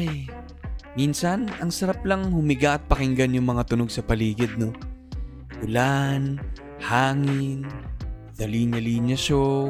Ay, 0.00 0.24
minsan 0.96 1.52
ang 1.60 1.68
sarap 1.68 2.00
lang 2.08 2.32
humiga 2.32 2.80
at 2.80 2.84
pakinggan 2.88 3.36
yung 3.36 3.52
mga 3.52 3.68
tunog 3.68 3.92
sa 3.92 4.00
paligid, 4.00 4.48
no? 4.56 4.72
Ulan, 5.60 6.40
hangin, 6.80 7.68
The 8.40 8.48
Linya 8.48 8.80
Linya 8.80 9.12
Show, 9.12 9.68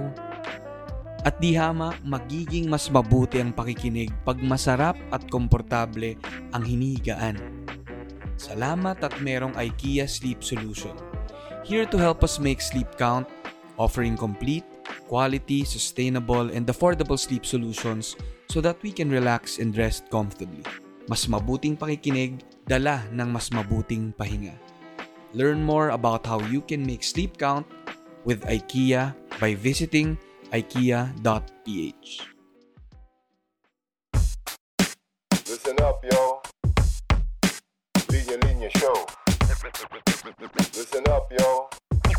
at 1.26 1.34
di 1.42 1.58
hamak, 1.58 1.98
magiging 2.06 2.70
mas 2.70 2.86
mabuti 2.94 3.42
ang 3.42 3.50
pakikinig 3.50 4.14
pag 4.22 4.38
masarap 4.38 4.94
at 5.10 5.26
komportable 5.26 6.14
ang 6.54 6.62
hinigaan. 6.62 7.66
Salamat 8.38 9.02
at 9.02 9.18
merong 9.18 9.58
IKEA 9.58 10.06
Sleep 10.06 10.46
Solution. 10.46 10.94
Here 11.66 11.90
to 11.90 11.98
help 11.98 12.22
us 12.22 12.38
make 12.38 12.62
sleep 12.62 12.86
count, 13.02 13.26
offering 13.74 14.14
complete, 14.14 14.64
quality, 15.10 15.66
sustainable, 15.66 16.54
and 16.54 16.70
affordable 16.70 17.18
sleep 17.18 17.42
solutions 17.42 18.14
so 18.50 18.58
that 18.58 18.82
we 18.82 18.90
can 18.90 19.06
relax 19.06 19.62
and 19.62 19.70
rest 19.78 20.10
comfortably. 20.10 20.66
Mas 21.06 21.30
mabuting 21.30 21.78
pakikinig, 21.78 22.42
dala 22.66 23.06
ng 23.14 23.30
mas 23.30 23.54
mabuting 23.54 24.10
pahinga. 24.18 24.58
Learn 25.30 25.62
more 25.62 25.94
about 25.94 26.26
how 26.26 26.42
you 26.50 26.58
can 26.66 26.82
make 26.82 27.06
sleep 27.06 27.38
count 27.38 27.62
with 28.26 28.42
IKEA 28.50 29.14
by 29.38 29.54
visiting 29.54 30.18
ikea.ph. 30.50 32.10
Listen 35.46 35.78
up, 35.86 36.02
yo. 36.10 36.42
Linya 38.10 38.36
Linya 38.42 38.70
Show. 38.74 38.98
Listen 40.74 41.06
up, 41.06 41.30
yo. 41.30 41.70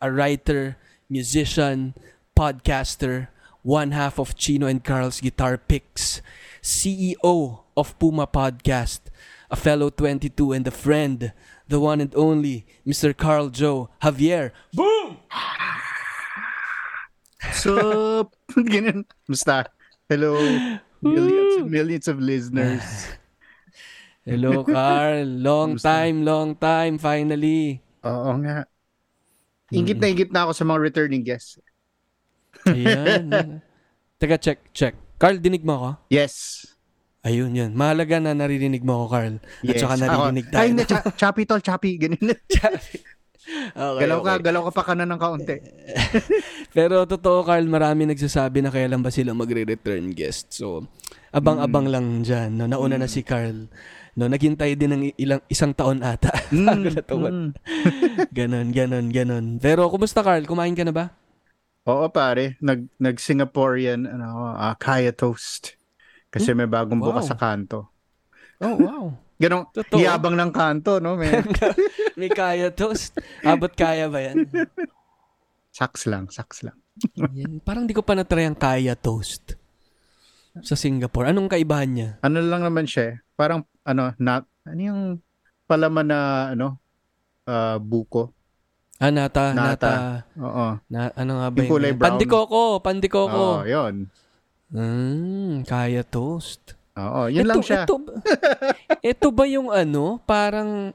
a 0.00 0.10
writer, 0.12 0.76
musician, 1.08 1.94
podcaster, 2.36 3.28
one 3.62 3.90
half 3.90 4.18
of 4.18 4.36
Chino 4.36 4.66
and 4.66 4.82
Carl's 4.84 5.20
Guitar 5.20 5.58
Picks, 5.58 6.22
CEO 6.62 7.60
of 7.76 7.98
Puma 7.98 8.26
Podcast, 8.26 9.00
a 9.50 9.56
fellow 9.56 9.90
22 9.90 10.52
and 10.52 10.66
a 10.66 10.70
friend, 10.70 11.32
the 11.68 11.80
one 11.80 12.00
and 12.00 12.14
only 12.14 12.66
Mr. 12.86 13.16
Carl 13.16 13.48
Joe 13.48 13.90
Javier. 14.02 14.52
Boom! 14.72 15.18
Sup? 17.52 18.34
Ganun. 18.54 19.04
Musta? 19.28 19.66
Hello. 20.08 20.34
Millions 21.02 21.56
and 21.62 21.70
millions 21.70 22.08
of 22.08 22.20
listeners. 22.20 22.82
Hello, 24.24 24.64
Carl. 24.64 25.24
Long 25.24 25.76
time, 25.78 26.24
long 26.24 26.54
time, 26.56 26.98
finally. 26.98 27.82
Oo 28.02 28.34
nga. 28.42 28.66
Ingit 29.74 29.98
na 29.98 30.06
ingit 30.06 30.30
na 30.30 30.46
ako 30.46 30.52
sa 30.54 30.64
mga 30.66 30.78
returning 30.78 31.24
guests. 31.26 31.58
Ayan. 32.70 33.58
Teka, 34.16 34.38
check, 34.38 34.60
check. 34.70 34.94
Carl, 35.18 35.42
dinig 35.42 35.66
mo 35.66 35.74
ako? 35.76 35.90
Yes. 36.12 36.64
Ayun, 37.26 37.50
yun. 37.50 37.74
Mahalaga 37.74 38.22
na 38.22 38.38
naririnig 38.38 38.86
mo 38.86 39.02
ako, 39.02 39.06
Carl. 39.10 39.34
At 39.42 39.74
yes. 39.74 39.82
saka 39.82 39.94
naririnig 39.98 40.46
tayo. 40.46 40.62
Ay, 40.62 40.70
na, 40.70 40.84
cha- 40.86 41.10
choppy 41.18 41.42
tol, 41.42 41.58
choppy. 41.58 41.98
Ganun. 41.98 42.22
okay, 42.30 44.00
galaw 44.06 44.18
ka, 44.22 44.32
okay. 44.38 44.44
galaw 44.46 44.62
ka 44.70 44.72
pa 44.74 44.82
kanan 44.86 45.10
ng 45.10 45.20
kaunti. 45.20 45.58
Pero 46.76 47.02
totoo, 47.02 47.42
Carl, 47.42 47.66
marami 47.66 48.06
nagsasabi 48.06 48.62
na 48.62 48.70
kailan 48.70 49.02
ba 49.02 49.10
sila 49.10 49.34
magre-return 49.34 50.14
guest. 50.14 50.54
So, 50.54 50.86
abang-abang 51.34 51.90
lang 51.90 52.22
dyan. 52.22 52.54
No? 52.54 52.70
Nauna 52.70 52.94
na 52.94 53.10
si 53.10 53.26
Carl. 53.26 53.66
No, 54.16 54.26
naghintay 54.26 54.72
din 54.74 54.90
ng 54.90 55.02
ilang 55.20 55.44
isang 55.46 55.76
taon 55.76 56.00
ata. 56.00 56.32
Bago 56.66 56.88
na 56.88 57.02
tuwan. 57.04 57.34
Mm. 57.36 57.50
Ganon, 58.36 58.68
ganon, 58.72 59.06
ganon. 59.12 59.46
Pero, 59.60 59.92
kumusta, 59.92 60.24
Carl? 60.24 60.48
Kumain 60.48 60.72
ka 60.72 60.82
na 60.82 60.92
ba? 60.92 61.12
Oo 61.86 62.10
pare, 62.10 62.58
nag 62.58 62.90
nag 62.98 63.14
Singaporean 63.14 64.10
ano, 64.10 64.50
ah, 64.50 64.74
kaya 64.74 65.14
toast. 65.14 65.78
Kasi 66.34 66.50
may 66.50 66.66
bagong 66.66 66.98
Wow. 66.98 67.14
bukas 67.14 67.30
sa 67.30 67.38
kanto. 67.38 67.92
Oh, 68.58 68.74
wow. 68.74 69.04
Ganong 69.42 69.68
Totoo. 69.70 70.00
yabang 70.00 70.34
ng 70.34 70.50
kanto, 70.50 70.98
no? 70.98 71.14
May 71.14 71.30
May 72.18 72.26
kaya 72.26 72.72
toast. 72.72 73.14
Abot 73.44 73.70
kaya 73.70 74.08
ba 74.08 74.18
yan? 74.18 74.48
saks 75.70 76.08
lang, 76.08 76.26
saks 76.26 76.64
lang. 76.64 76.74
yan? 77.36 77.60
Parang 77.60 77.84
di 77.84 77.92
ko 77.92 78.00
pa 78.00 78.16
natry 78.16 78.48
ang 78.48 78.56
kaya 78.56 78.96
toast. 78.96 79.54
Sa 80.64 80.72
Singapore. 80.72 81.30
Anong 81.30 81.52
kaibahan 81.52 81.90
niya? 81.92 82.10
Ano 82.18 82.40
lang 82.40 82.64
naman 82.64 82.88
siya, 82.88 83.12
eh, 83.12 83.16
parang 83.36 83.60
ano, 83.86 84.10
na, 84.18 84.32
ano 84.64 84.80
yung 84.82 85.02
palaman 85.64 86.06
na 86.06 86.18
ano, 86.52 86.76
ah, 87.44 87.78
buko. 87.78 88.34
Ah, 88.96 89.08
nata, 89.08 89.52
nata. 89.52 89.70
Nata. 89.70 89.92
Oo. 90.36 90.66
Na, 90.88 91.12
ano 91.12 91.32
nga 91.36 91.48
ba 91.48 91.56
Yung 91.56 91.70
kulay 91.70 91.92
brown. 91.92 92.06
Pandikoko, 92.10 92.62
pandikoko. 92.80 93.44
Oo, 93.60 93.64
yun. 93.64 94.08
Mm, 94.72 95.62
kaya 95.62 96.02
toast. 96.02 96.74
Oo, 96.96 97.28
yun 97.28 97.44
lang 97.44 97.60
siya. 97.60 97.84
Ito, 97.84 98.00
ito 99.12 99.26
ba 99.30 99.44
yung 99.44 99.68
ano, 99.68 100.18
parang 100.18 100.90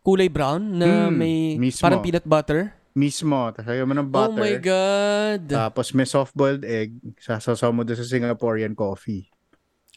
kulay 0.00 0.26
brown 0.26 0.58
na 0.74 1.06
Mm, 1.06 1.12
may 1.12 1.34
mismo. 1.60 1.84
parang 1.84 2.00
peanut 2.00 2.24
butter? 2.24 2.72
Mismo. 2.96 3.52
Tapos 3.52 3.68
mo 3.84 3.92
ng 3.92 4.08
Oh 4.08 4.14
butter. 4.16 4.40
my 4.40 4.54
God. 4.56 5.40
Tapos 5.46 5.92
may 5.92 6.08
soft-boiled 6.08 6.64
egg. 6.64 6.96
Sasasaw 7.20 7.68
mo 7.68 7.84
doon 7.84 8.00
sa 8.00 8.08
Singaporean 8.08 8.72
coffee. 8.72 9.28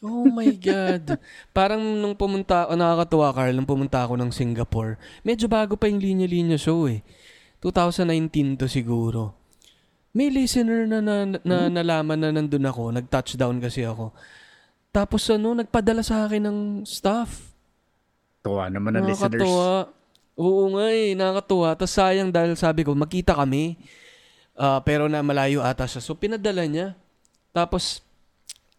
Oh 0.00 0.24
my 0.24 0.48
God. 0.56 1.20
Parang 1.56 1.80
nung 1.80 2.16
pumunta 2.16 2.64
ako, 2.64 2.72
nakakatuwa 2.72 3.28
Carl, 3.36 3.52
nung 3.52 3.68
pumunta 3.68 4.00
ako 4.00 4.16
ng 4.16 4.32
Singapore, 4.32 4.96
medyo 5.20 5.44
bago 5.44 5.76
pa 5.76 5.92
yung 5.92 6.00
linya-linya 6.00 6.56
show 6.56 6.88
eh. 6.88 7.04
2019 7.60 8.56
to 8.56 8.66
siguro. 8.66 9.36
May 10.16 10.32
listener 10.32 10.88
na, 10.88 10.98
na, 11.04 11.38
na 11.44 11.56
nalaman 11.68 12.18
na 12.18 12.32
nandun 12.32 12.64
ako, 12.66 12.90
nag-touchdown 12.96 13.60
kasi 13.60 13.84
ako. 13.84 14.10
Tapos 14.90 15.22
ano, 15.30 15.54
nagpadala 15.54 16.02
sa 16.02 16.26
akin 16.26 16.42
ng 16.50 16.58
stuff. 16.82 17.54
Tuwa 18.42 18.66
naman 18.72 18.98
ng 18.98 19.06
listeners. 19.06 19.38
Nakakatuwa. 19.38 19.70
Oo 20.40 20.64
nga 20.74 20.86
eh, 20.90 21.12
nakakatuwa. 21.14 21.68
Tapos 21.76 21.94
sayang 21.94 22.32
dahil 22.32 22.56
sabi 22.56 22.82
ko, 22.82 22.96
magkita 22.96 23.36
kami. 23.36 23.76
Ah, 24.56 24.82
pero 24.82 25.06
na 25.06 25.22
malayo 25.22 25.60
ata 25.62 25.84
siya. 25.86 26.02
So 26.02 26.16
pinadala 26.16 26.64
niya. 26.66 26.98
Tapos, 27.54 28.02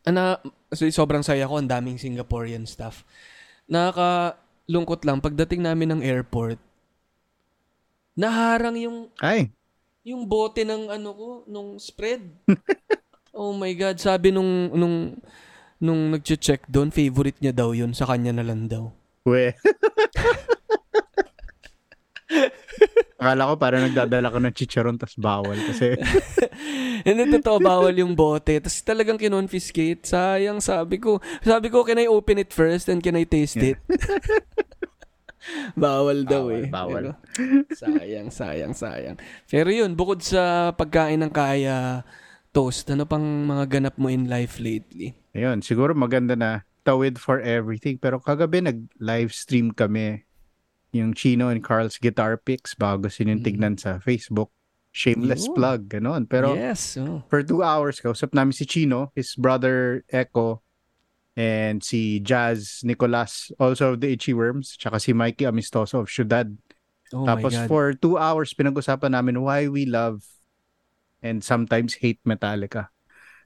ana, 0.03 0.42
so, 0.72 0.88
sobrang 0.88 1.24
saya 1.24 1.48
ko, 1.48 1.59
ang 1.59 1.68
daming 1.68 2.00
Singaporean 2.00 2.64
staff. 2.64 3.04
Nakakalungkot 3.68 5.04
lang, 5.04 5.20
pagdating 5.20 5.62
namin 5.64 5.96
ng 5.96 6.02
airport, 6.04 6.59
naharang 8.16 8.76
yung 8.80 8.98
Ay, 9.20 9.52
yung 10.02 10.26
bote 10.26 10.66
ng 10.66 10.90
ano 10.90 11.09
ko, 11.14 11.30
nung 11.46 11.78
spread. 11.78 12.26
oh 13.38 13.54
my 13.54 13.72
God, 13.78 14.02
sabi 14.02 14.34
nung, 14.34 14.74
nung, 14.74 15.22
nung 15.78 16.12
nag-check 16.18 16.66
doon, 16.66 16.90
favorite 16.90 17.38
niya 17.38 17.53
daw 17.53 17.72
yun, 17.76 17.94
sa 17.94 18.09
kanya 18.09 18.34
na 18.34 18.46
lang 18.46 18.66
daw. 18.66 18.90
we. 19.28 19.53
Akala 23.22 23.54
ko 23.54 23.54
parang 23.54 23.86
nagdadala 23.86 24.34
ka 24.34 24.42
ng 24.42 24.56
chicharon 24.58 24.98
tas 24.98 25.14
bawal 25.14 25.54
kasi 25.54 25.94
Hindi 27.06 27.38
totoo, 27.38 27.62
bawal 27.62 27.94
yung 27.98 28.18
bote. 28.18 28.58
Tapos 28.62 28.82
talagang 28.82 29.22
kinonfiscate. 29.22 30.06
Sayang, 30.06 30.58
sabi 30.58 30.97
ko. 30.97 31.22
Sabi 31.41 31.70
ko, 31.70 31.85
can 31.85 32.02
I 32.02 32.09
open 32.09 32.41
it 32.41 32.50
first 32.53 32.90
and 32.90 33.02
can 33.02 33.18
I 33.18 33.26
taste 33.26 33.58
it? 33.62 33.78
bawal 35.78 36.26
daw 36.26 36.50
Bawal, 36.50 36.62
eh. 36.62 36.70
bawal. 36.70 37.03
Pero, 37.06 37.12
sayang, 37.73 38.29
sayang, 38.29 38.73
sayang. 38.78 39.18
Pero 39.50 39.70
yun, 39.73 39.97
bukod 39.97 40.22
sa 40.22 40.73
pagkain 40.73 41.22
ng 41.22 41.34
kaya 41.34 42.06
toast, 42.53 42.90
ano 42.94 43.09
pang 43.09 43.23
mga 43.46 43.66
ganap 43.70 43.96
mo 43.97 44.09
in 44.09 44.29
life 44.29 44.62
lately? 44.62 45.18
Ayun, 45.34 45.66
siguro 45.66 45.97
maganda 45.97 46.38
na 46.38 46.62
tawid 46.85 47.18
for 47.18 47.41
everything. 47.41 47.97
Pero 47.97 48.22
kagabi 48.22 48.62
nag-live 48.62 49.34
stream 49.34 49.73
kami 49.73 50.22
yung 50.91 51.16
Chino 51.16 51.47
and 51.47 51.64
Carl's 51.64 51.97
guitar 51.97 52.35
picks 52.38 52.76
bago 52.76 53.08
sinintignan 53.08 53.79
sa 53.79 53.99
Facebook. 53.99 54.52
Shameless 54.91 55.47
Yun. 55.47 55.55
plug, 55.55 55.82
ganon. 55.88 56.28
Pero 56.28 56.52
yes. 56.52 56.99
Oh. 56.99 57.23
for 57.32 57.40
two 57.43 57.64
hours, 57.64 58.03
kausap 58.03 58.35
namin 58.35 58.52
si 58.52 58.67
Chino, 58.67 59.08
his 59.16 59.40
brother 59.40 60.03
Echo, 60.11 60.59
and 61.40 61.79
si 61.79 62.20
Jazz 62.20 62.84
Nicolas, 62.84 63.55
also 63.55 63.96
of 63.96 64.03
the 64.03 64.11
Itchy 64.11 64.35
Worms, 64.35 64.76
tsaka 64.76 64.99
si 64.99 65.16
Mikey 65.16 65.47
Amistoso 65.47 66.03
of 66.03 66.11
Ciudad. 66.11 66.52
Oh 67.16 67.23
Tapos 67.23 67.55
my 67.55 67.64
God. 67.64 67.67
for 67.72 67.85
two 67.96 68.20
hours, 68.20 68.52
pinag-usapan 68.52 69.16
namin 69.16 69.40
why 69.40 69.72
we 69.72 69.87
love 69.87 70.28
and 71.23 71.40
sometimes 71.40 71.96
hate 71.96 72.20
Metallica. 72.28 72.91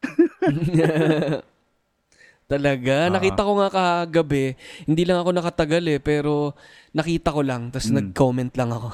Talaga. 2.45 3.09
Ah. 3.09 3.11
Nakita 3.11 3.41
ko 3.41 3.51
nga 3.57 3.69
kagabi. 3.69 4.53
Hindi 4.85 5.01
lang 5.01 5.17
ako 5.17 5.33
nakatagal 5.33 5.83
eh, 5.89 5.97
pero 5.97 6.53
nakita 6.93 7.33
ko 7.33 7.41
lang. 7.41 7.73
Tapos 7.73 7.89
Mm. 7.89 7.97
nag-comment 7.97 8.53
lang 8.53 8.69
ako. 8.69 8.87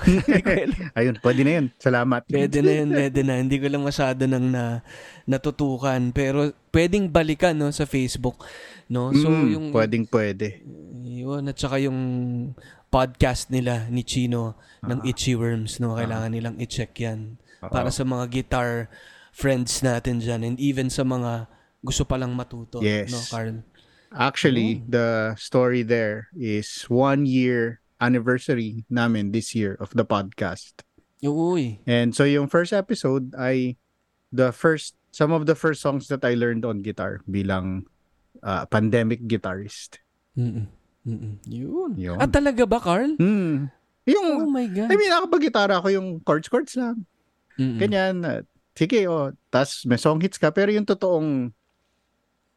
Ayun, 0.97 1.15
pwede 1.19 1.41
na 1.43 1.51
yun. 1.59 1.65
Salamat. 1.75 2.21
pwede 2.25 2.57
na 2.59 2.71
yun, 2.73 2.89
pwede 2.89 3.19
na. 3.21 3.33
Hindi 3.37 3.59
ko 3.59 3.67
lang 3.67 3.83
masyado 3.83 4.23
nang 4.23 4.47
na, 4.47 4.79
natutukan. 5.25 5.99
Pero 6.11 6.55
pwedeng 6.71 7.07
balikan 7.07 7.51
no, 7.53 7.69
sa 7.69 7.83
Facebook. 7.83 8.47
No? 8.87 9.11
So, 9.11 9.27
Mm, 9.27 9.47
yung, 9.49 9.65
Pwedeng 9.71 10.07
pwede. 10.07 10.63
yun, 11.01 11.43
at 11.43 11.59
saka 11.59 11.75
yung 11.77 11.99
podcast 12.87 13.47
nila 13.47 13.87
ni 13.87 14.01
Chino 14.01 14.55
ng 14.81 14.99
Ah. 14.99 15.07
Itchy 15.07 15.35
Worms. 15.35 15.79
No? 15.79 15.95
Kailangan 15.95 16.31
nilang 16.31 16.55
i-check 16.57 16.95
yan. 16.97 17.35
Oo. 17.61 17.67
Para 17.67 17.91
sa 17.91 18.03
mga 18.03 18.27
guitar 18.27 18.87
friends 19.29 19.79
natin 19.79 20.19
dyan. 20.19 20.41
And 20.41 20.55
even 20.55 20.87
sa 20.87 21.03
mga 21.03 21.51
gusto 21.81 22.05
palang 22.05 22.33
matuto. 22.33 22.79
Yes. 22.81 23.11
No, 23.11 23.19
Carl? 23.29 23.57
Actually, 24.11 24.83
the 24.91 25.33
story 25.39 25.83
there 25.87 26.27
is 26.35 26.83
one 26.91 27.25
year 27.25 27.79
anniversary 28.01 28.83
namin 28.89 29.31
this 29.31 29.55
year 29.55 29.77
of 29.79 29.93
the 29.95 30.03
podcast. 30.03 30.83
Uy. 31.21 31.79
And 31.85 32.11
so 32.11 32.25
yung 32.25 32.49
first 32.49 32.73
episode 32.73 33.31
ay 33.37 33.77
the 34.33 34.49
first 34.51 34.97
some 35.13 35.31
of 35.31 35.45
the 35.45 35.55
first 35.55 35.79
songs 35.79 36.09
that 36.09 36.25
I 36.25 36.33
learned 36.33 36.65
on 36.65 36.81
guitar 36.81 37.21
bilang 37.29 37.85
uh, 38.41 38.65
pandemic 38.67 39.23
guitarist. 39.29 40.01
Mm-mm. 40.35 40.65
Mm-mm. 41.05 41.33
Yun. 41.45 41.93
Yun. 41.97 42.17
Ah, 42.17 42.27
talaga 42.27 42.65
ba, 42.65 42.81
Carl? 42.81 43.15
Oh 43.15 44.09
Yung 44.09 44.49
my 44.49 44.65
God. 44.65 44.89
I 44.89 44.95
mean, 44.97 45.13
ako 45.13 45.87
yung 45.93 46.19
chords 46.25 46.49
chords 46.49 46.73
lang. 46.73 47.05
Mm-mm. 47.55 47.77
Ganyan. 47.77 48.25
sige, 48.73 49.05
oh. 49.05 49.29
Tapos 49.53 49.85
may 49.85 50.01
song 50.01 50.17
hits 50.19 50.41
ka. 50.41 50.49
Pero 50.49 50.73
yung 50.73 50.87
totoong 50.87 51.53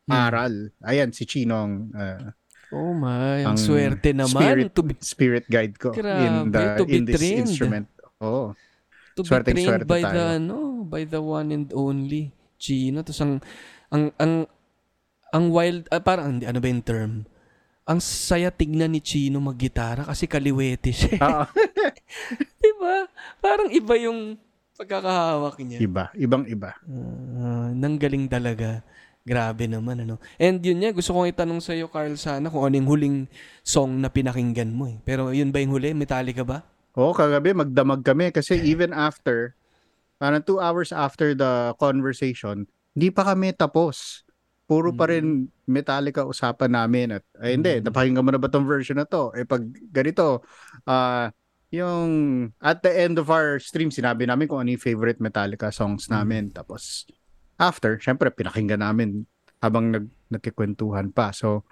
Hmm. 0.04 0.12
aral, 0.12 0.54
ayan, 0.84 1.10
si 1.10 1.24
Chinong 1.24 1.88
uh, 1.96 2.28
Oh 2.68 2.92
my, 2.92 3.40
ang 3.46 3.54
ang 3.54 3.56
swerte 3.56 4.10
naman 4.10 4.34
spirit, 4.34 4.68
to 4.74 4.82
be, 4.82 4.92
spirit 4.98 5.44
guide 5.46 5.78
ko 5.78 5.94
in 5.94 6.02
Grabe, 6.50 6.50
the 6.50 6.64
to 6.76 6.84
be 6.84 6.92
in 6.92 7.02
this 7.06 7.16
trained. 7.16 7.40
instrument. 7.46 7.86
Oh. 8.18 8.52
to 9.14 9.22
be 9.22 9.28
Swerteng 9.30 9.54
trained 9.54 9.68
swerte 9.70 9.86
by 9.86 10.02
tayo. 10.02 10.12
the, 10.12 10.24
ano, 10.36 10.58
by 10.82 11.02
the 11.06 11.22
one 11.22 11.48
and 11.54 11.70
only 11.72 12.34
Chino. 12.58 13.00
Tapos 13.00 13.20
ang, 13.22 13.38
ang, 13.88 14.10
ang, 14.18 14.32
ang 15.30 15.44
wild, 15.48 15.86
ah, 15.88 16.02
parang, 16.02 16.36
hindi, 16.36 16.44
ano 16.44 16.58
ba 16.58 16.66
yung 16.66 16.82
term? 16.82 17.12
Ang 17.84 18.00
saya 18.00 18.48
tignan 18.48 18.90
ni 18.90 19.00
Chino 19.00 19.38
maggitara 19.38 20.04
kasi 20.04 20.26
kaliwete 20.26 20.90
siya. 20.90 21.16
Ah, 21.24 21.48
diba? 22.60 23.06
Parang 23.38 23.68
iba 23.70 23.94
yung 23.96 24.34
pagkakahawak 24.74 25.62
niya. 25.62 25.78
iba, 25.78 26.04
ibang 26.18 26.44
iba. 26.44 26.74
Ah, 27.38 27.70
nang 27.70 27.96
galing 27.96 28.26
talaga. 28.26 28.82
Grabe 29.24 29.64
naman, 29.64 30.04
ano. 30.04 30.20
And 30.36 30.60
yun 30.60 30.84
niya, 30.84 30.92
gusto 30.92 31.16
kong 31.16 31.32
itanong 31.32 31.64
sa'yo, 31.64 31.88
Carl, 31.88 32.12
sana 32.20 32.52
kung 32.52 32.60
ano 32.68 32.76
yung 32.76 32.88
huling 32.92 33.16
song 33.64 34.04
na 34.04 34.12
pinakinggan 34.12 34.68
mo 34.68 34.84
eh. 34.84 35.00
Pero 35.00 35.32
yun 35.32 35.48
ba 35.48 35.64
yung 35.64 35.72
huli? 35.72 35.96
Metallica 35.96 36.44
ba? 36.44 36.60
Oo, 36.92 37.16
kagabi 37.16 37.56
magdamag 37.56 38.04
kami 38.04 38.28
kasi 38.30 38.60
even 38.60 38.92
after, 38.92 39.56
parang 40.20 40.44
two 40.44 40.60
hours 40.60 40.92
after 40.92 41.32
the 41.32 41.72
conversation, 41.80 42.68
hindi 42.92 43.08
pa 43.08 43.24
kami 43.32 43.56
tapos. 43.56 44.22
Puro 44.64 44.92
pa 44.96 45.08
rin 45.08 45.44
Metallica 45.68 46.24
usapan 46.24 46.72
namin. 46.72 47.16
At, 47.16 47.24
ay 47.36 47.56
hindi, 47.56 47.80
Mm. 47.80 47.84
napakinggan 47.84 48.24
mo 48.24 48.30
na 48.32 48.40
ba 48.40 48.48
tong 48.48 48.64
version 48.64 48.96
na 48.96 49.04
to? 49.04 49.28
Eh 49.36 49.44
pag 49.44 49.60
ganito, 49.88 50.40
ah 50.84 51.28
yung 51.68 52.08
at 52.60 52.80
the 52.80 52.88
end 52.88 53.20
of 53.20 53.28
our 53.28 53.60
stream, 53.60 53.92
sinabi 53.92 54.24
namin 54.24 54.48
kung 54.48 54.64
ano 54.64 54.72
yung 54.72 54.80
favorite 54.80 55.20
Metallica 55.20 55.68
songs 55.68 56.08
namin. 56.08 56.48
Tapos 56.48 57.04
after, 57.56 57.96
syempre 57.96 58.28
pinakinggan 58.28 58.80
namin 58.80 59.24
habang 59.58 59.88
nag, 59.88 60.06
nagkikwentuhan 60.28 61.08
pa. 61.08 61.30
So, 61.30 61.64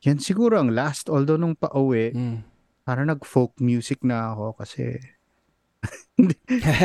yan 0.00 0.18
siguro 0.18 0.58
ang 0.58 0.70
last. 0.70 1.06
Although 1.06 1.36
nung 1.36 1.54
pauwi, 1.54 2.10
Mm. 2.10 2.38
parang 2.82 3.06
nag-folk 3.08 3.58
music 3.58 4.02
na 4.02 4.30
ako 4.30 4.58
kasi 4.58 4.98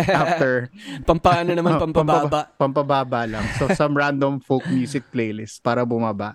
after 0.10 0.70
Pampaano 1.10 1.54
naman, 1.54 1.78
Oh, 1.78 1.82
pampababa. 1.86 2.50
pampababa 2.54 3.22
lang. 3.26 3.46
So 3.58 3.70
some 3.72 3.94
random 3.94 4.40
folk 4.40 4.66
music 4.68 5.10
playlist 5.10 5.62
para 5.62 5.86
bumaba 5.86 6.34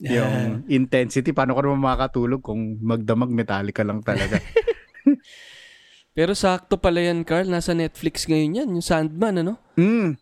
yung 0.00 0.64
intensity. 0.66 1.30
Paano 1.30 1.54
ka 1.54 1.62
naman 1.62 1.78
makakatulog 1.78 2.40
kung 2.40 2.80
magdamag 2.80 3.30
Metallica 3.30 3.84
lang 3.84 4.00
talaga? 4.00 4.40
Pero 6.16 6.36
sakto 6.36 6.76
pala 6.76 7.00
yan, 7.00 7.24
Carl. 7.24 7.48
Nasa 7.48 7.72
Netflix 7.72 8.28
ngayon 8.28 8.58
yan. 8.64 8.68
Yung 8.72 8.84
Sandman, 8.84 9.40
ano? 9.40 9.56
mm. 9.76 10.20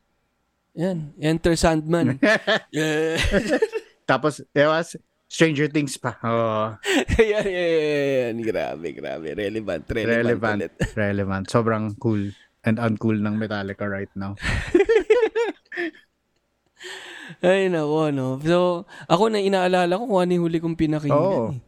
Yan. 0.79 1.15
Enter 1.19 1.55
Sandman. 1.59 2.19
yeah. 2.71 3.19
Tapos, 4.11 4.43
ewas, 4.55 4.99
Stranger 5.31 5.71
Things 5.71 5.95
pa. 5.95 6.19
Oh, 6.27 6.75
yan, 7.23 7.47
yan, 7.47 7.71
yan. 7.79 8.35
Grabe, 8.43 8.91
grabe. 8.91 9.31
Relevant. 9.39 9.87
Relevant. 9.87 10.19
relevant. 10.27 10.59
ulit. 10.59 10.73
Relevant. 10.99 11.45
Sobrang 11.47 11.95
cool 12.03 12.35
and 12.67 12.83
uncool 12.83 13.15
ng 13.15 13.39
Metallica 13.39 13.87
right 13.87 14.11
now. 14.19 14.35
Ay, 17.41 17.71
nako, 17.71 18.11
no. 18.11 18.43
So, 18.43 18.91
ako 19.07 19.31
na 19.31 19.39
inaalala 19.39 19.95
ko 19.95 20.11
kung 20.11 20.21
ano 20.27 20.31
yung 20.35 20.45
huli 20.51 20.59
kong 20.59 20.75
pinakinggan. 20.75 21.15
Oo. 21.15 21.55
Eh. 21.55 21.63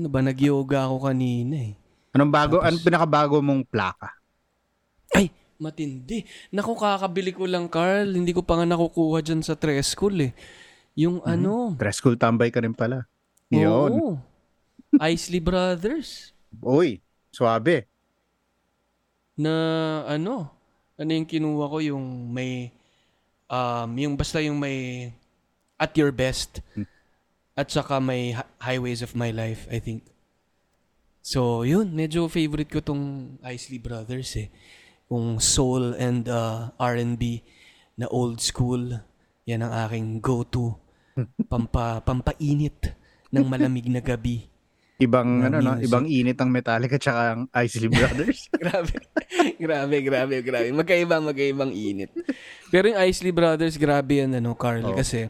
Ano 0.00 0.08
ba, 0.08 0.24
nag-yoga 0.24 0.88
ako 0.88 1.12
kanina 1.12 1.56
eh. 1.68 1.72
Anong 2.16 2.32
bago, 2.32 2.56
Tapos- 2.58 2.66
anong 2.72 2.84
pinakabago 2.88 3.36
mong 3.44 3.62
plaka? 3.68 4.16
Ay, 5.12 5.28
matindi. 5.58 6.22
Naku, 6.52 6.76
kakabili 6.76 7.32
ko 7.32 7.44
lang, 7.48 7.66
Carl. 7.66 8.12
Hindi 8.12 8.32
ko 8.32 8.40
pa 8.44 8.60
nga 8.60 8.66
nakukuha 8.68 9.20
dyan 9.22 9.40
sa 9.40 9.56
Treschool 9.56 10.30
eh. 10.30 10.32
Yung 10.96 11.20
ano, 11.22 11.76
Dress 11.76 12.00
school 12.00 12.16
tambay 12.16 12.48
ka 12.48 12.64
rin 12.64 12.72
pala. 12.72 13.04
Yun. 13.52 13.92
oo. 13.92 14.12
Isley 14.96 15.44
Brothers. 15.44 16.32
Uy, 16.64 17.04
swabe. 17.28 17.84
Na 19.36 19.52
ano, 20.08 20.48
ano 20.96 21.10
yung 21.12 21.28
kinuha 21.28 21.68
ko 21.68 21.78
yung 21.84 22.32
may, 22.32 22.72
um, 23.52 23.90
yung 23.92 24.16
basta 24.16 24.40
yung 24.40 24.56
may 24.56 25.12
at 25.76 25.92
your 26.00 26.10
best. 26.12 26.64
At 27.52 27.68
saka 27.68 28.00
may 28.00 28.32
Hi- 28.32 28.48
highways 28.60 29.04
of 29.04 29.12
my 29.12 29.28
life, 29.32 29.68
I 29.68 29.80
think. 29.80 30.04
So, 31.20 31.66
yun, 31.66 31.90
medyo 31.92 32.30
favorite 32.30 32.70
ko 32.70 32.80
tong 32.80 33.36
Isley 33.42 33.82
Brothers 33.82 34.32
eh. 34.38 34.48
Yung 35.10 35.38
soul 35.38 35.94
and 35.96 36.26
uh, 36.26 36.74
R&B 36.78 37.42
na 37.96 38.06
old 38.10 38.42
school. 38.42 39.00
Yan 39.46 39.62
ang 39.62 39.72
aking 39.86 40.18
go-to. 40.18 40.74
Pampa, 41.50 42.02
pampainit 42.02 42.92
ng 43.30 43.46
malamig 43.46 43.88
na 43.88 44.02
gabi. 44.02 44.46
Ibang, 44.96 45.28
Na 45.44 45.48
ano, 45.52 45.56
no? 45.60 45.72
Ibang 45.76 46.08
init 46.08 46.40
ang 46.40 46.48
Metallica 46.48 46.96
tsaka 46.96 47.36
ang 47.36 47.42
Isley 47.52 47.92
Brothers. 47.92 48.48
grabe. 48.62 48.96
grabe, 49.60 49.96
grabe, 50.00 50.36
grabe. 50.40 50.68
Magkaiba, 50.72 51.20
magkaibang 51.20 51.72
init. 51.76 52.08
Pero 52.72 52.88
yung 52.88 53.00
Isley 53.04 53.32
Brothers, 53.32 53.76
grabe 53.76 54.24
yan, 54.24 54.32
ano, 54.40 54.56
Carl. 54.56 54.80
Oo. 54.88 54.96
Kasi, 54.96 55.28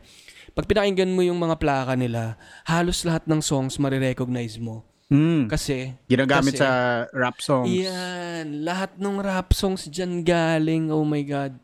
pag 0.54 0.70
pinakinggan 0.70 1.10
mo 1.10 1.26
yung 1.26 1.42
mga 1.42 1.58
plaka 1.58 1.98
nila, 1.98 2.38
halos 2.62 3.02
lahat 3.02 3.26
ng 3.26 3.42
songs 3.42 3.74
marirecognize 3.82 4.62
mo. 4.62 4.86
Hmm. 5.06 5.46
Kasi, 5.46 5.94
Ginagamit 6.10 6.58
Kasi- 6.58 6.62
sa 6.66 6.70
rap 7.14 7.38
songs. 7.38 7.70
yan, 7.70 8.66
lahat 8.66 8.98
ng 8.98 9.16
rap 9.22 9.54
songs 9.54 9.86
dyan 9.86 10.26
galing, 10.26 10.90
oh 10.90 11.06
my 11.06 11.22
God. 11.22 11.62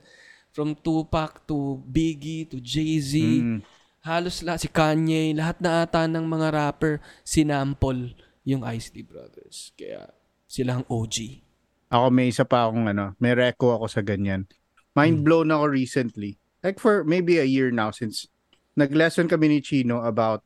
From 0.52 0.78
Tupac 0.78 1.42
to 1.48 1.82
Biggie 1.82 2.46
to 2.46 2.62
Jay-Z, 2.62 3.18
Mm. 3.18 3.58
halos 4.04 4.46
lahat, 4.46 4.62
si 4.62 4.68
Kanye, 4.70 5.34
lahat 5.34 5.58
na 5.58 5.82
ata 5.82 6.06
ng 6.06 6.22
mga 6.22 6.48
rapper, 6.54 7.02
sinample 7.26 8.14
yung 8.44 8.62
Isley 8.62 9.02
Brothers. 9.02 9.74
Kaya, 9.74 10.12
sila 10.46 10.78
ang 10.78 10.86
OG. 10.86 11.42
Ako 11.90 12.06
may 12.08 12.28
isa 12.28 12.44
pa 12.44 12.68
akong 12.68 12.86
ano, 12.86 13.18
may 13.18 13.34
reco 13.34 13.74
ako 13.74 13.90
sa 13.90 14.00
ganyan. 14.00 14.46
Mind 14.92 15.24
blown 15.24 15.50
ako 15.50 15.72
recently. 15.72 16.36
Like 16.62 16.78
for 16.78 17.02
maybe 17.02 17.40
a 17.40 17.48
year 17.48 17.72
now 17.72 17.90
since 17.90 18.28
nag-lesson 18.76 19.26
kami 19.26 19.48
ni 19.48 19.58
Chino 19.58 20.04
about 20.04 20.44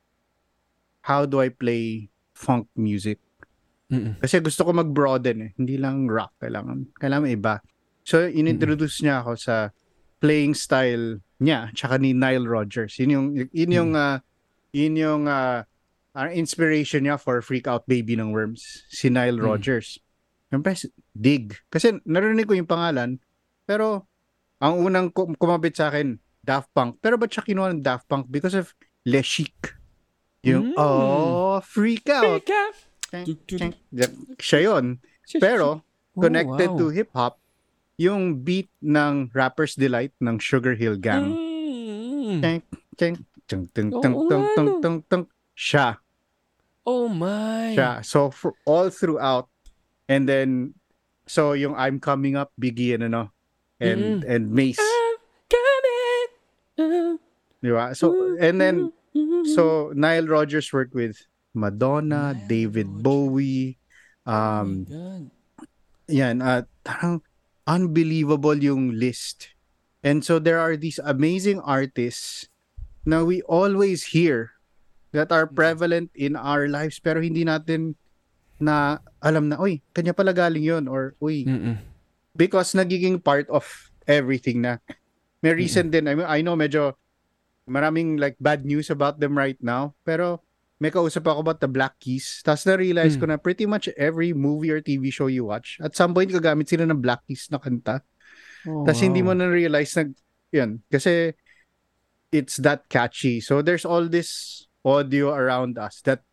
how 1.04 1.26
do 1.26 1.38
I 1.38 1.50
play 1.50 2.08
funk 2.36 2.68
music. 2.76 3.16
Mm-mm. 3.88 4.20
Kasi 4.20 4.44
gusto 4.44 4.68
ko 4.68 4.76
mag-broaden 4.76 5.38
eh. 5.40 5.50
Hindi 5.56 5.80
lang 5.80 6.04
rock. 6.04 6.36
Kailangan, 6.42 6.92
kailangan 7.00 7.28
iba. 7.32 7.54
So, 8.04 8.22
inintroduce 8.22 9.00
niya 9.00 9.24
ako 9.24 9.32
sa 9.40 9.72
playing 10.20 10.52
style 10.52 11.24
niya 11.40 11.72
tsaka 11.72 11.96
ni 11.96 12.12
Nile 12.12 12.44
Rodgers. 12.44 13.00
Yun 13.00 13.10
yung, 13.10 13.26
yun 13.50 13.72
yung, 13.72 13.90
ah, 13.96 14.20
yun 14.70 14.94
yung 14.94 15.22
ah, 15.26 15.64
inspiration 16.32 17.04
niya 17.04 17.16
for 17.16 17.40
Freak 17.40 17.64
Out 17.66 17.88
Baby 17.88 18.16
ng 18.16 18.30
Worms. 18.32 18.84
Si 18.92 19.08
Nile 19.08 19.40
Mm. 19.40 19.44
Rodgers. 19.44 19.96
Siyempre, 20.48 20.76
dig. 21.12 21.56
Kasi 21.68 21.98
narinig 22.06 22.46
ko 22.46 22.54
yung 22.54 22.70
pangalan, 22.70 23.18
pero 23.66 24.06
ang 24.56 24.80
unang 24.80 25.10
kum- 25.10 25.36
kumabit 25.36 25.76
sa 25.76 25.90
akin, 25.90 26.16
Daft 26.40 26.70
Punk. 26.70 27.02
Pero 27.02 27.18
ba't 27.18 27.28
siya 27.28 27.42
kinuha 27.42 27.74
ng 27.74 27.82
Daft 27.82 28.06
Punk? 28.06 28.30
Because 28.30 28.54
of 28.54 28.70
Le 29.02 29.20
Chic. 29.20 29.74
Yung, 30.46 30.72
Mm. 30.72 30.78
oh, 30.78 31.58
freak 31.66 32.06
out. 32.06 32.46
Freak 32.46 32.50
out. 32.54 32.74
Siya 34.38 34.60
yun. 34.62 35.02
Pero, 35.42 35.82
Oh, 36.16 36.22
connected 36.22 36.70
wow. 36.72 36.78
to 36.80 36.88
hip-hop, 36.88 37.36
yung 38.00 38.40
beat 38.40 38.72
ng 38.80 39.28
Rapper's 39.36 39.76
Delight 39.76 40.16
ng 40.16 40.40
Sugar 40.40 40.72
Hill 40.72 40.96
Gang. 40.96 41.28
Mm. 41.28 42.40
Cheng, 42.40 42.62
cheng. 42.96 43.16
Siya. 45.56 46.00
Oh 46.86 47.08
my. 47.08 47.74
Siya. 47.76 48.00
So, 48.00 48.30
for 48.30 48.54
all 48.64 48.88
throughout, 48.88 49.48
and 50.08 50.24
then, 50.24 50.72
so 51.26 51.52
yung 51.52 51.74
I'm 51.74 51.98
Coming 52.00 52.36
Up, 52.36 52.52
Biggie 52.56 52.94
and 52.94 53.12
ano, 53.12 53.34
and, 53.80 54.24
and 54.24 54.52
Mace. 54.52 54.80
I'm 54.80 55.16
coming. 55.50 56.28
Uh, 56.78 57.14
Di 57.60 57.70
ba? 57.72 57.92
So, 57.92 58.36
and 58.40 58.60
then, 58.60 58.92
so, 59.54 59.92
Nile 59.94 60.26
Rodgers 60.26 60.72
worked 60.72 60.94
with 60.94 61.20
Madonna, 61.54 62.34
Nile 62.34 62.48
David 62.48 62.86
Rodgers. 62.88 63.02
Bowie, 63.02 63.78
oh 64.26 64.32
um, 64.32 64.68
God. 64.84 65.30
yan, 66.08 66.42
at 66.42 66.66
parang 66.84 67.22
unbelievable 67.66 68.56
yung 68.56 68.94
list. 68.94 69.54
And 70.02 70.22
so, 70.24 70.38
there 70.38 70.58
are 70.58 70.76
these 70.76 70.98
amazing 71.02 71.60
artists 71.60 72.48
na 73.06 73.22
we 73.22 73.40
always 73.46 74.10
hear 74.10 74.58
that 75.14 75.30
are 75.30 75.46
prevalent 75.46 76.10
in 76.12 76.34
our 76.34 76.66
lives 76.66 76.98
pero 76.98 77.22
hindi 77.22 77.46
natin 77.46 77.94
na 78.58 78.98
alam 79.22 79.48
na, 79.48 79.56
uy, 79.56 79.80
kanya 79.94 80.12
pala 80.12 80.34
galing 80.34 80.66
yun 80.66 80.90
or, 80.90 81.14
uy, 81.22 81.46
Mm-mm. 81.46 81.78
because 82.34 82.74
nagiging 82.74 83.22
part 83.22 83.46
of 83.48 83.64
everything 84.10 84.66
na 84.66 84.82
may 85.40 85.54
recent 85.54 85.94
din 85.94 86.10
I, 86.10 86.14
mean, 86.18 86.26
I 86.26 86.42
know 86.42 86.58
medyo 86.58 86.98
maraming 87.66 88.16
like 88.16 88.38
bad 88.38 88.64
news 88.64 88.88
about 88.88 89.18
them 89.18 89.34
right 89.34 89.58
now 89.60 89.92
pero 90.02 90.40
may 90.78 90.92
kausap 90.92 91.24
ako 91.26 91.40
about 91.42 91.58
the 91.58 91.70
Black 91.70 91.98
Keys 91.98 92.40
tapos 92.46 92.64
na-realize 92.64 93.16
Mm. 93.16 93.20
ko 93.20 93.24
na 93.26 93.36
pretty 93.40 93.66
much 93.66 93.90
every 93.98 94.30
movie 94.30 94.70
or 94.70 94.78
TV 94.78 95.10
show 95.10 95.26
you 95.26 95.46
watch 95.48 95.76
at 95.82 95.94
some 95.94 96.14
point 96.14 96.30
gagamit 96.30 96.68
sila 96.70 96.86
ng 96.86 97.02
Black 97.02 97.26
Keys 97.26 97.50
na 97.50 97.58
kanta 97.58 98.02
Oh, 98.66 98.82
tapos 98.82 98.98
hindi 98.98 99.22
mo 99.22 99.30
wow. 99.30 99.46
na-realize 99.46 99.94
na 99.94 100.02
yun 100.50 100.82
kasi 100.90 101.34
it's 102.34 102.58
that 102.58 102.90
catchy 102.90 103.38
so 103.38 103.62
there's 103.62 103.86
all 103.86 104.10
this 104.10 104.62
audio 104.82 105.30
around 105.30 105.78
us 105.78 106.02
that 106.02 106.26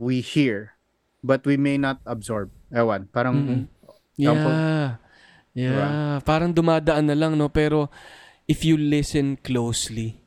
we 0.00 0.24
hear 0.24 0.76
but 1.20 1.44
we 1.44 1.56
may 1.56 1.76
not 1.80 2.00
absorb 2.04 2.52
ewan 2.68 3.08
parang. 3.08 3.68
Example. 4.14 4.52
Yeah. 4.52 4.88
Yeah. 5.54 6.20
Parang 6.22 6.54
dumadaan 6.54 7.06
na 7.10 7.16
lang, 7.18 7.34
no? 7.38 7.50
Pero, 7.50 7.90
if 8.46 8.62
you 8.62 8.74
listen 8.78 9.38
closely, 9.42 10.22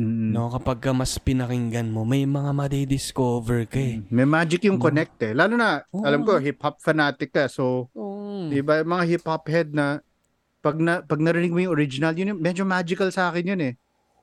Mm. 0.00 0.32
no? 0.32 0.48
Kapag 0.48 0.80
ka 0.80 0.90
mas 0.96 1.20
pinakinggan 1.20 1.92
mo, 1.92 2.08
may 2.08 2.24
mga 2.24 2.56
madidiscover 2.56 3.68
ka 3.68 3.76
eh. 3.76 4.00
May 4.08 4.24
magic 4.24 4.64
yung 4.64 4.80
No. 4.80 4.84
connect 4.88 5.20
eh. 5.20 5.36
Lalo 5.36 5.60
na, 5.60 5.84
Oo. 5.92 6.00
alam 6.08 6.24
ko, 6.24 6.40
hip-hop 6.40 6.80
fanatic 6.80 7.28
ka. 7.30 7.52
So, 7.52 7.92
Oh. 7.92 8.48
di 8.48 8.64
ba, 8.64 8.80
mga 8.80 9.04
hip-hop 9.06 9.44
head 9.44 9.76
na, 9.76 10.00
pag, 10.64 10.80
na, 10.80 11.04
pag 11.04 11.20
narinig 11.20 11.52
mo 11.52 11.60
yung 11.60 11.76
original, 11.76 12.16
yun 12.16 12.32
medyo 12.40 12.64
magical 12.64 13.12
sa 13.12 13.28
akin 13.28 13.52
yun 13.52 13.60
eh. 13.60 13.74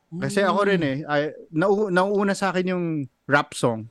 Kasi 0.09 0.41
ako 0.41 0.59
rin 0.65 0.81
eh, 0.81 0.97
ay, 1.05 1.29
nau, 1.51 1.93
nauuna 1.93 2.33
sa 2.33 2.49
akin 2.49 2.73
yung 2.73 2.85
rap 3.29 3.53
song. 3.53 3.85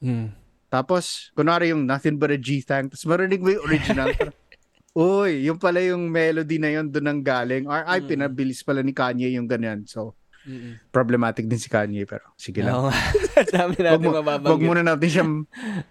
Mm. 0.00 0.32
Tapos, 0.72 1.34
kunwari 1.36 1.68
yung 1.68 1.84
Nothing 1.84 2.16
But 2.16 2.32
a 2.32 2.38
G-Thang, 2.40 2.88
tapos 2.88 3.04
marinig 3.04 3.44
mo 3.44 3.52
yung 3.52 3.64
original. 3.66 4.08
Uy, 4.96 5.44
yung 5.44 5.60
pala 5.60 5.84
yung 5.84 6.08
melody 6.08 6.56
na 6.56 6.72
yun 6.72 6.88
doon 6.88 7.12
ang 7.12 7.20
galing. 7.20 7.68
Or 7.68 7.84
ay, 7.84 8.00
Mm. 8.00 8.08
pinabilis 8.08 8.64
pala 8.64 8.80
ni 8.80 8.96
Kanye 8.96 9.36
yung 9.36 9.44
ganyan. 9.44 9.84
So, 9.84 10.16
Mm-mm. 10.46 10.78
problematic 10.94 11.50
din 11.50 11.58
si 11.58 11.66
Kanye. 11.66 12.06
Pero, 12.06 12.22
sige 12.38 12.62
lang. 12.62 12.86
Oo. 12.86 12.90
Dami 13.54 13.76
natin 13.82 14.06
wag 14.06 14.22
mababanggit. 14.22 14.62
muna 14.62 14.82
natin 14.86 15.08
siyang, 15.10 15.32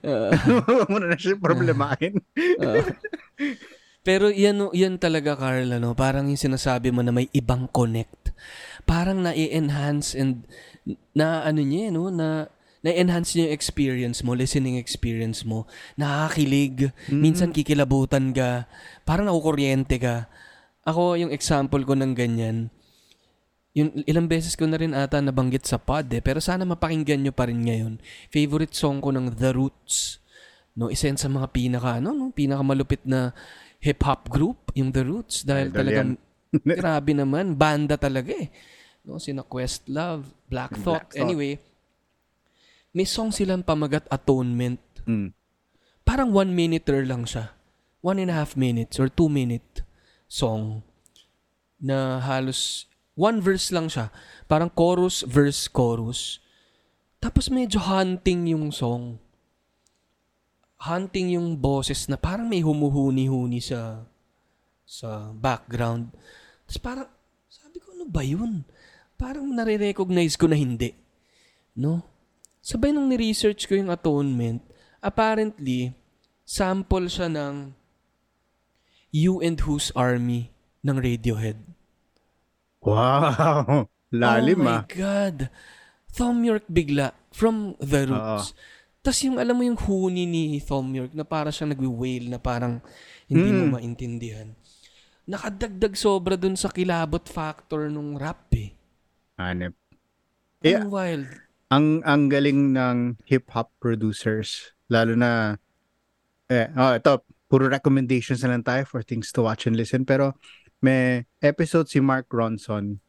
Oo. 0.01 0.29
wag 0.81 0.89
muna 0.89 1.05
na 1.11 1.17
siya 1.19 1.35
problemahin. 1.35 2.15
Pero 4.05 4.29
yan, 4.29 4.71
yan 4.71 4.95
talaga, 5.01 5.33
Carl, 5.35 5.65
ano, 5.75 5.97
parang 5.97 6.29
yung 6.29 6.39
sinasabi 6.39 6.93
mo 6.93 7.01
na 7.01 7.11
may 7.11 7.27
ibang 7.33 7.65
connect. 7.67 8.31
Parang 8.85 9.25
na-enhance 9.25 10.13
and 10.13 10.45
na 11.17 11.41
ano 11.41 11.65
niya, 11.65 11.89
no, 11.89 12.13
na 12.13 12.45
na-enhance 12.85 13.33
niya 13.33 13.49
yung 13.49 13.57
experience 13.57 14.21
mo, 14.21 14.37
listening 14.37 14.77
experience 14.77 15.41
mo. 15.41 15.65
Nakakakilig. 15.97 16.93
Minsan 17.09 17.49
kikilabutan 17.49 18.29
ka. 18.29 18.69
Parang 19.09 19.25
nakukuryente 19.25 19.97
ka. 19.97 20.29
Ako, 20.85 21.17
yung 21.17 21.33
example 21.33 21.81
ko 21.81 21.97
ng 21.97 22.13
ganyan, 22.13 22.69
yung 23.75 23.91
ilang 24.07 24.31
beses 24.31 24.55
ko 24.55 24.63
na 24.63 24.79
rin 24.79 24.95
ata 24.95 25.19
nabanggit 25.19 25.67
sa 25.67 25.75
pod 25.75 26.07
eh, 26.15 26.23
pero 26.23 26.39
sana 26.39 26.63
mapakinggan 26.63 27.19
nyo 27.19 27.35
pa 27.35 27.51
rin 27.51 27.59
ngayon. 27.59 27.99
Favorite 28.31 28.71
song 28.71 29.03
ko 29.03 29.11
ng 29.11 29.35
The 29.35 29.51
Roots. 29.51 30.23
No, 30.79 30.87
isa 30.87 31.11
yan 31.11 31.19
sa 31.19 31.27
mga 31.27 31.51
pinaka 31.51 31.99
ano, 31.99 32.15
no, 32.15 32.31
pinaka 32.31 32.63
malupit 32.63 33.03
na 33.03 33.35
hip 33.83 33.99
hop 34.07 34.31
group, 34.31 34.71
yung 34.79 34.95
The 34.95 35.03
Roots 35.03 35.43
dahil 35.43 35.75
Idol 35.75 35.75
talagang 35.75 36.09
grabe 36.79 37.11
naman, 37.11 37.59
banda 37.59 37.99
talaga 37.99 38.31
eh. 38.31 38.47
No, 39.03 39.19
sina 39.19 39.43
Questlove, 39.43 40.23
Black 40.47 40.79
Thought. 40.79 41.11
Black 41.11 41.19
Thought. 41.19 41.21
Anyway, 41.27 41.59
may 42.95 43.03
song 43.03 43.35
silang 43.35 43.61
pamagat 43.61 44.07
Atonement. 44.07 44.79
Mm. 45.03 45.35
Parang 46.07 46.31
one 46.31 46.55
minuter 46.55 47.03
lang 47.03 47.27
siya. 47.27 47.51
One 47.99 48.23
and 48.23 48.31
a 48.31 48.37
half 48.39 48.55
minutes 48.55 48.95
or 49.03 49.11
two 49.11 49.27
minute 49.27 49.83
song 50.31 50.79
na 51.75 52.23
halos 52.23 52.87
one 53.15 53.39
verse 53.39 53.71
lang 53.71 53.87
siya. 53.87 54.11
Parang 54.45 54.69
chorus, 54.69 55.23
verse, 55.25 55.65
chorus. 55.71 56.43
Tapos 57.23 57.49
medyo 57.49 57.81
hunting 57.81 58.53
yung 58.53 58.69
song. 58.69 59.17
Hunting 60.85 61.39
yung 61.39 61.57
boses 61.57 62.05
na 62.05 62.19
parang 62.19 62.45
may 62.45 62.61
humuhuni-huni 62.61 63.57
sa 63.63 64.05
sa 64.85 65.33
background. 65.33 66.13
Tapos 66.69 66.77
parang, 66.77 67.09
sabi 67.49 67.81
ko, 67.81 67.97
ano 67.97 68.05
ba 68.05 68.21
yun? 68.21 68.61
Parang 69.17 69.49
nare-recognize 69.49 70.37
ko 70.37 70.45
na 70.45 70.53
hindi. 70.53 70.93
No? 71.73 72.05
Sabay 72.61 72.93
nung 72.93 73.09
ni-research 73.09 73.65
ko 73.65 73.73
yung 73.73 73.89
atonement, 73.89 74.61
apparently, 75.01 75.97
sample 76.45 77.09
siya 77.09 77.29
ng 77.29 77.73
You 79.09 79.41
and 79.41 79.57
Whose 79.65 79.89
Army 79.97 80.53
ng 80.85 80.97
Radiohead. 81.01 81.74
Wow! 82.85 83.89
Lalim 84.15 84.61
oh 84.61 84.65
my 84.69 84.75
ah. 84.79 84.83
God. 84.85 85.49
Thom 86.15 86.39
Yorke 86.45 86.69
bigla 86.71 87.11
from 87.33 87.75
The 87.81 88.07
Roots. 88.07 88.55
Tapos 89.03 89.19
yung 89.21 89.37
alam 89.37 89.57
mo 89.59 89.63
yung 89.67 89.75
huni 89.77 90.23
ni 90.23 90.61
Thom 90.63 90.87
Yorke 90.93 91.13
na 91.13 91.27
para 91.27 91.51
siyang 91.51 91.75
nagwi-wail 91.75 92.31
na 92.31 92.39
parang 92.39 92.79
hindi 93.27 93.49
Mm. 93.51 93.57
mo 93.59 93.65
maintindihan. 93.75 94.53
Nakadagdag 95.25 95.97
sobra 95.97 96.37
dun 96.37 96.53
sa 96.53 96.69
kilabot 96.69 97.25
factor 97.25 97.89
nung 97.89 98.15
rap 98.15 98.47
eh. 98.53 98.77
Hanep. 99.35 99.73
Eh, 100.61 100.77
Ang 100.77 100.89
wild. 100.93 101.27
ang 101.67 102.05
ang 102.05 102.29
galing 102.29 102.71
ng 102.71 102.97
hip-hop 103.25 103.73
producers. 103.81 104.71
Lalo 104.87 105.17
na, 105.17 105.57
eh, 106.47 106.69
oh, 106.77 106.93
ito, 106.93 107.25
puro 107.49 107.65
recommendations 107.65 108.45
na 108.45 108.53
lang 108.53 108.63
tayo 108.63 108.85
for 108.85 109.01
things 109.01 109.33
to 109.33 109.41
watch 109.43 109.65
and 109.65 109.75
listen. 109.75 110.05
Pero 110.05 110.37
may 110.85 111.25
episode 111.41 111.89
si 111.89 111.97
Mark 111.97 112.29
Ronson, 112.29 113.01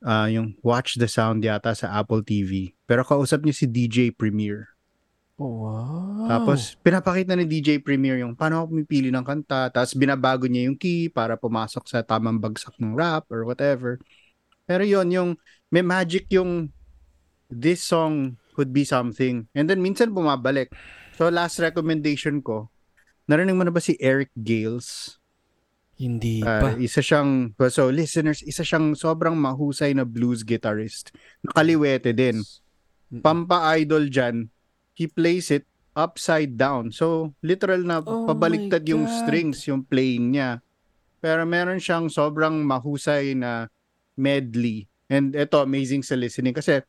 ah, 0.00 0.32
yung 0.32 0.56
Watch 0.64 0.96
the 0.96 1.04
Sound 1.04 1.44
yata 1.44 1.76
sa 1.76 1.92
Apple 1.92 2.24
TV. 2.24 2.72
Pero 2.88 3.04
kausap 3.04 3.44
niya 3.44 3.52
si 3.52 3.68
DJ 3.68 4.16
Premier. 4.16 4.72
Oh, 5.36 5.68
wow. 5.68 6.24
Tapos, 6.32 6.80
pinapakita 6.80 7.36
ni 7.36 7.44
DJ 7.44 7.84
Premier 7.84 8.16
yung 8.24 8.32
paano 8.32 8.64
ako 8.64 8.72
pumipili 8.72 9.12
ng 9.12 9.20
kanta. 9.20 9.68
Tapos, 9.68 9.92
binabago 9.92 10.48
niya 10.48 10.72
yung 10.72 10.80
key 10.80 11.12
para 11.12 11.36
pumasok 11.36 11.84
sa 11.84 12.00
tamang 12.00 12.40
bagsak 12.40 12.72
ng 12.80 12.96
rap 12.96 13.28
or 13.28 13.44
whatever. 13.44 14.00
Pero 14.64 14.80
yon 14.80 15.12
yung 15.12 15.30
may 15.68 15.84
magic 15.84 16.32
yung 16.32 16.72
this 17.52 17.84
song 17.84 18.40
could 18.56 18.72
be 18.72 18.88
something. 18.88 19.44
And 19.52 19.68
then, 19.68 19.84
minsan 19.84 20.16
bumabalik. 20.16 20.72
So, 21.20 21.28
last 21.28 21.60
recommendation 21.60 22.40
ko, 22.40 22.72
narinig 23.28 23.60
mo 23.60 23.68
na 23.68 23.74
ba 23.76 23.84
si 23.84 23.92
Eric 24.00 24.32
Gales? 24.40 25.15
Hindi 25.96 26.44
Ah, 26.44 26.60
pa. 26.60 26.68
isa 26.76 27.00
siyang, 27.00 27.56
so 27.72 27.88
listeners, 27.88 28.44
isa 28.44 28.60
siyang 28.60 28.92
sobrang 28.92 29.32
mahusay 29.32 29.96
na 29.96 30.04
blues 30.04 30.44
guitarist. 30.44 31.08
Nakaliwete 31.40 32.12
din. 32.12 32.44
Pampa-idol 33.08 34.12
dyan, 34.12 34.52
he 34.92 35.08
plays 35.08 35.48
it 35.48 35.64
upside 35.96 36.60
down. 36.60 36.92
So, 36.92 37.32
literal 37.40 37.80
na 37.80 38.04
Oh 38.04 38.28
pabaliktad 38.28 38.84
yung 38.84 39.08
God. 39.08 39.14
strings, 39.24 39.64
yung 39.64 39.80
playing 39.80 40.36
niya. 40.36 40.60
Pero 41.24 41.48
meron 41.48 41.80
siyang 41.80 42.12
sobrang 42.12 42.60
mahusay 42.60 43.32
na 43.32 43.72
medley. 44.12 44.84
And 45.08 45.32
ito, 45.32 45.56
amazing 45.56 46.04
sa 46.04 46.12
listening 46.12 46.52
kasi 46.52 46.84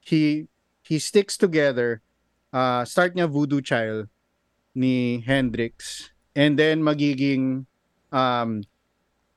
he 0.00 0.48
he 0.80 0.96
sticks 0.96 1.36
together. 1.36 2.00
Uh, 2.48 2.80
start 2.88 3.12
niya 3.12 3.28
Voodoo 3.28 3.60
Child 3.60 4.08
ni 4.72 5.20
Hendrix. 5.20 6.08
And 6.32 6.56
then 6.56 6.80
magiging 6.80 7.68
um, 8.12 8.62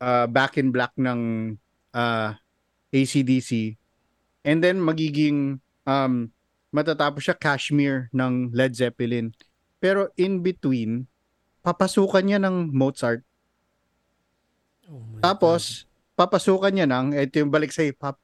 uh, 0.01 0.27
Back 0.27 0.57
in 0.57 0.73
Black 0.73 0.91
ng 0.97 1.55
uh, 1.93 2.35
ACDC. 2.91 3.77
And 4.41 4.59
then 4.63 4.81
magiging 4.81 5.61
um, 5.85 6.33
matatapos 6.73 7.29
siya 7.29 7.37
Kashmir 7.37 8.09
ng 8.11 8.51
Led 8.55 8.73
Zeppelin. 8.73 9.35
Pero 9.81 10.09
in 10.17 10.41
between, 10.41 11.05
papasukan 11.61 12.23
niya 12.25 12.39
ng 12.41 12.73
Mozart. 12.73 13.21
Oh 14.89 15.01
Tapos, 15.21 15.85
papasukan 16.17 16.73
niya 16.73 16.87
ng, 16.89 17.17
ito 17.17 17.41
yung 17.41 17.53
balik 17.53 17.71
sa 17.71 17.85
hip-hop, 17.85 18.17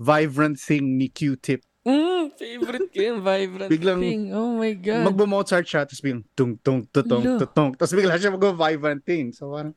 Vibrant 0.00 0.56
Thing 0.56 0.96
ni 0.96 1.10
Q-Tip. 1.10 1.60
Mm, 1.80 2.36
favorite 2.36 2.88
ko 2.92 3.00
yung 3.00 3.20
Vibrant 3.24 3.70
Biglang 3.72 4.00
Thing. 4.04 4.22
Oh 4.36 4.52
my 4.52 4.72
God. 4.76 5.04
Magbo-Mozart 5.08 5.64
siya, 5.64 5.88
tapos 5.88 6.04
biglang 6.04 6.24
tung 6.36 6.52
tung 6.60 6.84
tutong 6.92 7.24
tutong. 7.40 7.72
Tapos 7.72 7.92
bigla 7.96 8.20
siya 8.20 8.36
mag-Vibrant 8.36 9.00
Thing. 9.00 9.32
So 9.32 9.48
parang 9.56 9.72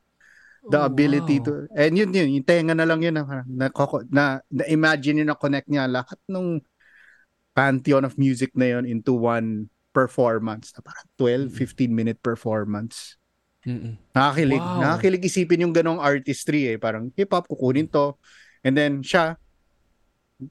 the 0.72 0.80
Oh, 0.80 0.88
ability 0.88 1.38
wow. 1.40 1.44
to 1.44 1.52
and 1.76 1.92
yun 1.92 2.08
yun 2.10 2.40
yung 2.40 2.46
tenga 2.46 2.72
na 2.72 2.88
lang 2.88 3.04
yun 3.04 3.12
na 3.12 3.24
parang 3.28 3.44
na, 3.48 3.68
na, 4.08 4.24
na 4.48 4.64
imagine 4.68 5.20
yun 5.20 5.28
na 5.28 5.36
connect 5.36 5.68
niya 5.68 5.84
lahat 5.84 6.16
nung 6.24 6.64
pantheon 7.52 8.02
of 8.02 8.16
music 8.16 8.50
na 8.56 8.78
yun 8.78 8.84
into 8.88 9.12
one 9.12 9.68
performance 9.92 10.72
na 10.74 10.80
parang 10.82 11.06
12 11.20 11.52
15 11.54 11.92
minute 11.92 12.18
performance 12.20 13.16
Mm-mm. 13.64 13.96
Nakakilig. 14.12 14.60
Wow. 14.60 14.76
Nakakilig 14.76 15.24
isipin 15.24 15.64
yung 15.64 15.72
ganong 15.72 15.96
artistry 15.96 16.68
eh. 16.68 16.76
Parang 16.76 17.08
hip-hop, 17.16 17.48
kukunin 17.48 17.88
to. 17.88 18.12
And 18.60 18.76
then 18.76 19.00
siya, 19.00 19.40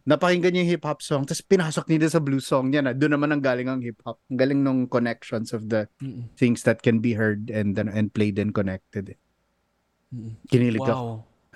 napakinggan 0.09 0.49
niya 0.49 0.65
yung 0.65 0.73
hip-hop 0.73 0.97
song, 1.05 1.21
tapos 1.21 1.45
pinasok 1.45 1.85
niya 1.93 2.09
sa 2.09 2.17
blues 2.17 2.49
song 2.49 2.73
niya 2.73 2.81
na 2.81 2.89
doon 2.97 3.13
naman 3.13 3.29
ang 3.29 3.43
galing 3.45 3.69
ang 3.69 3.85
hip-hop. 3.85 4.17
Ang 4.33 4.37
galing 4.41 4.65
nung 4.65 4.89
connections 4.89 5.53
of 5.53 5.69
the 5.69 5.85
Mm-mm. 6.01 6.25
things 6.33 6.65
that 6.65 6.81
can 6.81 7.05
be 7.05 7.13
heard 7.13 7.53
and 7.53 7.77
then 7.77 7.85
and 7.85 8.09
played 8.09 8.41
and 8.41 8.49
connected. 8.49 9.13
eh. 9.13 9.17
Kinilig 10.47 10.81
ako. 10.81 10.89
Wow. 10.89 11.11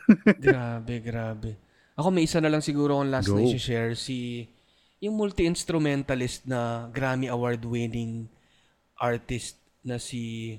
grabe, 0.45 0.93
grabe. 1.03 1.49
Ako 1.97 2.13
may 2.13 2.29
isa 2.29 2.37
na 2.39 2.51
lang 2.51 2.61
siguro 2.61 2.97
akong 2.97 3.11
last 3.11 3.29
Go. 3.29 3.41
na 3.41 3.49
i-share. 3.49 3.97
Si, 3.97 4.45
yung 5.01 5.17
multi-instrumentalist 5.17 6.45
na 6.45 6.91
Grammy 6.93 7.29
Award 7.29 7.65
winning 7.65 8.29
artist 8.97 9.57
na 9.81 9.97
si, 9.97 10.55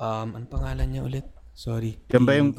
um, 0.00 0.36
ano 0.36 0.46
pangalan 0.48 0.88
niya 0.88 1.02
ulit? 1.04 1.26
Sorry. 1.52 1.98
Yan 2.14 2.24
ba 2.24 2.32
yung, 2.38 2.50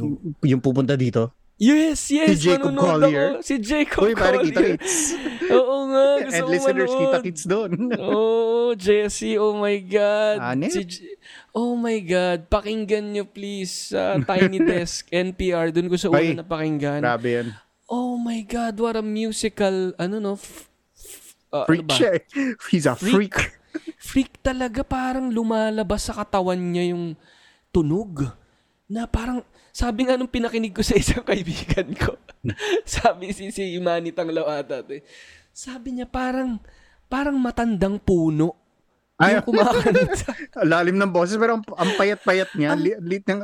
yung 0.44 0.62
pupunta 0.62 0.94
dito? 1.00 1.32
Yes, 1.60 2.08
yes. 2.08 2.40
Si 2.40 2.48
Jacob 2.48 2.72
Collier? 2.72 3.36
Ako. 3.36 3.44
Si 3.44 3.56
Jacob 3.60 4.02
Uy, 4.02 4.16
pare 4.16 4.40
kita 4.40 4.64
Collier. 4.64 4.80
kits. 4.80 4.96
Oo 5.60 5.76
nga. 5.92 6.06
Gusto 6.24 6.40
And 6.40 6.48
listeners, 6.48 6.88
manood. 6.88 7.02
kita 7.04 7.18
kits 7.20 7.44
doon. 7.44 7.72
oh, 8.00 8.72
Jesse, 8.74 9.36
oh 9.36 9.60
my 9.60 9.76
God. 9.84 10.38
Hanep? 10.40 10.72
Si 10.72 10.82
J- 10.88 11.20
oh 11.52 11.76
my 11.76 12.00
God. 12.00 12.48
Pakinggan 12.48 13.12
nyo 13.12 13.28
please 13.28 13.92
sa 13.92 14.16
Tiny 14.18 14.64
Desk, 14.64 15.04
NPR. 15.12 15.70
Doon 15.70 15.92
ko 15.92 16.00
sa 16.00 16.08
una 16.08 16.40
napakinggan. 16.40 17.04
Grabe 17.04 17.30
yan. 17.30 17.48
Oh 17.86 18.16
my 18.16 18.40
God, 18.46 18.80
what 18.80 18.96
a 18.96 19.02
musical, 19.02 19.92
ano 19.98 20.22
no, 20.22 20.38
f- 20.38 20.70
f- 20.94 21.34
uh, 21.50 21.66
ano 21.66 21.68
Freak 21.68 21.86
ba? 21.90 21.94
siya 21.98 22.10
eh. 22.16 22.24
He's 22.70 22.86
a 22.86 22.94
freak. 22.94 23.34
Freak 23.98 24.38
talaga, 24.40 24.86
parang 24.86 25.34
lumalabas 25.34 26.06
sa 26.06 26.14
katawan 26.14 26.62
niya 26.70 26.94
yung 26.94 27.18
tunog. 27.74 28.30
Na 28.86 29.10
parang, 29.10 29.42
sabi 29.80 30.04
nga 30.04 30.20
nung 30.20 30.28
pinakinig 30.28 30.76
ko 30.76 30.84
sa 30.84 31.00
isang 31.02 31.24
kaibigan 31.24 31.88
ko, 31.96 32.20
sabi 33.00 33.32
si, 33.32 33.48
si 33.56 33.80
Imani 33.80 34.12
Tanglaw 34.12 34.44
ata, 34.52 34.84
eh. 34.92 35.00
sabi 35.56 35.96
niya 35.96 36.08
parang, 36.08 36.60
parang 37.08 37.40
matandang 37.40 37.96
puno. 37.96 38.60
Ay, 39.20 39.40
Yung 39.40 39.52
kumakanta. 39.52 40.32
lalim 40.72 40.96
ng 40.96 41.12
boses 41.12 41.36
pero 41.36 41.60
ang, 41.60 41.64
ang 41.76 41.92
payat-payat 42.00 42.56
niya. 42.56 42.76
Ang- 42.76 42.84
Li- 43.04 43.24
ng... 43.24 43.42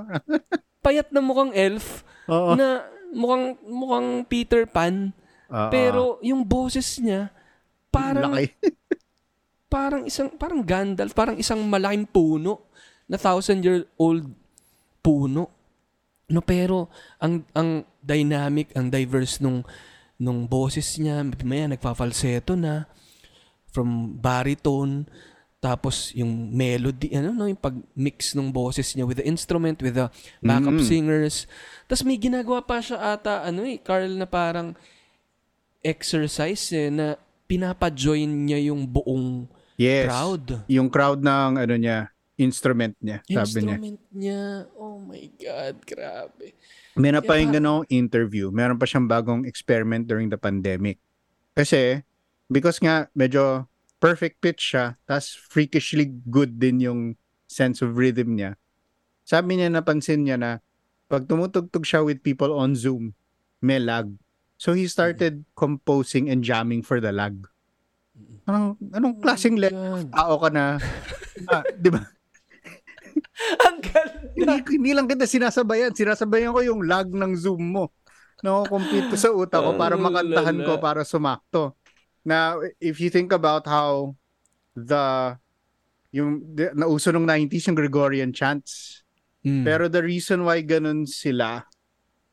Payat 0.79 1.11
na 1.11 1.19
mukhang 1.19 1.51
elf, 1.51 2.03
Oo. 2.31 2.55
na 2.55 2.87
mukhang, 3.11 3.59
mukhang 3.67 4.09
Peter 4.27 4.63
Pan, 4.67 5.11
Oo. 5.51 5.67
pero 5.71 6.03
yung 6.23 6.47
boses 6.47 6.99
niya, 7.03 7.27
parang, 7.91 8.39
parang 9.67 10.03
isang 10.07 10.31
parang 10.35 10.63
Gandalf, 10.63 11.11
parang 11.11 11.35
isang 11.35 11.59
malaking 11.67 12.07
puno 12.07 12.71
na 13.07 13.19
thousand 13.19 13.59
year 13.59 13.83
old 13.99 14.31
puno. 15.03 15.64
No 16.25 16.41
pero 16.41 16.89
ang 17.21 17.45
ang 17.53 17.85
dynamic, 18.01 18.73
ang 18.73 18.89
diverse 18.89 19.37
nung 19.41 19.61
nung 20.15 20.47
boses 20.47 20.95
niya, 20.97 21.21
maya 21.43 21.67
nagfa-falsetto 21.67 22.55
na 22.55 22.87
from 23.69 24.15
baritone 24.15 25.03
tapos 25.59 26.13
yung 26.13 26.53
melody, 26.53 27.09
ano 27.17 27.33
no, 27.33 27.49
yung 27.49 27.57
pag-mix 27.57 28.37
ng 28.37 28.53
boses 28.53 28.93
niya 28.93 29.01
with 29.01 29.17
the 29.17 29.25
instrument, 29.25 29.81
with 29.81 29.97
the 29.97 30.07
backup 30.39 30.77
Mm. 30.77 30.85
singers. 30.85 31.49
Tapos 31.89 32.05
may 32.05 32.21
ginagawa 32.21 32.61
pa 32.61 32.77
siya 32.85 33.17
ata, 33.17 33.41
ano 33.41 33.65
eh, 33.65 33.81
Carl, 33.81 34.13
na 34.13 34.29
parang 34.29 34.77
exercise 35.81 36.69
eh, 36.69 36.93
na 36.93 37.17
pinapa-join 37.49 38.29
niya 38.45 38.69
yung 38.69 38.85
buong 38.85 39.49
Yes. 39.75 40.05
crowd. 40.07 40.45
Yung 40.69 40.87
crowd 40.87 41.25
ng 41.25 41.51
ano 41.59 41.75
niya, 41.75 42.13
instrument 42.35 42.95
niya, 42.99 43.23
sabi 43.23 43.63
niya. 43.63 43.77
Instrument 43.79 44.01
niya. 44.11 44.43
Oh 44.75 44.99
my 44.99 45.25
God, 45.39 45.75
grabe. 45.87 46.55
May 46.95 47.11
Kaya 47.11 47.19
napahinggan 47.19 47.67
akong 47.67 47.87
interview. 47.91 48.51
Meron 48.51 48.79
pa 48.79 48.87
siyang 48.87 49.07
bagong 49.07 49.43
experiment 49.43 50.07
during 50.07 50.31
the 50.31 50.39
pandemic. 50.39 50.99
Kasi, 51.55 52.03
because 52.47 52.79
nga, 52.79 53.07
medyo 53.15 53.67
perfect 53.99 54.39
pitch 54.43 54.75
siya, 54.75 54.99
tas 55.07 55.31
freakishly 55.35 56.07
good 56.27 56.59
din 56.59 56.83
yung 56.83 57.01
sense 57.47 57.79
of 57.79 57.95
rhythm 57.95 58.35
niya. 58.35 58.59
Sabi 59.23 59.57
niya, 59.59 59.71
napansin 59.71 60.27
niya 60.27 60.37
na 60.39 60.51
pag 61.07 61.27
tumutugtog 61.27 61.83
siya 61.87 62.03
with 62.03 62.23
people 62.23 62.51
on 62.55 62.75
Zoom, 62.75 63.15
may 63.63 63.79
lag. 63.79 64.11
So 64.55 64.71
he 64.71 64.87
started 64.87 65.43
composing 65.55 66.31
and 66.31 66.43
jamming 66.43 66.83
for 66.83 67.03
the 67.03 67.11
lag. 67.11 67.35
Anong, 68.47 68.79
anong 68.95 69.15
klaseng 69.19 69.59
lag? 69.59 69.75
God. 69.75 70.11
Tao 70.15 70.35
ka 70.39 70.49
na, 70.51 70.79
ah, 71.51 71.63
di 71.75 71.91
ba? 71.91 72.14
Ang 73.67 73.77
ganda. 73.83 74.31
hindi, 74.35 74.55
hindi 74.79 74.91
lang 74.91 75.07
kita 75.07 75.25
sinasabayan. 75.27 75.95
Sinasabayan 75.95 76.51
ko 76.51 76.61
yung 76.61 76.81
lag 76.83 77.07
ng 77.07 77.33
Zoom 77.35 77.63
mo. 77.75 77.95
Nako-compute 78.43 79.09
ko 79.11 79.17
sa 79.17 79.31
utak 79.31 79.61
ko 79.63 79.71
para 79.79 79.95
makantahan 79.95 80.59
ko 80.61 80.77
para 80.77 81.01
sumakto. 81.07 81.73
Now, 82.25 82.59
if 82.81 82.99
you 82.99 83.13
think 83.13 83.31
about 83.31 83.63
how 83.65 84.17
the 84.75 85.37
yung 86.15 86.55
the, 86.55 86.71
nauso 86.71 87.11
nung 87.11 87.27
90s 87.27 87.67
yung 87.67 87.79
Gregorian 87.79 88.31
chants. 88.31 89.03
Mm. 89.43 89.67
Pero 89.67 89.91
the 89.91 89.99
reason 89.99 90.47
why 90.47 90.63
ganun 90.63 91.03
sila 91.03 91.67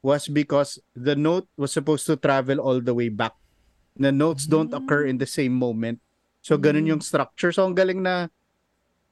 was 0.03 0.31
because 0.31 0.79
the 0.95 1.19
note 1.19 1.51
was 1.59 1.75
supposed 1.75 2.07
to 2.07 2.15
travel 2.15 2.63
all 2.63 2.79
the 2.79 2.95
way 2.95 3.11
back. 3.11 3.35
The 3.99 4.15
notes 4.15 4.47
don't 4.47 4.73
occur 4.73 5.07
in 5.11 5.19
the 5.19 5.29
same 5.29 5.53
moment. 5.53 5.99
So 6.43 6.59
ganun 6.59 6.91
yung 6.91 7.03
structure. 7.03 7.51
So 7.51 7.67
ang 7.67 7.75
galing 7.75 8.03
na 8.03 8.31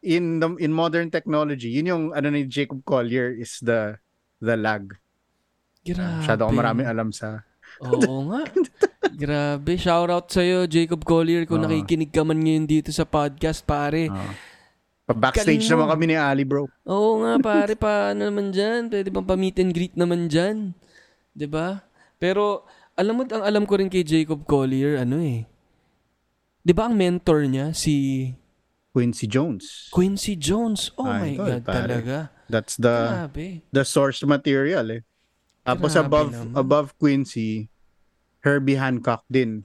in 0.00 0.40
the, 0.40 0.48
in 0.58 0.72
modern 0.72 1.08
technology, 1.08 1.68
yun 1.70 1.86
yung 1.88 2.04
ano 2.12 2.28
ni 2.28 2.44
Jacob 2.44 2.80
Collier 2.82 3.30
is 3.30 3.60
the 3.60 3.96
the 4.40 4.56
lag. 4.56 4.96
Grabe. 5.80 6.20
Masyado 6.20 6.40
ako 6.44 6.52
marami 6.52 6.82
alam 6.84 7.08
sa 7.08 7.44
Oo 7.86 8.26
nga. 8.28 8.44
Grabe. 9.14 9.78
Shoutout 9.78 10.28
sa'yo, 10.28 10.66
Jacob 10.66 11.06
Collier, 11.06 11.46
kung 11.46 11.62
Oo. 11.62 11.70
nakikinig 11.70 12.10
ka 12.10 12.26
man 12.26 12.42
ngayon 12.42 12.66
dito 12.66 12.90
sa 12.90 13.06
podcast, 13.06 13.62
pare. 13.62 14.10
uh, 14.10 14.32
pa 15.06 15.14
backstage 15.14 15.64
Galing 15.64 15.64
mo. 15.64 15.72
naman 15.78 15.86
kami 15.94 16.04
ni 16.10 16.16
Ali 16.18 16.42
bro. 16.44 16.66
Oo 16.84 17.22
nga, 17.22 17.38
pare, 17.48 17.72
paano 17.78 18.26
naman 18.26 18.50
dyan? 18.50 18.90
Pwede 18.90 19.08
bang 19.08 19.24
pa-meet 19.24 19.56
and 19.62 19.72
greet 19.72 19.94
naman 19.94 20.26
dyan? 20.26 20.74
'Di 21.32 21.46
ba? 21.46 21.86
Pero, 22.18 22.66
alam 22.98 23.16
mo, 23.16 23.22
ang 23.24 23.44
alam 23.46 23.64
ko 23.64 23.78
rin 23.78 23.88
kay 23.88 24.02
Jacob 24.04 24.42
Collier, 24.44 24.98
ano 25.00 25.22
eh. 25.22 25.46
'Di 26.60 26.72
ba 26.74 26.90
ang 26.90 26.98
mentor 26.98 27.46
niya, 27.48 27.72
si 27.72 28.28
Quincy 28.90 29.26
Jones. 29.30 29.86
Quincy 29.94 30.34
Jones? 30.34 30.90
Oh 30.98 31.06
my 31.06 31.30
Ay, 31.30 31.38
ito, 31.38 31.46
God, 31.46 31.62
pare. 31.62 31.86
talaga. 31.86 32.16
That's 32.50 32.74
the 32.74 32.96
Grabe. 33.30 33.62
the 33.70 33.84
source 33.86 34.18
material 34.26 34.86
eh. 34.90 35.02
Tapos 35.62 35.94
Grabe 35.94 36.06
above 36.10 36.30
naman. 36.34 36.52
above 36.58 36.88
Quincy, 36.98 37.70
Herbie 38.42 38.74
Hancock 38.74 39.22
din. 39.30 39.62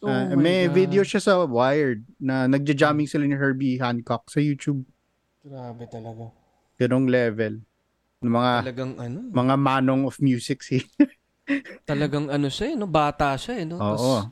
Oh 0.00 0.08
Ah, 0.08 0.30
my 0.32 0.38
may 0.38 0.64
God. 0.64 0.74
video 0.78 1.02
siya 1.04 1.20
sa 1.20 1.32
Wired 1.44 2.06
na 2.16 2.46
nagja-jamming 2.48 3.10
sila 3.10 3.26
ni 3.26 3.34
Herbie 3.36 3.76
Hancock 3.76 4.30
sa 4.32 4.40
YouTube. 4.40 4.86
Grabe 5.44 5.84
talaga. 5.90 6.32
Ganong 6.78 7.10
level. 7.10 7.60
Ng 8.22 8.32
mga 8.32 8.52
Talagang 8.64 8.92
ano, 8.96 9.18
mga 9.28 9.54
manong 9.58 10.02
of 10.08 10.16
music 10.22 10.62
si. 10.64 10.80
talagang 11.88 12.30
ano 12.30 12.48
siya 12.48 12.72
eh, 12.72 12.76
no? 12.78 12.86
Bata 12.88 13.34
siya 13.36 13.60
eh, 13.60 13.66
no? 13.66 13.76
Tas, 13.76 14.30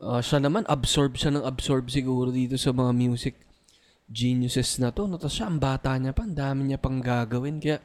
Ah, 0.00 0.24
siya 0.24 0.40
naman, 0.40 0.64
absorb 0.64 1.20
siya 1.20 1.28
ng 1.28 1.44
absorb 1.44 1.92
siguro 1.92 2.32
dito 2.32 2.56
sa 2.56 2.72
mga 2.72 2.96
music 2.96 3.36
geniuses 4.08 4.80
na 4.80 4.88
to. 4.88 5.04
No? 5.04 5.20
Tapos 5.20 5.36
siya, 5.36 5.52
ang 5.52 5.60
bata 5.60 5.92
niya 6.00 6.16
pa, 6.16 6.24
ang 6.24 6.32
dami 6.32 6.72
niya 6.72 6.80
pang 6.80 7.04
gagawin. 7.04 7.60
Kaya, 7.60 7.84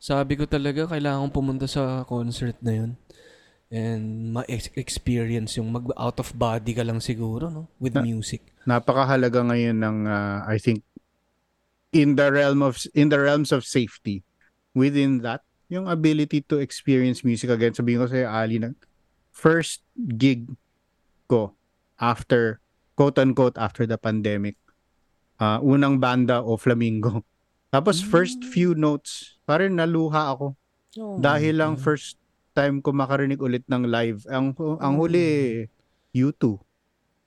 sabi 0.00 0.40
ko 0.40 0.48
talaga, 0.48 0.88
kailangan 0.88 1.28
kong 1.28 1.36
pumunta 1.36 1.68
sa 1.68 2.02
concert 2.08 2.56
na 2.64 2.72
yun. 2.72 2.92
And 3.68 4.32
ma-experience 4.32 5.60
yung 5.60 5.68
mag-out 5.68 6.16
of 6.16 6.32
body 6.32 6.72
ka 6.72 6.84
lang 6.84 7.04
siguro, 7.04 7.52
no? 7.52 7.68
With 7.76 7.96
Na- 7.96 8.04
music. 8.04 8.40
Napakahalaga 8.64 9.44
ngayon 9.44 9.76
ng 9.84 9.98
ah, 10.08 10.48
I 10.48 10.56
think 10.56 10.80
in 11.92 12.16
the 12.16 12.28
realm 12.32 12.64
of 12.64 12.80
in 12.96 13.12
the 13.12 13.20
realms 13.20 13.52
of 13.52 13.68
safety. 13.68 14.24
Within 14.74 15.22
that, 15.22 15.44
yung 15.68 15.86
ability 15.86 16.42
to 16.50 16.58
experience 16.58 17.22
music 17.22 17.52
again. 17.52 17.76
Sabihin 17.76 18.02
ko 18.02 18.06
sa 18.10 18.26
Ali 18.30 18.58
na 18.58 18.74
first 19.34 19.82
gig 19.96 20.48
ko 21.26 21.54
after 21.96 22.60
quote 22.94 23.18
unquote 23.18 23.56
after 23.56 23.84
the 23.84 23.96
pandemic. 23.96 24.56
ah, 25.36 25.58
unang 25.58 25.98
banda 25.98 26.38
o 26.40 26.54
Flamingo. 26.54 27.26
Tapos 27.74 27.98
first 27.98 28.46
few 28.46 28.70
notes, 28.72 29.34
parang 29.42 29.74
naluha 29.74 30.30
ako 30.30 30.54
Oh 30.94 31.18
dahil 31.18 31.58
lang 31.58 31.74
God. 31.74 31.82
first 31.82 32.14
time 32.54 32.78
ko 32.78 32.94
makarinig 32.94 33.42
ulit 33.42 33.66
ng 33.66 33.82
live. 33.90 34.22
Ang 34.30 34.54
ang 34.78 34.94
huli 34.94 35.66
U2 36.14 36.62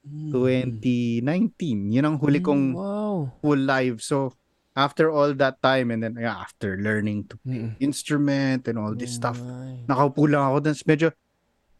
Mm. 0.08 0.32
2019. 0.32 1.92
Yun 1.92 2.04
ang 2.06 2.16
huli 2.16 2.40
Mm, 2.40 2.46
kong 2.48 2.64
Wow. 2.72 3.16
full 3.44 3.60
live. 3.60 4.00
So 4.00 4.32
after 4.72 5.12
all 5.12 5.36
that 5.36 5.60
time 5.60 5.92
and 5.92 6.00
then 6.00 6.16
yeah, 6.16 6.32
after 6.32 6.80
learning 6.80 7.28
to 7.28 7.36
Mm. 7.44 7.76
instrument 7.76 8.64
and 8.64 8.80
all 8.80 8.96
this 8.96 9.18
Oh 9.18 9.20
stuff, 9.20 9.36
my. 9.44 9.84
nakaupo 9.84 10.24
lang 10.24 10.48
ako 10.48 10.58
dun. 10.64 10.76
Medyo 10.86 11.08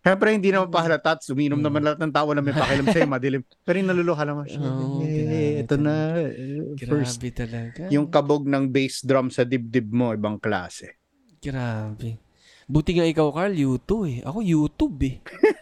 Siyempre, 0.09 0.33
hindi 0.33 0.49
naman 0.49 0.73
pahalata 0.73 1.13
at 1.13 1.23
uminom 1.29 1.61
Mm. 1.61 1.67
naman 1.69 1.83
lahat 1.85 1.99
ng 2.01 2.13
tao 2.15 2.29
na 2.33 2.41
may 2.41 2.51
pakialam 2.51 2.89
sa'yo, 2.89 3.05
madilim. 3.07 3.43
Pero 3.69 3.77
yung 3.77 3.91
naluluha 3.93 4.23
siya. 4.49 4.61
Oh, 4.65 5.05
eh, 5.05 5.61
ito 5.61 5.77
na. 5.77 6.17
eh, 6.17 6.73
First, 6.81 7.21
Grabe 7.21 7.29
talaga. 7.31 7.83
yung 7.93 8.09
kabog 8.09 8.49
ng 8.49 8.65
bass 8.67 9.05
drum 9.05 9.29
sa 9.29 9.45
dibdib 9.45 9.93
mo, 9.93 10.11
ibang 10.11 10.41
klase. 10.41 10.97
Grabe. 11.39 12.17
Buti 12.65 12.97
nga 12.97 13.05
ikaw, 13.05 13.29
Carl, 13.31 13.53
YouTube 13.53 14.09
eh. 14.09 14.19
Ako, 14.25 14.41
YouTube 14.41 14.97
eh. 15.05 15.17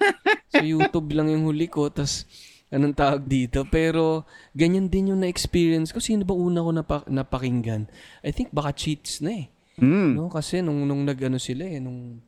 so, 0.53 0.63
YouTube 0.63 1.11
lang 1.11 1.27
yung 1.29 1.43
huli 1.45 1.67
ko. 1.67 1.87
Tapos, 1.87 2.27
anong 2.67 2.95
tawag 2.95 3.23
dito. 3.23 3.63
Pero, 3.65 4.27
ganyan 4.53 4.87
din 4.87 5.11
yung 5.11 5.23
na-experience 5.23 5.91
ko. 5.91 5.99
Sino 5.99 6.23
ba 6.23 6.35
una 6.35 6.63
ko 6.63 6.71
napa- 6.71 7.07
napakinggan? 7.07 7.87
I 8.23 8.31
think 8.31 8.51
baka 8.51 8.71
cheats 8.71 9.23
na 9.23 9.35
eh. 9.35 9.47
Hmm. 9.77 10.17
No? 10.17 10.27
Kasi 10.27 10.65
nung, 10.65 10.83
nung 10.83 11.05
nag-ano 11.05 11.37
sila 11.37 11.63
eh, 11.63 11.79
nung 11.79 12.19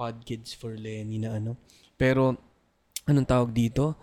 Pod 0.00 0.24
Kids 0.24 0.56
for 0.56 0.80
Lenny 0.80 1.20
na 1.20 1.36
ano. 1.36 1.60
Pero, 2.00 2.32
anong 3.04 3.28
tawag 3.28 3.52
dito? 3.52 4.00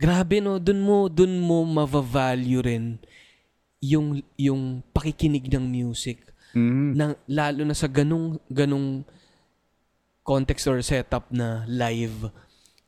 Grabe 0.00 0.40
no, 0.40 0.56
dun 0.56 0.80
mo, 0.80 1.12
dun 1.12 1.36
mo 1.36 1.60
mava-value 1.60 2.64
rin 2.64 2.96
yung, 3.84 4.24
yung 4.40 4.80
pakikinig 4.96 5.44
ng 5.52 5.60
music 5.60 6.24
Mhm. 6.56 6.96
na 6.96 7.04
lalo 7.28 7.68
na 7.68 7.76
sa 7.76 7.84
ganung 7.84 8.40
ganung 8.48 9.04
context 10.24 10.64
or 10.66 10.80
setup 10.80 11.28
na 11.28 11.68
live 11.68 12.32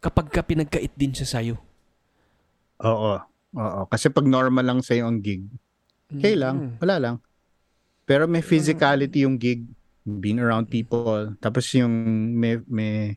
kapag 0.00 0.32
ka 0.32 0.40
pinagkait 0.40 0.90
din 0.96 1.12
siya 1.12 1.28
sa'yo. 1.28 1.56
Oo. 2.80 3.20
Oo. 3.52 3.80
Kasi 3.86 4.08
pag 4.08 4.24
normal 4.24 4.64
lang 4.64 4.80
sa'yo 4.80 5.04
ang 5.04 5.20
gig, 5.20 5.44
okay 6.08 6.32
lang. 6.32 6.80
Wala 6.80 6.96
lang. 6.96 7.16
Pero 8.08 8.24
may 8.24 8.40
physicality 8.42 9.28
yung 9.28 9.36
gig, 9.36 9.68
being 10.04 10.38
around 10.42 10.68
people. 10.68 11.34
Tapos 11.38 11.66
yung 11.74 11.92
may, 12.34 12.58
may, 12.66 13.16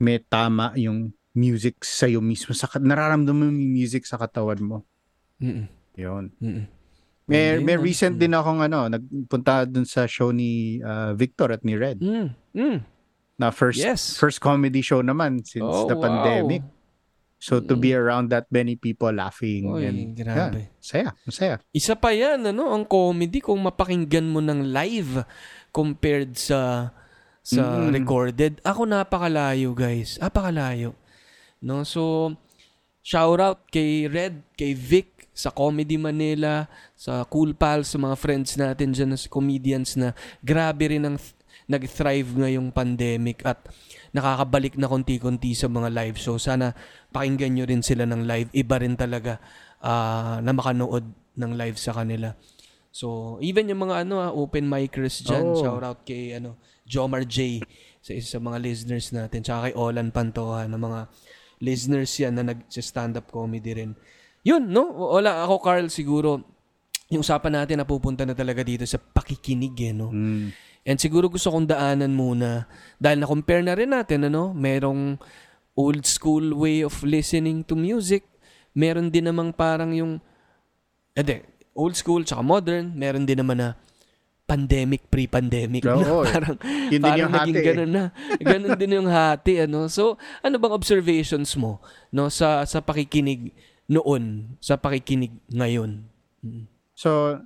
may 0.00 0.18
tama 0.22 0.72
yung 0.76 1.12
music 1.36 1.84
sa'yo 1.84 2.18
mismo. 2.24 2.56
Sa, 2.56 2.66
nararamdaman 2.80 3.52
mo 3.52 3.58
yung 3.60 3.74
music 3.74 4.08
sa 4.08 4.18
katawan 4.18 4.60
mo. 4.60 4.76
Mm-mm. 5.38 5.68
Yun. 5.94 6.32
Mm-mm. 6.42 6.66
May, 7.28 7.60
may 7.60 7.76
recent 7.76 8.16
din 8.16 8.32
akong 8.32 8.64
ano, 8.64 8.88
nagpunta 8.88 9.68
dun 9.68 9.84
sa 9.84 10.08
show 10.08 10.32
ni 10.32 10.80
ah, 10.80 11.12
Victor 11.12 11.52
at 11.52 11.60
ni 11.60 11.76
Red. 11.76 12.00
Mm. 12.00 12.32
Mm. 12.56 12.78
Na 13.38 13.52
first 13.52 13.78
Yes. 13.78 14.16
first 14.16 14.40
comedy 14.40 14.80
show 14.80 15.04
naman 15.04 15.44
since 15.44 15.62
Oh, 15.62 15.86
the 15.86 15.94
wow. 15.94 16.08
So 17.38 17.62
to 17.62 17.78
be 17.78 17.94
around 17.94 18.34
that 18.34 18.50
many 18.50 18.74
people 18.74 19.14
laughing 19.14 19.70
Oy, 19.70 19.86
and 19.86 19.98
grabe. 20.12 20.74
saya, 20.82 21.14
masaya. 21.22 21.62
Isa 21.70 21.94
pa 21.94 22.10
yan, 22.10 22.42
ano, 22.42 22.74
ang 22.74 22.82
comedy 22.82 23.38
kung 23.38 23.62
mapakinggan 23.62 24.26
mo 24.26 24.42
ng 24.42 24.74
live 24.74 25.22
compared 25.70 26.34
sa 26.34 26.90
sa 27.40 27.62
Mm. 27.80 27.94
recorded. 27.94 28.52
Ako 28.60 28.84
napakalayo, 28.84 29.72
guys. 29.72 30.18
Napakalayo. 30.18 30.92
No? 31.62 31.80
So, 31.80 32.34
shout 33.00 33.40
out 33.40 33.70
kay 33.70 34.04
Red, 34.04 34.42
kay 34.52 34.74
Vic, 34.74 35.30
sa 35.32 35.48
Comedy 35.48 35.94
Manila, 35.94 36.66
sa 36.92 37.22
Cool 37.24 37.54
Pals, 37.54 37.88
sa 37.88 37.96
mga 37.96 38.18
friends 38.18 38.58
natin 38.58 38.90
dyan, 38.90 39.14
na 39.14 39.18
comedians 39.30 39.94
na 39.94 40.10
grabe 40.42 40.90
rin 40.90 41.06
ang 41.06 41.16
th- 41.16 41.32
nag-thrive 41.64 42.26
ngayong 42.34 42.68
pandemic 42.68 43.46
at 43.46 43.62
nakakabalik 44.12 44.74
na 44.80 44.88
konti-konti 44.88 45.52
sa 45.52 45.68
mga 45.68 45.92
live 45.92 46.16
show. 46.16 46.36
Sana 46.40 46.72
pakinggan 47.12 47.56
nyo 47.56 47.64
rin 47.68 47.82
sila 47.84 48.08
ng 48.08 48.24
live. 48.24 48.48
Iba 48.52 48.80
rin 48.80 48.96
talaga 48.96 49.40
ah, 49.84 50.40
na 50.42 50.50
makanood 50.52 51.06
ng 51.38 51.52
live 51.54 51.78
sa 51.78 51.94
kanila. 51.94 52.34
So, 52.90 53.36
even 53.44 53.70
yung 53.70 53.86
mga 53.86 54.08
ano, 54.08 54.14
ah, 54.18 54.32
open 54.34 54.66
micers 54.66 55.22
dyan, 55.22 55.44
Oh. 55.44 55.60
shout 55.60 55.84
out 55.84 56.02
kay 56.02 56.34
ano, 56.34 56.58
Jomar 56.88 57.22
J 57.28 57.60
sa 58.00 58.16
isa 58.16 58.38
sa 58.38 58.40
mga 58.40 58.58
listeners 58.64 59.12
natin, 59.12 59.44
tsaka 59.44 59.70
kay 59.70 59.74
Olan 59.76 60.08
Pantoja 60.10 60.64
na 60.66 60.80
mga 60.80 61.06
listeners 61.60 62.10
yan 62.16 62.34
na 62.38 62.54
nag-stand-up 62.54 63.28
comedy 63.28 63.76
rin. 63.76 63.92
Yun, 64.46 64.70
no? 64.70 64.88
Wala, 65.18 65.44
ako 65.44 65.54
Carl, 65.60 65.86
siguro, 65.92 66.40
yung 67.12 67.20
usapan 67.20 67.60
natin 67.60 67.82
napupunta 67.82 68.24
na 68.24 68.32
talaga 68.32 68.64
dito 68.64 68.86
sa 68.88 68.96
pakikinig, 68.96 69.74
eh, 69.82 69.92
no? 69.92 70.08
Mm. 70.08 70.48
And 70.86 70.96
siguro 70.98 71.28
gusto 71.28 71.50
kong 71.52 71.68
daanan 71.68 72.14
muna 72.14 72.66
dahil 72.98 73.22
na-compare 73.22 73.62
na 73.62 73.74
rin 73.76 73.90
natin 73.92 74.28
ano, 74.28 74.52
merong 74.52 75.18
old 75.78 76.02
school 76.02 76.54
way 76.58 76.82
of 76.82 76.94
listening 77.06 77.62
to 77.62 77.78
music. 77.78 78.26
Meron 78.74 79.10
din 79.10 79.30
namang 79.30 79.54
parang 79.54 79.94
yung 79.94 80.18
ede, 81.14 81.46
old 81.74 81.94
school 81.94 82.26
tsaka 82.26 82.42
modern, 82.42 82.94
meron 82.98 83.22
din 83.26 83.38
naman 83.38 83.58
na 83.62 83.70
pandemic 84.48 85.04
pre-pandemic 85.12 85.84
Oo, 85.84 86.00
na 86.00 86.08
eh. 86.24 86.32
parang 86.32 86.56
Yun 86.88 86.90
din 86.90 87.02
parang 87.04 87.20
yung 87.20 87.32
naging 87.36 87.54
hati 87.54 87.60
eh. 87.60 87.66
ganun 87.68 87.92
na. 87.92 88.04
Ganun 88.40 88.74
din 88.80 88.96
yung 88.96 89.10
hati 89.12 89.52
ano. 89.60 89.80
So, 89.92 90.16
ano 90.40 90.56
bang 90.56 90.72
observations 90.74 91.52
mo 91.54 91.84
no 92.08 92.32
sa 92.32 92.64
sa 92.64 92.80
pakikinig 92.80 93.52
noon, 93.86 94.56
sa 94.58 94.80
pakikinig 94.80 95.36
ngayon? 95.52 96.08
Mm. 96.40 96.64
So, 96.96 97.38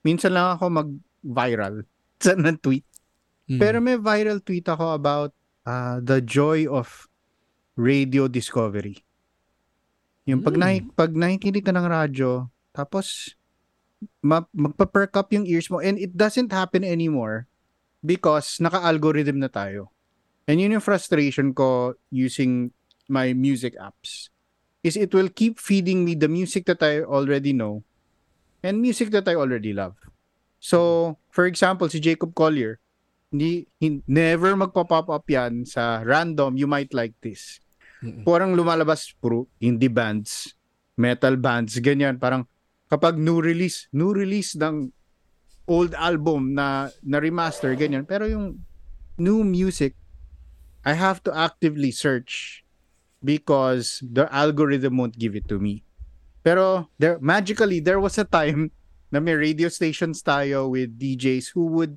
minsan 0.00 0.32
lang 0.32 0.56
ako 0.56 0.64
mag-viral 0.72 1.84
sa 2.18 2.34
ng 2.38 2.58
tweet. 2.58 2.84
Mm. 3.46 3.58
Pero 3.58 3.76
may 3.78 3.96
viral 3.96 4.42
tweet 4.42 4.66
ako 4.66 4.92
about 4.92 5.30
ah, 5.62 5.98
the 5.98 6.18
joy 6.20 6.66
of 6.66 7.06
radio 7.74 8.26
discovery. 8.26 9.02
Yung 10.26 10.42
pag, 10.42 10.58
Mm. 10.58 10.62
nahi- 10.62 10.88
pag 10.92 11.12
nakikinig 11.14 11.62
ka 11.62 11.70
ng 11.70 11.86
radyo, 11.86 12.50
tapos 12.74 13.36
ma- 14.20 14.48
magpa-perk 14.50 15.14
up 15.14 15.30
yung 15.30 15.46
ears 15.46 15.70
mo 15.70 15.78
and 15.78 15.96
it 15.96 16.12
doesn't 16.12 16.50
happen 16.50 16.82
anymore 16.82 17.46
because 18.02 18.58
naka-algorithm 18.58 19.38
na 19.38 19.48
tayo. 19.48 19.90
And 20.46 20.58
yun 20.58 20.74
yung 20.74 20.84
frustration 20.84 21.50
ko 21.50 21.94
using 22.08 22.70
my 23.06 23.34
music 23.34 23.74
apps 23.78 24.30
is 24.82 24.94
it 24.94 25.10
will 25.10 25.30
keep 25.30 25.58
feeding 25.58 26.02
me 26.02 26.14
the 26.14 26.30
music 26.30 26.66
that 26.66 26.82
I 26.82 27.02
already 27.02 27.50
know 27.50 27.82
and 28.62 28.78
music 28.78 29.10
that 29.10 29.26
I 29.26 29.34
already 29.34 29.74
love. 29.74 29.98
So, 30.58 31.18
for 31.36 31.44
example, 31.44 31.84
si 31.92 32.00
Jacob 32.00 32.32
Collier, 32.32 32.80
hindi, 33.28 33.68
hin- 33.76 34.00
never 34.08 34.56
magpa-pop 34.56 35.12
up 35.12 35.28
yan 35.28 35.68
sa 35.68 36.00
random, 36.00 36.56
you 36.56 36.64
might 36.64 36.96
like 36.96 37.12
this. 37.20 37.60
Mm-mm. 38.00 38.24
Parang 38.24 38.56
lumalabas 38.56 39.12
puro 39.20 39.44
indie 39.60 39.92
bands, 39.92 40.56
metal 40.96 41.36
bands, 41.36 41.76
ganyan. 41.76 42.16
Parang 42.16 42.48
kapag 42.88 43.20
new 43.20 43.44
release, 43.44 43.84
new 43.92 44.16
release 44.16 44.56
ng 44.56 44.88
old 45.68 45.92
album 46.00 46.56
na 46.56 46.88
na 47.04 47.20
remaster, 47.20 47.76
ganyan. 47.76 48.08
Pero 48.08 48.24
yung 48.24 48.64
new 49.20 49.44
music, 49.44 49.92
I 50.88 50.96
have 50.96 51.20
to 51.28 51.34
actively 51.36 51.92
search 51.92 52.64
because 53.20 54.00
the 54.00 54.24
algorithm 54.32 54.96
won't 54.96 55.20
give 55.20 55.36
it 55.36 55.44
to 55.52 55.60
me. 55.60 55.84
Pero 56.40 56.88
there 56.96 57.20
magically 57.20 57.82
there 57.82 58.00
was 58.00 58.16
a 58.16 58.24
time 58.24 58.72
na 59.16 59.24
may 59.24 59.32
radio 59.32 59.72
stations 59.72 60.20
tayo 60.20 60.68
with 60.68 61.00
DJs 61.00 61.56
who 61.56 61.72
would 61.72 61.96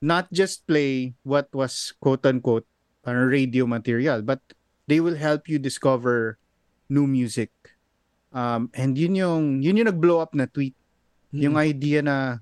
not 0.00 0.24
just 0.32 0.64
play 0.64 1.12
what 1.20 1.52
was 1.52 1.92
quote 2.00 2.24
unquote 2.24 2.64
radio 3.04 3.68
material 3.68 4.24
but 4.24 4.40
they 4.88 5.04
will 5.04 5.20
help 5.20 5.52
you 5.52 5.60
discover 5.60 6.40
new 6.88 7.04
music. 7.04 7.52
Um, 8.32 8.72
and 8.72 8.96
yun 8.96 9.20
yung 9.20 9.44
yun 9.60 9.76
yung 9.76 9.92
nag-blow 9.92 10.24
up 10.24 10.32
na 10.32 10.48
tweet. 10.48 10.72
Yung 11.36 11.60
idea 11.60 12.00
na 12.00 12.40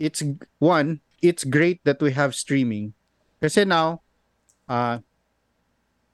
it's 0.00 0.24
one, 0.56 1.04
it's 1.20 1.44
great 1.44 1.84
that 1.84 2.00
we 2.00 2.16
have 2.16 2.32
streaming. 2.32 2.96
Kasi 3.44 3.68
now, 3.68 4.00
ah 4.64 5.04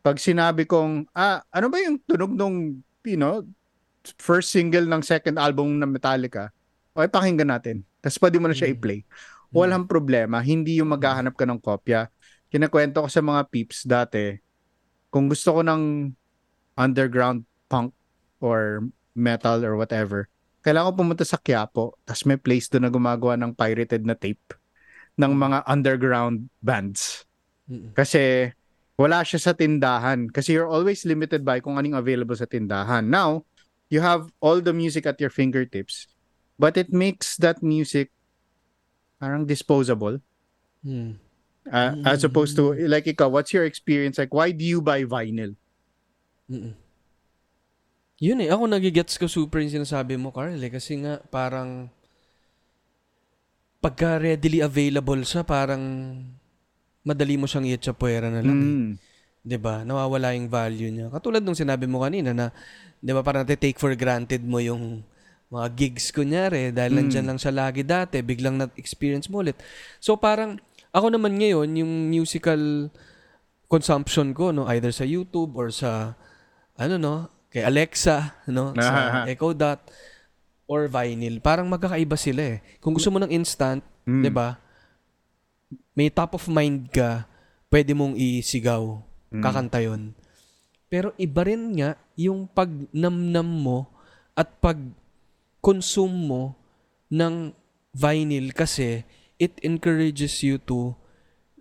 pag 0.01 0.17
sinabi 0.19 0.65
kong, 0.65 1.07
ah, 1.13 1.45
ano 1.53 1.69
ba 1.69 1.79
yung 1.79 2.01
tunog 2.09 2.33
nung, 2.33 2.81
you 3.05 3.21
know, 3.21 3.45
first 4.17 4.49
single 4.49 4.89
ng 4.89 5.05
second 5.05 5.37
album 5.37 5.77
ng 5.77 5.93
Metallica, 5.93 6.49
o 7.01 7.09
pakinggan 7.09 7.51
natin. 7.51 7.83
Tapos 8.05 8.21
pwede 8.21 8.37
mo 8.37 8.47
na 8.49 8.57
siya 8.57 8.69
Mm. 8.69 8.75
i-play. 8.77 9.01
Walang 9.51 9.91
problema. 9.91 10.39
Hindi 10.39 10.79
yung 10.79 10.95
maghahanap 10.95 11.35
ka 11.35 11.43
ng 11.49 11.59
kopya. 11.59 12.07
Kinakwento 12.53 13.03
ko 13.03 13.09
sa 13.11 13.23
mga 13.25 13.51
peeps 13.51 13.83
dati, 13.83 14.39
kung 15.11 15.27
gusto 15.27 15.59
ko 15.59 15.61
ng 15.67 16.13
underground 16.79 17.43
punk 17.67 17.91
or 18.39 18.87
metal 19.15 19.67
or 19.67 19.75
whatever, 19.75 20.31
kailangan 20.63 20.93
ko 20.93 20.95
pumunta 21.03 21.25
sa 21.27 21.41
Quiapo, 21.41 21.99
tapos 22.07 22.23
may 22.29 22.39
place 22.39 22.69
doon 22.71 22.87
na 22.87 22.93
gumagawa 22.93 23.35
ng 23.41 23.57
pirated 23.57 24.07
na 24.07 24.15
tape 24.15 24.55
ng 25.19 25.33
mga 25.35 25.67
underground 25.67 26.47
bands. 26.63 27.27
Mm-mm. 27.67 27.91
Kasi 27.97 28.53
wala 29.01 29.25
siya 29.25 29.41
sa 29.41 29.53
tindahan. 29.57 30.29
Kasi 30.29 30.53
you're 30.53 30.69
always 30.69 31.09
limited 31.09 31.41
by 31.41 31.59
kung 31.65 31.81
anong 31.81 31.97
available 31.97 32.37
sa 32.37 32.45
tindahan. 32.45 33.09
Now, 33.09 33.49
you 33.89 34.05
have 34.05 34.29
all 34.45 34.61
the 34.61 34.77
music 34.77 35.09
at 35.09 35.17
your 35.19 35.33
fingertips, 35.33 36.07
but 36.61 36.77
it 36.77 36.93
makes 36.93 37.41
that 37.41 37.65
music 37.65 38.13
parang 39.17 39.49
disposable. 39.49 40.21
Mm. 40.85 41.17
Uh, 41.65 41.93
As 42.05 42.21
opposed 42.21 42.57
to, 42.61 42.77
like 42.85 43.09
ikaw, 43.09 43.33
what's 43.33 43.57
your 43.57 43.65
experience? 43.65 44.21
Like, 44.21 44.37
why 44.37 44.53
do 44.53 44.61
you 44.61 44.85
buy 44.85 45.09
vinyl? 45.09 45.57
Mm-mm. 46.53 46.77
Yun 48.21 48.45
eh, 48.45 48.53
ako 48.53 48.69
nagigets 48.69 49.17
ko 49.17 49.25
super 49.25 49.65
yung 49.65 49.81
sinasabi 49.81 50.21
mo, 50.21 50.29
Carl. 50.29 50.61
Eh, 50.61 50.69
kasi 50.69 51.01
nga, 51.01 51.25
parang, 51.33 51.89
pagka 53.81 54.21
readily 54.21 54.61
available 54.61 55.25
siya, 55.25 55.41
parang, 55.41 55.81
madali 57.01 57.41
mo 57.41 57.49
siyang 57.49 57.65
iatsapuera 57.73 58.29
na 58.29 58.45
lang. 58.45 58.59
eh. 58.61 58.69
Mm. 58.77 58.91
'di 59.41 59.57
ba? 59.57 59.83
Nawawala 59.89 60.37
yung 60.37 60.53
value 60.53 60.93
niya. 60.93 61.09
Katulad 61.09 61.41
nung 61.41 61.57
sinabi 61.57 61.89
mo 61.89 62.05
kanina 62.05 62.37
na 62.37 62.53
'di 63.01 63.13
ba 63.17 63.25
parang 63.25 63.49
take 63.49 63.81
for 63.81 63.93
granted 63.97 64.45
mo 64.45 64.61
yung 64.61 65.01
mga 65.51 65.67
gigs 65.75 66.15
kunyari 66.15 66.71
dahil 66.71 66.95
Mm. 66.95 66.99
nandyan 67.03 67.27
lang 67.27 67.39
siya 67.39 67.51
lagi 67.53 67.83
dati, 67.83 68.23
biglang 68.23 68.55
na-experience 68.57 69.27
mo 69.27 69.43
ulit. 69.43 69.59
So 69.99 70.15
parang 70.15 70.63
ako 70.91 71.11
naman 71.11 71.37
ngayon 71.37 71.75
yung 71.75 72.09
musical 72.09 72.91
consumption 73.67 74.31
ko 74.31 74.51
no 74.51 74.67
either 74.67 74.91
sa 74.91 75.03
YouTube 75.03 75.55
or 75.55 75.71
sa 75.71 76.15
ano 76.75 76.95
no, 76.97 77.15
kay 77.49 77.63
Alexa, 77.63 78.41
no, 78.47 78.71
sa 78.79 79.27
Echo 79.27 79.51
Dot 79.51 79.79
or 80.65 80.87
vinyl. 80.87 81.43
Parang 81.43 81.67
magkakaiba 81.67 82.15
sila 82.15 82.57
eh. 82.57 82.63
Kung 82.79 82.95
gusto 82.95 83.11
mo 83.11 83.19
ng 83.19 83.31
instant, 83.31 83.83
Mm. 84.07 84.23
'di 84.23 84.31
ba? 84.31 84.55
May 85.93 86.09
top 86.09 86.35
of 86.35 86.47
mind 86.47 86.91
ka, 86.91 87.27
pwede 87.69 87.91
mong 87.93 88.15
isigaw 88.15 89.03
Mm. 89.31 89.43
kakanta 89.43 89.79
yun. 89.79 90.15
Pero 90.87 91.15
iba 91.15 91.43
rin 91.43 91.75
nga 91.75 91.95
yung 92.15 92.47
pag 92.47 92.67
namnam 92.91 93.47
mo 93.47 93.87
at 94.35 94.51
pag 94.59 94.75
consume 95.61 96.17
mo 96.29 96.43
ng 97.13 97.53
vinyl 97.93 98.53
kasi 98.53 99.05
it 99.41 99.57
encourages 99.65 100.45
you 100.45 100.61
to 100.61 100.97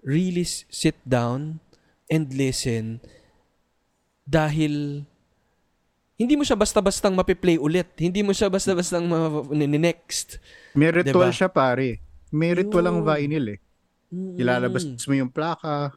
really 0.04 0.44
sit 0.48 0.96
down 1.08 1.60
and 2.12 2.32
listen 2.36 3.04
dahil 4.30 5.04
hindi 6.20 6.36
mo 6.36 6.44
siya 6.44 6.60
basta-bastang 6.60 7.16
mapiplay 7.16 7.56
ulit. 7.56 7.88
Hindi 7.96 8.20
mo 8.20 8.36
siya 8.36 8.52
basta-bastang 8.52 9.08
ma- 9.08 9.48
next. 9.56 10.44
May 10.76 10.92
ritual 10.92 11.32
Diba? 11.32 11.38
siya, 11.40 11.48
pare. 11.48 12.04
May 12.28 12.52
ritual 12.52 12.92
ang 12.92 13.08
vinyl 13.08 13.56
eh. 13.56 13.60
Ilalabas 14.36 14.84
mo 14.84 15.14
yung 15.16 15.32
plaka, 15.32 15.96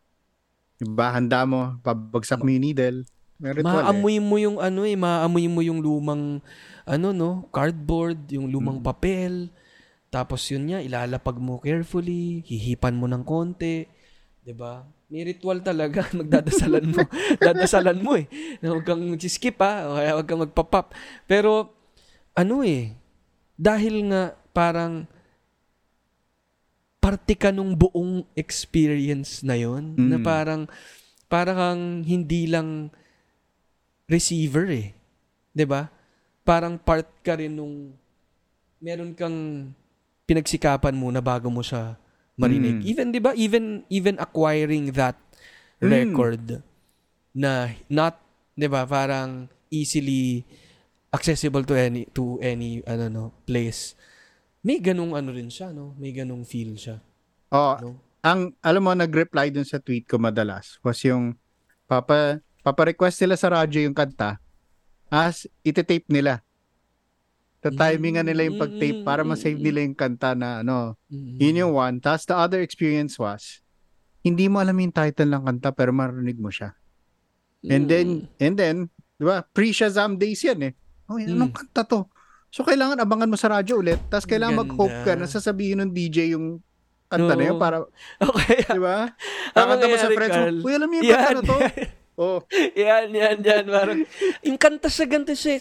yung 0.78 0.94
bahanda 0.94 1.42
mo, 1.42 1.74
pabagsak 1.82 2.38
mo 2.38 2.54
yung 2.54 2.62
needle. 2.62 3.02
May 3.42 3.59
ritual 3.59 3.74
eh. 3.74 3.85
Maamoy 3.90 4.16
mo 4.22 4.37
yung 4.38 4.62
ano 4.62 4.87
eh, 4.87 4.94
maamoy 4.94 5.50
mo 5.50 5.61
yung 5.61 5.83
lumang 5.83 6.38
ano 6.87 7.09
no, 7.11 7.50
cardboard, 7.50 8.31
yung 8.31 8.46
lumang 8.46 8.78
Mm. 8.78 8.87
papel. 8.87 9.35
Tapos 10.09 10.46
yun 10.46 10.70
nga, 10.70 10.78
ilalapag 10.78 11.42
mo 11.42 11.59
carefully, 11.59 12.46
hihipan 12.46 12.94
mo 12.94 13.11
ng 13.11 13.26
konti, 13.26 13.90
'di 14.46 14.55
ba? 14.55 14.87
May 15.11 15.26
ritual 15.26 15.61
talaga, 15.61 16.07
magdadasalan 16.16 16.87
mo. 16.87 17.02
Dadasalan 17.42 17.98
mo 17.98 18.14
eh. 18.16 18.31
Na 18.62 18.72
huwag 18.72 18.87
kang 18.87 19.02
skip 19.18 19.59
ha, 19.59 19.90
o 19.90 19.98
kaya 19.98 20.14
huwag 20.14 20.28
kang 20.31 20.40
magpa-pop. 20.40 20.94
Pero 21.26 21.74
ano 22.33 22.62
eh, 22.62 22.94
dahil 23.59 24.09
nga 24.09 24.33
parang 24.55 25.05
parte 27.02 27.35
ka 27.35 27.50
nung 27.50 27.74
buong 27.74 28.22
experience 28.38 29.42
na 29.42 29.59
yon 29.59 29.98
na 29.98 30.16
Mm. 30.16 30.24
parang 30.24 30.62
parang 31.26 31.57
kang 31.59 31.83
hindi 32.07 32.46
lang 32.46 32.94
receiver 34.12 34.68
eh. 34.68 34.92
'Di 35.57 35.64
ba? 35.64 35.88
Parang 36.44 36.77
part 36.77 37.09
ka 37.25 37.40
rin 37.40 37.57
nung 37.57 37.96
meron 38.77 39.16
kang 39.16 39.70
pinagsikapan 40.29 40.92
muna 40.92 41.25
bago 41.25 41.48
mo 41.48 41.64
siya 41.64 41.96
marinig. 42.37 42.83
Mm. 42.83 42.85
Even 42.85 43.07
'di 43.09 43.20
ba? 43.20 43.33
Even 43.33 43.64
even 43.88 44.16
acquiring 44.20 44.92
that 44.92 45.16
Mm. 45.83 45.90
record 45.90 46.44
na 47.35 47.72
not 47.88 48.20
'di 48.55 48.68
ba? 48.68 48.85
Parang 48.85 49.48
easily 49.66 50.44
accessible 51.11 51.64
to 51.64 51.75
any 51.75 52.07
to 52.12 52.37
any 52.40 52.81
ano 52.85 53.09
no 53.09 53.25
place. 53.44 53.96
May 54.62 54.79
ganung 54.79 55.18
ano 55.18 55.35
rin 55.35 55.51
siya, 55.51 55.75
no? 55.75 55.90
May 55.98 56.14
ganung 56.14 56.46
feel 56.46 56.79
siya, 56.79 57.03
Oh, 57.51 57.75
no? 57.83 57.98
ang 58.22 58.55
alam 58.62 58.87
mo 58.87 58.94
nag-reply 58.94 59.51
dun 59.51 59.66
sa 59.66 59.83
tweet 59.83 60.07
ko 60.07 60.22
madalas 60.22 60.79
was 60.87 61.03
yung 61.03 61.35
papa 61.90 62.38
papa-request 62.62 63.22
nila 63.22 63.37
sa 63.37 63.51
radyo 63.53 63.83
yung 63.83 63.94
kanta 63.94 64.38
as 65.11 65.44
ite-tape 65.61 66.09
nila. 66.09 66.40
Ta-timingan 67.62 68.27
nila 68.27 68.42
yung 68.42 68.59
pag-tape 68.59 69.07
para 69.07 69.22
ma-save 69.22 69.59
nila 69.59 69.87
yung 69.87 69.94
kanta 69.94 70.35
na 70.35 70.66
ano. 70.66 70.98
Mm. 71.07 71.37
Yun 71.38 71.61
yung 71.62 71.72
one. 71.75 71.96
Tapos 71.98 72.27
the 72.27 72.35
other 72.35 72.59
experience 72.59 73.14
was 73.14 73.62
hindi 74.22 74.46
mo 74.46 74.59
alam 74.59 74.75
yung 74.75 74.90
title 74.90 75.31
ng 75.31 75.42
kanta 75.46 75.70
pero 75.70 75.90
marinig 75.90 76.38
mo 76.38 76.51
siya. 76.51 76.75
And 77.62 77.87
then, 77.87 78.27
and 78.42 78.59
then, 78.59 78.77
di 79.14 79.22
ba, 79.22 79.46
pre-Shazam 79.46 80.18
days 80.18 80.42
yan 80.42 80.66
eh. 80.66 80.72
Oh, 81.07 81.14
anong 81.14 81.55
Mm. 81.55 81.59
kanta 81.62 81.87
to? 81.87 82.11
So, 82.51 82.66
kailangan 82.66 82.98
abangan 82.98 83.31
mo 83.31 83.38
sa 83.38 83.55
radyo 83.55 83.79
ulit. 83.79 84.03
Tapos, 84.11 84.27
kailangan 84.27 84.59
Ganda. 84.59 84.62
mag-hope 84.66 84.98
ka 85.07 85.12
na 85.14 85.31
sasabihin 85.31 85.79
ng 85.81 85.90
DJ 85.94 86.35
yung 86.35 86.59
kanta 87.07 87.38
na 87.38 87.44
yun 87.46 87.57
para, 87.57 87.87
Okay. 88.18 88.66
di 88.66 88.83
ba? 88.83 89.14
Ang 89.55 89.55
Kakanta 89.55 89.87
mo 89.87 89.96
sa 89.96 90.11
friends 90.11 90.35
mo, 90.35 90.46
uy, 90.66 90.72
alam 90.75 90.87
mo 90.90 90.94
yung 90.98 91.07
kanta 91.07 91.33
na 91.33 91.42
to? 91.46 91.57
Oh, 92.12 92.44
yan, 92.77 93.09
yan, 93.09 93.40
yan. 93.40 93.64
Parang, 93.64 94.05
yung 94.44 94.61
kanta 94.61 94.92
sa 94.92 95.09
ganito 95.09 95.33
siya. 95.33 95.57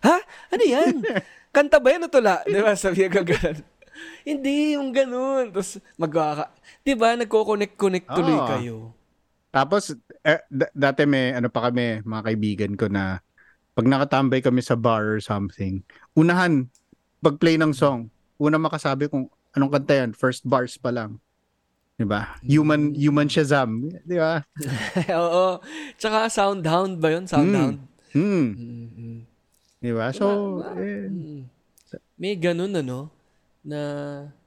Ha? 0.00 0.16
Ano 0.52 0.64
yan? 0.64 1.04
Kanta 1.52 1.76
ba 1.76 1.92
yan 1.92 2.08
o 2.08 2.12
tula? 2.12 2.40
Di 2.48 2.56
ba? 2.60 2.72
Sabi 2.72 3.08
ka 3.12 3.20
ganun. 3.20 3.60
Hindi, 4.24 4.76
yung 4.76 4.92
ganun. 4.92 5.52
Tapos, 5.52 5.80
magkaka... 6.00 6.52
Di 6.84 6.92
ba? 6.96 7.16
Nagko-connect-connect 7.16 8.08
tuloy 8.12 8.36
Oo. 8.36 8.48
kayo. 8.48 8.76
Tapos, 9.52 9.96
eh, 10.20 10.40
d- 10.52 10.72
dati 10.76 11.08
may, 11.08 11.32
ano 11.32 11.48
pa 11.48 11.68
kami, 11.68 12.04
mga 12.04 12.22
kaibigan 12.28 12.72
ko 12.76 12.92
na, 12.92 13.24
pag 13.76 13.88
nakatambay 13.88 14.40
kami 14.40 14.60
sa 14.64 14.76
bar 14.76 15.16
or 15.16 15.20
something, 15.20 15.84
unahan, 16.16 16.68
pag-play 17.20 17.56
ng 17.60 17.72
song, 17.72 18.08
una 18.36 18.60
makasabi 18.60 19.08
kung 19.08 19.28
anong 19.56 19.72
kanta 19.72 19.96
yan, 19.96 20.10
first 20.12 20.44
bars 20.44 20.76
pa 20.76 20.92
lang. 20.92 21.20
Di 21.96 22.04
ba? 22.04 22.36
Human, 22.44 22.92
human 22.92 23.24
Shazam. 23.24 23.88
Di 24.04 24.20
ba? 24.20 24.44
Oo. 25.24 25.64
Tsaka 25.96 26.28
Soundhound 26.28 27.00
ba 27.00 27.16
yun? 27.16 27.24
Soundhound. 27.24 27.80
Hmm. 28.12 28.46
Mm-mm. 28.52 29.18
Di 29.80 29.90
ba? 29.92 30.12
So, 30.12 30.60
Diba? 30.60 30.76
eh, 30.80 31.08
Mm. 31.08 31.42
May 32.16 32.32
ganun 32.36 32.72
ano 32.72 33.12
na 33.60 33.80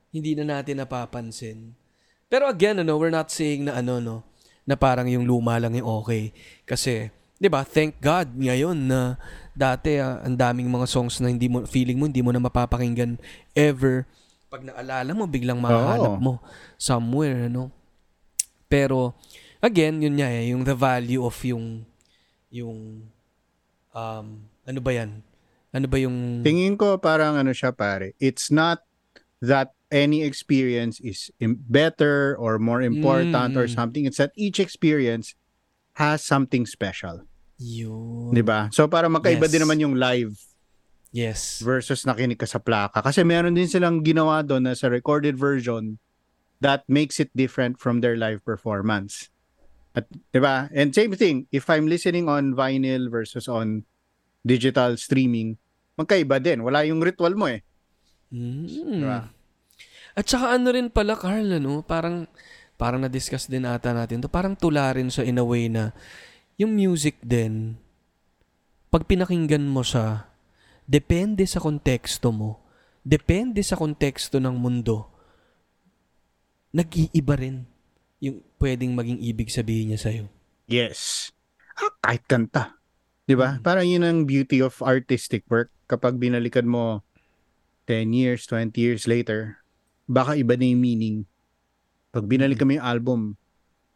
hindi 0.09 0.33
na 0.33 0.57
natin 0.57 0.81
napapansin. 0.81 1.73
Pero 2.25 2.45
again 2.45 2.81
ano, 2.81 2.97
we're 2.97 3.13
not 3.13 3.29
saying 3.29 3.65
na 3.65 3.77
ano 3.77 3.97
no, 4.01 4.17
na 4.65 4.73
parang 4.73 5.05
yung 5.05 5.25
luma 5.25 5.57
lang 5.61 5.77
yung 5.77 5.85
okay 6.01 6.33
kasi 6.65 7.09
'di 7.37 7.45
ba? 7.45 7.61
Thank 7.61 8.01
God 8.01 8.33
ngayon 8.33 8.89
na 8.89 9.17
dati 9.53 9.97
ah, 9.97 10.17
ang 10.21 10.33
daming 10.33 10.65
mga 10.65 10.89
songs 10.89 11.21
na 11.21 11.29
hindi 11.29 11.45
mo 11.45 11.61
feeling 11.65 11.97
mo 11.97 12.05
hindi 12.05 12.21
mo 12.21 12.33
na 12.33 12.41
mapapakinggan 12.41 13.21
ever. 13.53 14.05
Pag 14.49 14.65
naalala 14.65 15.13
mo 15.13 15.29
biglang 15.29 15.61
mahanap 15.61 16.17
mo 16.17 16.41
somewhere 16.73 17.45
ano. 17.45 17.69
Pero 18.65 19.13
again, 19.61 20.01
yun 20.01 20.17
nga 20.17 20.29
eh, 20.29 20.49
yung 20.49 20.65
the 20.65 20.73
value 20.73 21.21
of 21.21 21.37
yung 21.45 21.85
yung 22.49 23.05
um 23.93 24.25
ano 24.65 24.79
ba 24.81 24.91
yan? 24.91 25.21
Ano 25.69 25.85
ba 25.85 26.01
yung 26.01 26.41
tingin 26.41 26.73
ko 26.73 26.97
parang 26.97 27.37
ano 27.37 27.53
siya 27.53 27.69
pare, 27.69 28.17
it's 28.17 28.49
not 28.49 28.81
that 29.37 29.77
any 29.93 30.25
experience 30.25 30.97
is 31.01 31.29
better 31.69 32.33
or 32.41 32.57
more 32.57 32.81
important 32.81 33.53
or 33.53 33.69
Mm. 33.69 33.73
something. 33.73 34.03
It's 34.09 34.17
that 34.17 34.33
each 34.33 34.57
experience 34.57 35.37
has 35.95 36.25
something 36.25 36.65
special. 36.65 37.21
yun? 37.59 38.31
'Di 38.33 38.39
ba? 38.41 38.71
So 38.73 38.87
para 38.87 39.05
magkaiba 39.11 39.45
Yes. 39.45 39.51
din 39.53 39.61
naman 39.61 39.77
yung 39.83 39.95
live 39.99 40.31
Yes. 41.09 41.65
versus 41.65 42.05
nakinig 42.05 42.37
ka 42.37 42.45
sa 42.45 42.61
plaka. 42.61 43.01
Kasi 43.01 43.25
meron 43.25 43.57
din 43.57 43.65
silang 43.65 44.05
ginawa 44.05 44.45
doon 44.45 44.69
na 44.69 44.77
sa 44.77 44.85
recorded 44.93 45.33
version 45.33 45.97
that 46.61 46.85
makes 46.85 47.17
it 47.17 47.33
different 47.33 47.81
from 47.81 48.03
their 48.05 48.13
live 48.13 48.45
performance. 48.45 49.33
At 49.97 50.05
'di 50.05 50.37
ba? 50.37 50.69
And 50.69 50.93
same 50.93 51.17
thing, 51.17 51.49
if 51.49 51.65
I'm 51.65 51.89
listening 51.89 52.29
on 52.29 52.53
vinyl 52.53 53.09
versus 53.09 53.49
on 53.49 53.89
digital 54.45 54.95
streaming, 55.01 55.57
magkaiba 55.97 56.37
din. 56.39 56.61
Wala 56.61 56.85
yung 56.85 57.01
ritual 57.01 57.33
mo 57.35 57.49
eh. 57.49 57.65
Mm. 58.29 59.01
Diba? 59.01 59.27
At 60.13 60.25
saka 60.29 60.55
ano 60.55 60.69
rin 60.71 60.93
pala, 60.93 61.17
Carl, 61.17 61.59
ano, 61.59 61.81
parang, 61.83 62.29
parang 62.79 63.03
na-discuss 63.03 63.49
din 63.49 63.67
ata 63.67 63.91
natin 63.91 64.23
to 64.23 64.29
parang 64.31 64.55
tula 64.55 64.93
rin 64.95 65.11
siya 65.11 65.27
in 65.27 65.41
a 65.41 65.45
way 65.45 65.67
na 65.67 65.91
yung 66.59 66.75
music 66.75 67.19
din, 67.23 67.75
pag 68.91 69.07
pinakinggan 69.07 69.63
mo 69.67 69.83
siya, 69.83 70.28
depende 70.89 71.45
sa 71.45 71.61
konteksto 71.61 72.33
mo, 72.33 72.65
depende 73.05 73.61
sa 73.61 73.77
konteksto 73.77 74.41
ng 74.41 74.57
mundo, 74.57 75.05
nag-iiba 76.73 77.37
rin 77.37 77.69
yung 78.17 78.41
pwedeng 78.57 78.97
maging 78.97 79.21
ibig 79.21 79.53
sabihin 79.53 79.93
niya 79.93 80.01
sa'yo. 80.01 80.25
Yes. 80.65 81.29
Ah, 81.77 81.93
kahit 82.01 82.25
kanta. 82.25 82.81
'Di 83.29 83.37
ba? 83.37 83.57
Mm. 83.57 83.61
Parang 83.61 83.85
yun 83.85 84.03
ang 84.03 84.25
beauty 84.25 84.65
of 84.65 84.81
artistic 84.81 85.45
work 85.45 85.69
kapag 85.85 86.17
binalikan 86.17 86.65
mo 86.65 87.05
10 87.85 88.09
years, 88.13 88.49
20 88.49 88.73
years 88.77 89.05
later, 89.05 89.61
baka 90.09 90.37
iba 90.37 90.57
na 90.57 90.65
yung 90.65 90.81
meaning. 90.81 91.17
Pag 92.09 92.25
binalik 92.25 92.61
mo 92.65 92.73
yung 92.73 92.85
album, 92.85 93.21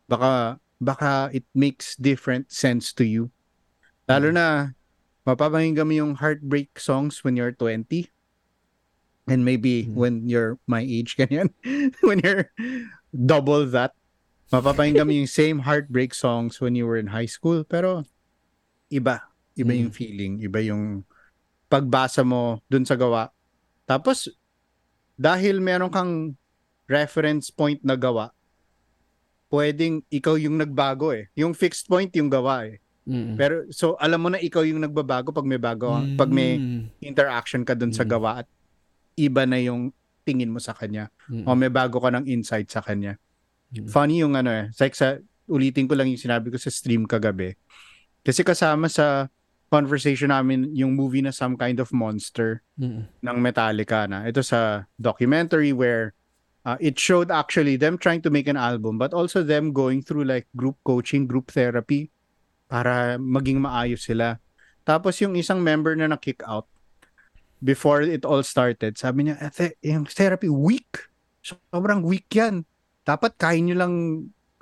baka 0.06 0.62
baka 0.78 1.34
it 1.34 1.46
makes 1.58 1.98
different 1.98 2.50
sense 2.54 2.94
to 2.94 3.02
you. 3.02 3.34
Lalo 4.06 4.30
na 4.30 4.78
mapapakinggan 5.24 5.88
mo 5.88 5.94
yung 5.96 6.14
heartbreak 6.20 6.76
songs 6.76 7.24
when 7.24 7.40
you're 7.40 7.56
20 7.56 8.12
and 9.28 9.48
maybe 9.48 9.88
Mm. 9.88 9.96
when 9.96 10.14
you're 10.28 10.60
my 10.68 10.84
age 10.84 11.16
ganyan. 11.20 11.52
When 12.04 12.20
you're 12.20 12.52
double 13.10 13.64
that. 13.72 13.96
Mapapakinggan 14.52 15.08
mo 15.08 15.14
yung 15.16 15.32
same 15.32 15.64
heartbreak 15.64 16.12
songs 16.12 16.60
when 16.60 16.76
you 16.76 16.84
were 16.84 17.00
in 17.00 17.16
high 17.16 17.30
school 17.30 17.64
pero 17.64 18.04
iba. 18.92 19.24
Iba 19.56 19.72
yung 19.72 19.94
Mm. 19.94 19.98
feeling. 19.98 20.34
Iba 20.44 20.60
yung 20.60 21.08
pagbasa 21.72 22.22
mo 22.22 22.60
dun 22.68 22.84
sa 22.84 23.00
gawa. 23.00 23.32
Tapos 23.88 24.28
dahil 25.16 25.64
meron 25.64 25.90
kang 25.90 26.36
reference 26.86 27.48
point 27.48 27.80
na 27.82 27.96
gawa 27.96 28.34
pwedeng 29.54 30.02
ikaw 30.10 30.34
yung 30.34 30.58
nagbago 30.58 31.14
eh. 31.14 31.30
Yung 31.38 31.54
fixed 31.54 31.86
point 31.86 32.10
yung 32.18 32.26
gawa 32.28 32.66
eh 32.66 32.82
Mm. 33.04 33.36
pero 33.36 33.68
so 33.68 34.00
alam 34.00 34.24
mo 34.24 34.32
na 34.32 34.40
ikaw 34.40 34.64
yung 34.64 34.80
nagbabago 34.80 35.36
pag 35.36 35.44
may 35.44 35.60
bago 35.60 35.92
pag 36.16 36.32
may 36.32 36.56
Mm. 36.56 36.82
interaction 37.04 37.68
ka 37.68 37.76
dun 37.76 37.92
sa 37.92 38.08
Mm. 38.08 38.10
gawa 38.10 38.30
at 38.40 38.48
iba 39.20 39.44
na 39.44 39.60
yung 39.60 39.92
tingin 40.24 40.48
mo 40.48 40.64
sa 40.64 40.72
kanya 40.72 41.12
Mm. 41.28 41.44
o 41.44 41.52
may 41.52 41.68
bago 41.68 42.00
ka 42.00 42.08
ng 42.10 42.24
insight 42.26 42.72
sa 42.72 42.80
kanya. 42.80 43.20
Mm. 43.76 43.92
Funny 43.92 44.24
yung 44.24 44.40
ano 44.40 44.48
eh, 44.50 44.72
like 44.80 44.96
sa 44.96 45.20
ulitin 45.52 45.84
ko 45.84 46.00
lang 46.00 46.08
yung 46.08 46.22
sinabi 46.22 46.48
ko 46.48 46.56
sa 46.56 46.72
stream 46.72 47.04
kagabi. 47.04 47.60
Kasi 48.24 48.40
kasama 48.48 48.88
sa 48.88 49.28
conversation 49.68 50.32
namin 50.32 50.72
yung 50.72 50.96
movie 50.96 51.20
na 51.20 51.36
Some 51.36 51.60
Kind 51.60 51.84
of 51.84 51.92
Monster 51.92 52.64
Mm. 52.80 53.04
ng 53.20 53.38
Metallica 53.44 54.08
na. 54.08 54.24
Ito 54.24 54.40
sa 54.40 54.88
documentary 54.96 55.76
where 55.76 56.16
uh, 56.64 56.80
it 56.80 56.96
showed 56.96 57.28
actually 57.28 57.76
them 57.76 58.00
trying 58.00 58.24
to 58.24 58.32
make 58.32 58.48
an 58.48 58.56
album 58.56 58.96
but 58.96 59.12
also 59.12 59.44
them 59.44 59.76
going 59.76 60.00
through 60.00 60.24
like 60.24 60.48
group 60.56 60.80
coaching, 60.88 61.28
group 61.28 61.52
therapy 61.52 62.13
para 62.68 63.16
maging 63.20 63.62
maayos 63.62 64.04
sila. 64.04 64.40
Tapos 64.84 65.20
yung 65.24 65.38
isang 65.40 65.64
member 65.64 65.96
na 65.96 66.12
na-kick 66.12 66.44
out 66.44 66.68
before 67.64 68.04
it 68.04 68.28
all 68.28 68.44
started, 68.44 69.00
sabi 69.00 69.32
niya, 69.32 69.40
"Ate, 69.40 69.80
yung 69.80 70.04
therapy 70.08 70.52
weak. 70.52 71.08
Sobrang 71.44 72.04
weak 72.04 72.28
yan. 72.36 72.68
Dapat 73.08 73.40
kain 73.40 73.68
nyo 73.68 73.76
lang 73.80 73.94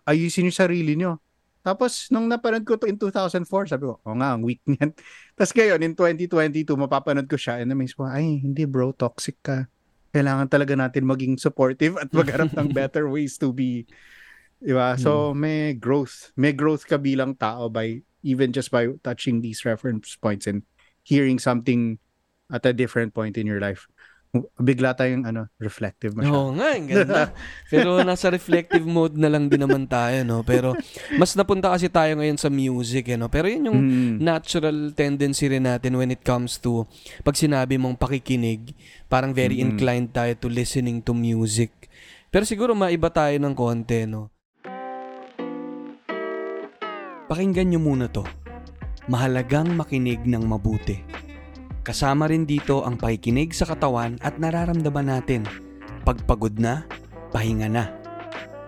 ayusin 0.06 0.50
yung 0.50 0.58
sarili 0.58 0.94
nyo. 0.98 1.22
Tapos, 1.62 2.10
nung 2.10 2.26
napanood 2.26 2.66
ko 2.66 2.74
to 2.74 2.90
in 2.90 2.98
2004, 2.98 3.70
sabi 3.70 3.86
ko, 3.86 4.02
oh 4.02 4.18
nga, 4.18 4.34
ang 4.34 4.42
weak 4.42 4.62
niyan. 4.70 4.98
Tapos 5.38 5.54
ngayon, 5.54 5.80
in 5.86 5.94
2022, 5.94 6.74
mapapanood 6.74 7.30
ko 7.30 7.38
siya 7.38 7.62
and 7.62 7.70
amaze 7.70 7.94
ko, 7.94 8.10
ay, 8.10 8.42
hindi 8.42 8.66
bro, 8.66 8.90
toxic 8.98 9.38
ka. 9.46 9.70
Kailangan 10.10 10.50
talaga 10.50 10.74
natin 10.74 11.06
maging 11.06 11.38
supportive 11.38 12.02
at 12.02 12.10
maghanap 12.18 12.50
ng 12.58 12.74
better 12.74 13.06
ways 13.06 13.38
to 13.38 13.54
be. 13.54 13.86
Diba? 14.62 14.94
So, 14.94 15.34
may 15.34 15.74
growth. 15.74 16.30
May 16.38 16.54
growth 16.54 16.86
ka 16.86 17.02
bilang 17.02 17.34
tao 17.34 17.66
by 17.66 18.06
even 18.22 18.54
just 18.54 18.70
by 18.70 18.86
touching 19.02 19.42
these 19.42 19.66
reference 19.66 20.14
points 20.14 20.46
and 20.46 20.62
hearing 21.02 21.42
something 21.42 21.98
at 22.48 22.62
a 22.64 22.74
different 22.74 23.10
point 23.12 23.42
in 23.42 23.50
your 23.50 23.58
life. 23.58 23.90
Bigla 24.56 24.96
tayong 24.96 25.28
ano, 25.28 25.52
reflective 25.60 26.16
masyado. 26.16 26.32
Oo 26.32 26.56
nga, 26.56 26.72
ang 26.72 26.88
ganda. 26.88 27.36
Pero 27.74 28.00
nasa 28.00 28.32
reflective 28.32 28.86
mode 28.88 29.20
na 29.20 29.28
lang 29.28 29.52
din 29.52 29.60
naman 29.60 29.84
tayo, 29.90 30.24
no? 30.24 30.40
Pero 30.40 30.72
mas 31.20 31.36
napunta 31.36 31.68
kasi 31.68 31.92
tayo 31.92 32.16
ngayon 32.16 32.40
sa 32.40 32.48
music, 32.48 33.12
eh, 33.12 33.20
no? 33.20 33.28
Pero 33.28 33.52
yun 33.52 33.68
yung 33.68 33.80
Mm. 33.82 34.16
natural 34.24 34.96
tendency 34.96 35.52
rin 35.52 35.68
natin 35.68 36.00
when 36.00 36.14
it 36.16 36.24
comes 36.24 36.62
to 36.62 36.88
pag 37.28 37.36
sinabi 37.36 37.76
mong 37.76 38.00
pakikinig, 38.00 38.72
parang 39.12 39.36
very 39.36 39.60
Mm-mm. 39.60 39.76
inclined 39.76 40.16
tayo 40.16 40.32
to 40.38 40.48
listening 40.48 41.04
to 41.04 41.12
music. 41.12 41.92
Pero 42.32 42.48
siguro 42.48 42.72
maiba 42.72 43.12
tayo 43.12 43.36
ng 43.36 43.52
konti, 43.52 44.08
no? 44.08 44.32
Pakinggan 47.32 47.72
nyo 47.72 47.80
muna 47.80 48.12
to. 48.12 48.28
Mahalagang 49.08 49.72
makinig 49.80 50.20
ng 50.28 50.44
mabuti. 50.44 51.00
Kasama 51.80 52.28
rin 52.28 52.44
dito 52.44 52.84
ang 52.84 53.00
pakikinig 53.00 53.56
sa 53.56 53.72
katawan 53.72 54.20
at 54.20 54.36
nararamdaman 54.36 55.08
natin. 55.08 55.48
Pagpagod 56.04 56.60
na, 56.60 56.84
pahinga 57.32 57.72
na. 57.72 57.88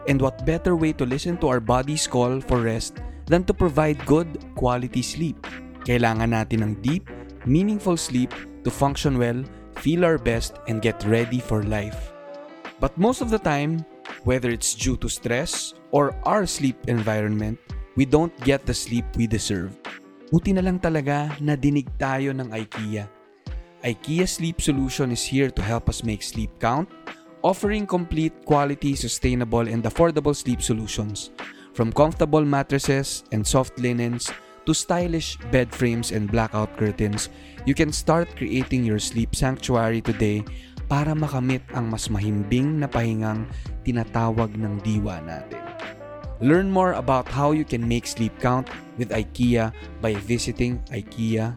And 0.08 0.24
what 0.24 0.48
better 0.48 0.80
way 0.80 0.96
to 0.96 1.04
listen 1.04 1.36
to 1.44 1.52
our 1.52 1.60
body's 1.60 2.08
call 2.08 2.40
for 2.40 2.64
rest 2.64 3.04
than 3.28 3.44
to 3.52 3.54
provide 3.54 4.00
good 4.08 4.32
quality 4.56 5.04
sleep? 5.04 5.44
Kailangan 5.84 6.32
natin 6.32 6.64
ng 6.64 6.74
deep, 6.80 7.12
meaningful 7.44 8.00
sleep 8.00 8.32
to 8.64 8.72
function 8.72 9.20
well, 9.20 9.44
feel 9.84 10.08
our 10.08 10.16
best, 10.16 10.56
and 10.72 10.80
get 10.80 11.04
ready 11.04 11.44
for 11.44 11.68
life. 11.68 12.16
But 12.80 12.96
most 12.96 13.20
of 13.20 13.28
the 13.28 13.44
time, 13.44 13.84
whether 14.24 14.48
it's 14.48 14.72
due 14.72 14.96
to 15.04 15.12
stress 15.12 15.76
or 15.92 16.16
our 16.24 16.48
sleep 16.48 16.80
environment, 16.88 17.60
we 17.96 18.06
don't 18.06 18.34
get 18.42 18.66
the 18.66 18.74
sleep 18.74 19.06
we 19.18 19.28
deserve. 19.28 19.74
Buti 20.34 20.54
na 20.54 20.66
lang 20.66 20.82
talaga 20.82 21.30
na 21.38 21.54
dinig 21.54 21.86
tayo 22.02 22.34
ng 22.34 22.50
IKEA. 22.50 23.06
IKEA 23.84 24.26
Sleep 24.26 24.58
Solution 24.64 25.12
is 25.12 25.22
here 25.22 25.52
to 25.52 25.62
help 25.62 25.92
us 25.92 26.02
make 26.02 26.24
sleep 26.24 26.50
count, 26.58 26.88
offering 27.44 27.86
complete, 27.86 28.34
quality, 28.48 28.96
sustainable, 28.96 29.68
and 29.68 29.84
affordable 29.84 30.34
sleep 30.34 30.64
solutions. 30.64 31.30
From 31.76 31.92
comfortable 31.92 32.46
mattresses 32.46 33.28
and 33.36 33.46
soft 33.46 33.78
linens 33.78 34.32
to 34.66 34.72
stylish 34.72 35.36
bed 35.52 35.70
frames 35.70 36.16
and 36.16 36.32
blackout 36.32 36.72
curtains, 36.80 37.28
you 37.68 37.76
can 37.76 37.92
start 37.92 38.32
creating 38.40 38.88
your 38.88 39.00
sleep 39.00 39.36
sanctuary 39.36 40.00
today 40.00 40.42
para 40.88 41.12
makamit 41.12 41.62
ang 41.76 41.92
mas 41.92 42.08
mahimbing 42.08 42.80
na 42.80 42.88
pahingang 42.88 43.46
tinatawag 43.84 44.56
ng 44.56 44.80
diwa 44.82 45.20
natin. 45.22 45.62
Learn 46.44 46.68
more 46.68 46.92
about 47.00 47.32
how 47.32 47.56
you 47.56 47.64
can 47.64 47.88
make 47.88 48.04
sleep 48.04 48.36
count 48.44 48.68
with 49.00 49.16
IKEA 49.16 49.72
by 50.04 50.12
visiting 50.28 50.76
ikea.ph. 50.92 51.56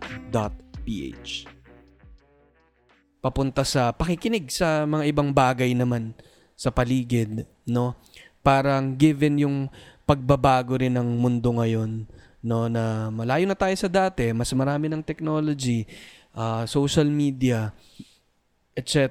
Papunta 3.19 3.67
sa 3.67 3.91
pakikinig 3.91 4.47
sa 4.47 4.87
mga 4.87 5.11
ibang 5.11 5.35
bagay 5.35 5.75
naman 5.75 6.15
sa 6.55 6.71
paligid, 6.71 7.51
no? 7.67 7.99
Parang 8.47 8.95
given 8.95 9.43
yung 9.43 9.57
pagbabago 10.07 10.79
rin 10.79 10.95
ng 10.95 11.19
mundo 11.19 11.51
ngayon, 11.59 12.07
no, 12.47 12.71
na 12.71 13.11
malayo 13.11 13.43
na 13.43 13.59
tayo 13.59 13.75
sa 13.75 13.91
dati, 13.91 14.31
mas 14.31 14.55
marami 14.55 14.87
ng 14.87 15.03
technology, 15.03 15.83
ah, 16.31 16.63
social 16.63 17.11
media, 17.11 17.75
etc. 18.79 19.03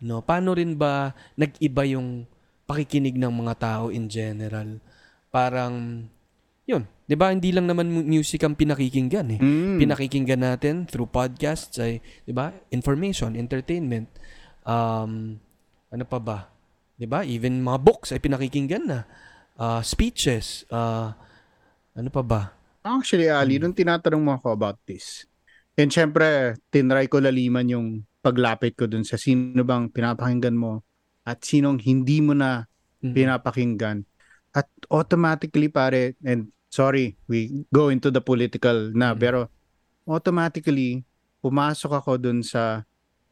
No, 0.00 0.24
paano 0.24 0.56
rin 0.56 0.80
ba 0.80 1.12
nag-iba 1.36 1.84
yung 1.92 2.24
pakikinig 2.64 3.20
ng 3.20 3.44
mga 3.44 3.54
tao 3.60 3.92
in 3.92 4.08
general? 4.08 4.80
Parang 5.30 6.06
yun, 6.66 6.86
'di 7.06 7.16
ba? 7.18 7.34
Hindi 7.34 7.50
lang 7.50 7.66
naman 7.66 7.90
mu- 7.90 8.06
music 8.06 8.42
ang 8.42 8.54
pinakikinggan 8.54 9.26
eh. 9.34 9.40
Mm. 9.40 9.78
Pinakikinggan 9.78 10.42
natin 10.42 10.86
through 10.86 11.10
podcasts 11.10 11.78
ay, 11.78 11.98
'di 12.26 12.34
ba? 12.34 12.54
Information, 12.70 13.34
entertainment. 13.34 14.10
Um 14.62 15.38
ano 15.90 16.04
pa 16.06 16.18
ba? 16.22 16.38
'Di 16.94 17.06
ba? 17.06 17.26
Even 17.26 17.62
mga 17.62 17.78
books 17.80 18.10
ay 18.10 18.20
pinakikinggan 18.20 18.84
na. 18.86 19.00
Ah, 19.60 19.82
speeches, 19.82 20.64
ah 20.70 21.14
ano 21.92 22.08
pa 22.08 22.22
ba? 22.22 22.42
Actually, 22.80 23.28
Ali, 23.28 23.60
nung 23.60 23.76
tinatanong 23.76 24.22
mo 24.24 24.32
ako 24.32 24.56
about 24.56 24.80
this, 24.88 25.28
and 25.76 25.92
syempre, 25.92 26.56
tinry 26.72 27.12
ko 27.12 27.20
laliman 27.20 27.68
yung 27.68 27.86
paglapit 28.24 28.72
ko 28.72 28.88
dun 28.88 29.04
sa 29.04 29.20
sino 29.20 29.60
bang 29.64 29.92
pinapakinggan 29.92 30.56
mo 30.56 30.80
at 31.24 31.44
sinong 31.44 31.76
hindi 31.76 32.24
mo 32.24 32.32
na 32.32 32.64
Mhm. 33.04 33.12
pinapakinggan. 33.12 33.98
At 34.50 34.66
automatically, 34.90 35.70
pare, 35.70 36.18
and 36.22 36.50
sorry, 36.68 37.14
we 37.26 37.66
go 37.70 37.88
into 37.88 38.10
the 38.10 38.18
political 38.20 38.90
na, 38.90 39.14
Mhm. 39.14 39.18
pero 39.18 39.38
automatically, 40.04 41.06
pumasok 41.40 42.02
ako 42.02 42.18
dun 42.18 42.42
sa 42.42 42.82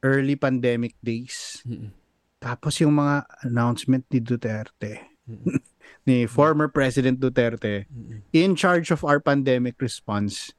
early 0.00 0.38
pandemic 0.38 0.94
days. 1.02 1.60
Mm-mm. 1.66 1.90
Tapos 2.38 2.78
yung 2.78 2.94
mga 2.94 3.26
announcement 3.42 4.06
ni 4.14 4.22
Duterte, 4.22 5.02
Mm-mm. 5.26 5.58
ni 6.08 6.24
former 6.30 6.70
President 6.70 7.18
Duterte, 7.18 7.90
Mm-mm. 7.90 8.22
in 8.30 8.54
charge 8.54 8.94
of 8.94 9.02
our 9.02 9.18
pandemic 9.18 9.74
response. 9.82 10.54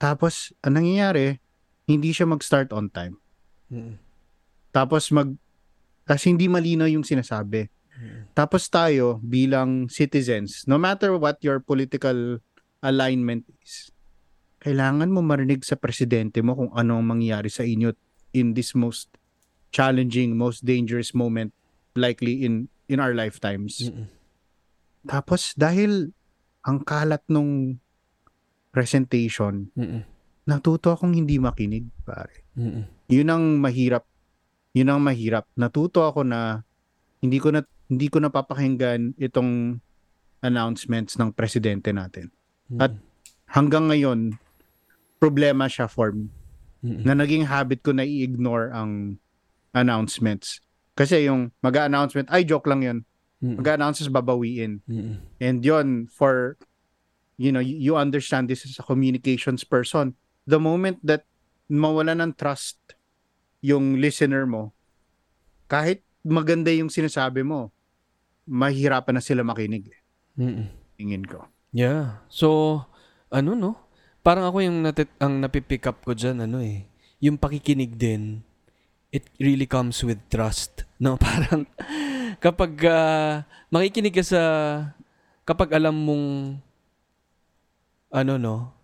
Tapos, 0.00 0.54
ang 0.64 0.80
nangyayari, 0.80 1.36
hindi 1.84 2.16
siya 2.16 2.24
mag-start 2.24 2.72
on 2.72 2.88
time. 2.88 3.20
Mm-mm. 3.68 4.00
Tapos 4.70 5.08
mag 5.12 5.32
kasi 6.04 6.32
hindi 6.32 6.48
malinaw 6.48 6.88
yung 6.88 7.04
sinasabi. 7.04 7.68
Tapos 8.34 8.70
tayo 8.70 9.18
bilang 9.24 9.90
citizens, 9.90 10.64
no 10.70 10.78
matter 10.78 11.18
what 11.18 11.42
your 11.42 11.58
political 11.58 12.38
alignment 12.82 13.42
is, 13.62 13.90
kailangan 14.62 15.10
mo 15.10 15.22
marinig 15.22 15.66
sa 15.66 15.74
presidente 15.74 16.42
mo 16.42 16.54
kung 16.54 16.70
ano 16.74 16.98
ang 16.98 17.06
mangyayari 17.06 17.50
sa 17.50 17.66
inyo 17.66 17.94
in 18.34 18.54
this 18.54 18.74
most 18.74 19.10
challenging, 19.74 20.38
most 20.38 20.62
dangerous 20.62 21.14
moment 21.14 21.50
likely 21.98 22.46
in 22.46 22.70
in 22.86 23.02
our 23.02 23.12
lifetimes. 23.12 23.90
Mm-mm. 23.90 24.06
Tapos 25.06 25.54
dahil 25.58 26.14
ang 26.62 26.82
kalat 26.82 27.22
nung 27.30 27.82
presentation, 28.70 29.72
Mm-mm. 29.74 30.02
natuto 30.46 30.94
akong 30.94 31.14
hindi 31.14 31.40
makinig, 31.40 31.88
pare. 32.02 32.46
Mm-mm. 32.54 32.84
Yun 33.08 33.28
ang 33.28 33.44
mahirap. 33.58 34.04
Yun 34.76 34.92
ang 34.92 35.00
mahirap. 35.00 35.48
Natuto 35.56 36.04
ako 36.04 36.22
na 36.28 36.62
hindi 37.24 37.40
ko 37.40 37.50
na 37.50 37.64
hindi 37.88 38.06
ko 38.12 38.20
napapakinggan 38.20 39.16
itong 39.16 39.80
announcements 40.44 41.16
ng 41.18 41.32
presidente 41.34 41.90
natin. 41.90 42.30
At 42.76 42.92
hanggang 43.48 43.88
ngayon 43.88 44.36
problema 45.18 45.66
siya 45.66 45.88
for 45.88 46.12
me 46.12 46.28
Mm-mm. 46.84 47.02
na 47.02 47.16
naging 47.16 47.48
habit 47.48 47.82
ko 47.82 47.90
na 47.96 48.04
i-ignore 48.04 48.70
ang 48.70 49.16
announcements. 49.74 50.60
Kasi 50.94 51.26
yung 51.26 51.50
mag-announcement, 51.64 52.28
ay 52.30 52.44
joke 52.44 52.68
lang 52.70 52.84
yun. 52.84 52.98
Mm-mm. 53.42 53.58
Mag-announces 53.58 54.06
babawiin. 54.12 54.84
Mm-mm. 54.86 55.18
And 55.40 55.58
yon 55.64 56.06
for, 56.12 56.60
you 57.40 57.50
know, 57.50 57.62
you 57.62 57.96
understand 57.96 58.46
this 58.46 58.68
as 58.68 58.78
a 58.78 58.84
communications 58.86 59.64
person. 59.64 60.14
The 60.46 60.60
moment 60.60 61.02
that 61.02 61.26
mawala 61.70 62.14
ng 62.18 62.36
trust 62.38 62.78
yung 63.64 63.98
listener 63.98 64.46
mo, 64.46 64.74
kahit 65.66 66.02
maganda 66.22 66.70
yung 66.70 66.90
sinasabi 66.90 67.42
mo, 67.42 67.74
mahihirapan 68.48 69.20
na 69.20 69.22
sila 69.22 69.44
makinig. 69.44 69.92
Mm-mm. 70.40 70.72
Tingin 70.96 71.22
ko. 71.28 71.44
Yeah. 71.70 72.24
So, 72.32 72.80
ano 73.28 73.52
no? 73.52 73.76
Parang 74.24 74.48
ako 74.48 74.64
yung 74.64 74.80
nati- 74.82 75.16
ang 75.20 75.38
napipick 75.44 75.84
up 75.84 76.00
ko 76.02 76.16
dyan, 76.16 76.42
ano 76.48 76.64
eh. 76.64 76.88
Yung 77.20 77.36
pakikinig 77.36 77.94
din, 77.94 78.40
it 79.12 79.28
really 79.36 79.68
comes 79.68 80.00
with 80.02 80.18
trust. 80.32 80.84
No? 80.98 81.14
Parang 81.14 81.62
kapag 82.42 82.74
ah, 82.90 83.46
makikinig 83.70 84.10
ka 84.10 84.26
sa, 84.26 84.42
kapag 85.46 85.70
alam 85.78 85.94
mong, 85.94 86.58
ano 88.10 88.34
no, 88.34 88.74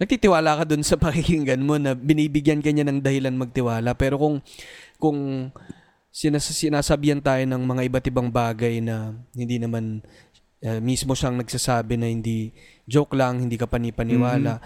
nagtitiwala 0.00 0.62
ka 0.62 0.64
dun 0.64 0.80
sa 0.80 0.96
pakikinggan 1.04 1.60
mo 1.60 1.76
na 1.76 1.92
binibigyan 1.92 2.64
ka 2.64 2.72
niya 2.72 2.88
ng 2.88 3.04
dahilan 3.04 3.36
magtiwala. 3.36 3.92
Pero 3.92 4.16
kung, 4.16 4.40
kung 4.96 5.52
sinas- 6.10 6.50
sinasabihan 6.50 7.18
tayo 7.18 7.42
ng 7.42 7.62
mga 7.62 7.82
iba't 7.86 8.06
ibang 8.06 8.28
bagay 8.28 8.82
na 8.82 9.14
hindi 9.32 9.56
naman 9.56 10.02
uh, 10.60 10.78
mismo 10.78 11.14
siyang 11.14 11.38
nagsasabi 11.38 11.96
na 11.96 12.06
hindi 12.06 12.50
joke 12.84 13.14
lang, 13.14 13.40
hindi 13.40 13.54
ka 13.54 13.66
panipaniwala. 13.66 14.58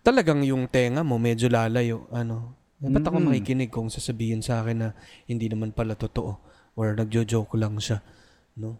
Talagang 0.00 0.42
yung 0.42 0.66
tenga 0.66 1.02
mo 1.02 1.18
medyo 1.18 1.46
lalayo. 1.46 2.06
Ano? 2.10 2.54
Ba't 2.78 3.06
ako 3.06 3.22
Mhm. 3.22 3.26
makikinig 3.28 3.70
kung 3.70 3.86
sasabihin 3.86 4.42
sa 4.42 4.58
akin 4.58 4.76
na 4.76 4.88
hindi 5.26 5.46
naman 5.46 5.70
pala 5.70 5.94
totoo 5.94 6.34
or 6.74 6.96
nagjo-joke 6.96 7.54
lang 7.54 7.78
siya, 7.78 8.02
no? 8.56 8.74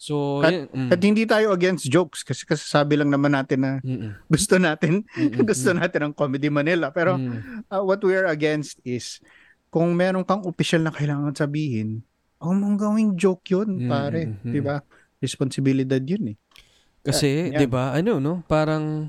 So, 0.00 0.40
At- 0.40 0.54
yun, 0.54 0.64
mm, 0.70 0.90
At 0.90 1.00
hindi 1.02 1.28
tayo 1.28 1.52
against 1.52 1.84
jokes 1.84 2.24
kasi 2.24 2.48
kasasabi 2.48 2.96
lang 2.96 3.12
naman 3.12 3.36
natin 3.36 3.58
na 3.60 3.72
mm-mm, 3.84 4.16
gusto 4.32 4.56
natin 4.56 5.04
mm-mm, 5.04 5.44
gusto 5.50 5.76
natin 5.76 6.08
ng 6.08 6.14
Comedy 6.16 6.48
Manila 6.48 6.88
pero 6.88 7.20
uh, 7.68 7.82
what 7.84 8.00
we 8.00 8.16
are 8.16 8.24
against 8.24 8.80
is 8.80 9.20
kung 9.70 9.94
meron 9.94 10.22
kang 10.22 10.42
official 10.44 10.82
na 10.82 10.90
kailangan 10.90 11.32
sabihin 11.32 12.02
huwag 12.36 12.56
mong 12.56 12.76
gawing 12.76 13.10
joke 13.14 13.46
yun 13.46 13.78
Mm, 13.78 13.86
pare 13.86 14.22
mm, 14.24 14.34
mm. 14.42 14.52
di 14.52 14.60
ba 14.60 14.82
responsibilidad 15.18 16.00
yun 16.00 16.34
eh 16.34 16.38
Kasi, 17.00 17.48
yan. 17.48 17.56
'di 17.56 17.66
ba? 17.66 17.96
Ano, 17.96 18.20
no? 18.20 18.44
Parang 18.44 19.08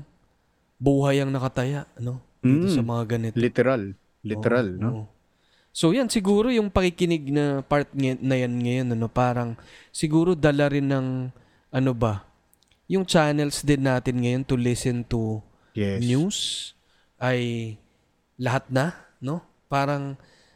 buhay 0.76 1.20
ang 1.20 1.28
nakataya, 1.28 1.84
no? 1.98 2.24
Dito 2.38 2.64
Mm. 2.64 2.72
sa 2.72 2.80
mga 2.80 3.02
ganito. 3.06 3.36
literal 3.36 3.82
literal 4.22 4.66
Oo, 4.70 4.80
no 4.80 4.88
oo. 4.88 5.04
So 5.72 5.90
yan 5.90 6.06
siguro 6.06 6.48
yung 6.48 6.68
pakikinig 6.68 7.28
na 7.28 7.60
part 7.60 7.88
nge- 7.90 8.20
na 8.20 8.36
yan 8.36 8.54
ngayon 8.54 8.88
ano 8.92 9.08
parang 9.08 9.56
siguro 9.88 10.32
dala 10.32 10.68
rin 10.68 10.84
ng 10.84 11.32
ano 11.70 11.92
ba 11.92 12.28
yung 12.86 13.02
channels 13.02 13.60
din 13.60 13.80
natin 13.82 14.20
ngayon 14.20 14.42
to 14.42 14.54
listen 14.54 15.00
to 15.02 15.40
yes 15.72 15.98
news 15.98 16.38
ay 17.16 17.74
lahat 18.36 18.68
na 18.68 18.92
no 19.16 19.40
parang 19.66 20.12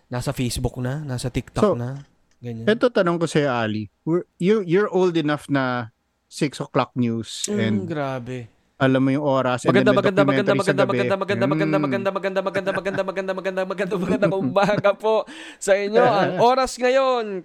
nasa 0.06 0.30
Facebook 0.30 0.78
na 0.78 1.02
nasa 1.02 1.26
TikTok 1.26 1.62
So, 1.62 1.74
na 1.74 2.02
ganyan 2.38 2.66
Ito 2.66 2.88
tanong 2.88 3.18
ko 3.18 3.26
sa 3.26 3.64
Ali 3.64 3.90
We're- 4.02 4.26
you 4.38 4.62
you're 4.62 4.86
old 4.88 5.14
enough 5.14 5.46
na 5.46 5.90
6 6.26 6.58
o'clock 6.58 6.94
news 6.94 7.46
Mm, 7.46 7.58
and 7.58 7.76
grabe 7.84 8.38
alam 8.76 9.00
mo 9.00 9.08
yung 9.08 9.24
oras 9.24 9.64
and 9.64 9.72
Maganda, 9.72 9.90
maganda, 9.90 10.20
maganda, 10.20 10.52
maganda, 10.52 10.84
maganda, 10.84 11.14
maganda, 11.16 11.16
maganda, 11.16 11.46
Mm. 11.48 11.48
maganda, 11.48 11.78
maganda, 11.80 12.10
maganda, 12.12 12.40
maganda, 12.44 12.70
maganda, 12.70 13.02
maganda, 13.02 13.62
maganda, 13.64 13.94
maganda, 13.96 14.26
umaga 14.36 14.90
po 14.92 15.24
sa 15.56 15.72
inyo. 15.72 15.96
Ang 15.96 16.36
oras 16.38 16.76
ngayon, 16.76 17.40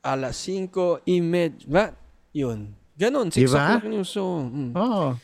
alas 0.00 0.38
5 0.38 0.70
image, 1.04 1.66
ba? 1.66 1.90
Yun. 2.30 2.70
Ganon, 2.94 3.28
6 3.28 3.50
Diba? 3.50 3.58
o'clock 3.58 3.84
news. 3.84 4.08
So, 4.08 4.46
mm. 4.46 4.72
Oo. 4.72 5.18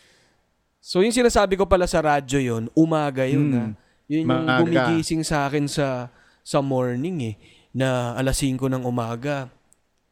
so, 0.83 0.99
yung 0.99 1.15
sinasabi 1.15 1.55
ko 1.55 1.65
pala 1.65 1.87
sa 1.87 2.03
radyo 2.03 2.43
yun, 2.43 2.63
umaga 2.75 3.23
yun 3.23 3.47
Mm. 3.47 3.55
ha. 3.55 3.65
Yun 4.11 4.25
yung 4.25 4.29
Maaga. 4.29 4.61
gumigising 4.63 5.23
sa 5.23 5.47
akin 5.47 5.67
sa 5.67 6.09
sa 6.43 6.59
morning 6.59 7.33
eh, 7.33 7.35
na 7.71 8.13
alas 8.15 8.39
5 8.39 8.59
ng 8.59 8.83
umaga. 8.83 9.49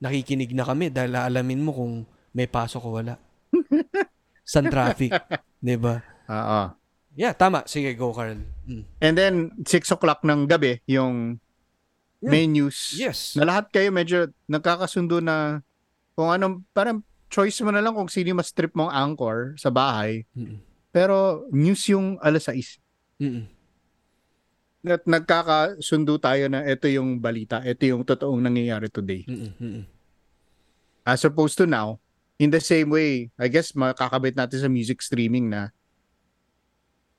Nakikinig 0.00 0.54
na 0.54 0.64
kami 0.64 0.88
dahil 0.88 1.12
alamin 1.12 1.60
mo 1.60 1.74
kung 1.74 1.94
may 2.32 2.46
pasok 2.46 2.82
o 2.86 2.90
wala. 2.96 3.18
San 4.46 4.66
traffic. 4.66 5.12
'Di 5.60 5.76
ba? 5.76 6.00
Oo. 6.26 6.62
Yeah, 7.12 7.34
tama. 7.34 7.66
Sige, 7.66 7.92
go, 7.98 8.14
Carl. 8.14 8.38
Mm. 8.64 8.84
And 9.02 9.14
then 9.18 9.34
6 9.66 9.90
o'clock 9.90 10.22
ng 10.22 10.46
gabi 10.46 10.78
yung 10.86 11.42
main 12.22 12.48
news 12.48 12.94
Yes. 12.94 13.34
na 13.34 13.44
lahat 13.44 13.72
kayo 13.72 13.90
medyo 13.90 14.28
nagkakasundo 14.46 15.18
na 15.18 15.60
kung 16.14 16.30
anong 16.30 16.62
parang 16.70 17.00
choice 17.26 17.58
mo 17.60 17.72
na 17.72 17.80
lang 17.80 17.96
kung 17.96 18.06
sino 18.06 18.30
mas 18.32 18.54
trip 18.54 18.70
mong 18.72 18.92
anchor 18.92 19.58
sa 19.58 19.68
bahay. 19.68 20.22
Mm-mm. 20.32 20.60
Pero 20.90 21.44
news 21.50 21.82
yung 21.88 22.16
alas 22.18 22.46
6. 22.46 22.78
Mm-mm. 23.18 23.44
At 24.80 25.04
nagkakasundo 25.04 26.16
tayo 26.16 26.48
na 26.48 26.64
ito 26.64 26.88
yung 26.88 27.20
balita, 27.20 27.60
ito 27.60 27.84
yung 27.84 28.00
totoong 28.00 28.40
nangyayari 28.40 28.88
today. 28.88 29.28
Mm-mm. 29.28 29.84
As 31.04 31.20
opposed 31.28 31.60
to 31.60 31.68
now, 31.68 32.00
in 32.40 32.48
the 32.48 32.60
same 32.64 32.88
way, 32.88 33.28
I 33.36 33.52
guess 33.52 33.76
makakabit 33.76 34.40
natin 34.40 34.64
sa 34.64 34.68
music 34.72 35.04
streaming 35.04 35.52
na 35.52 35.68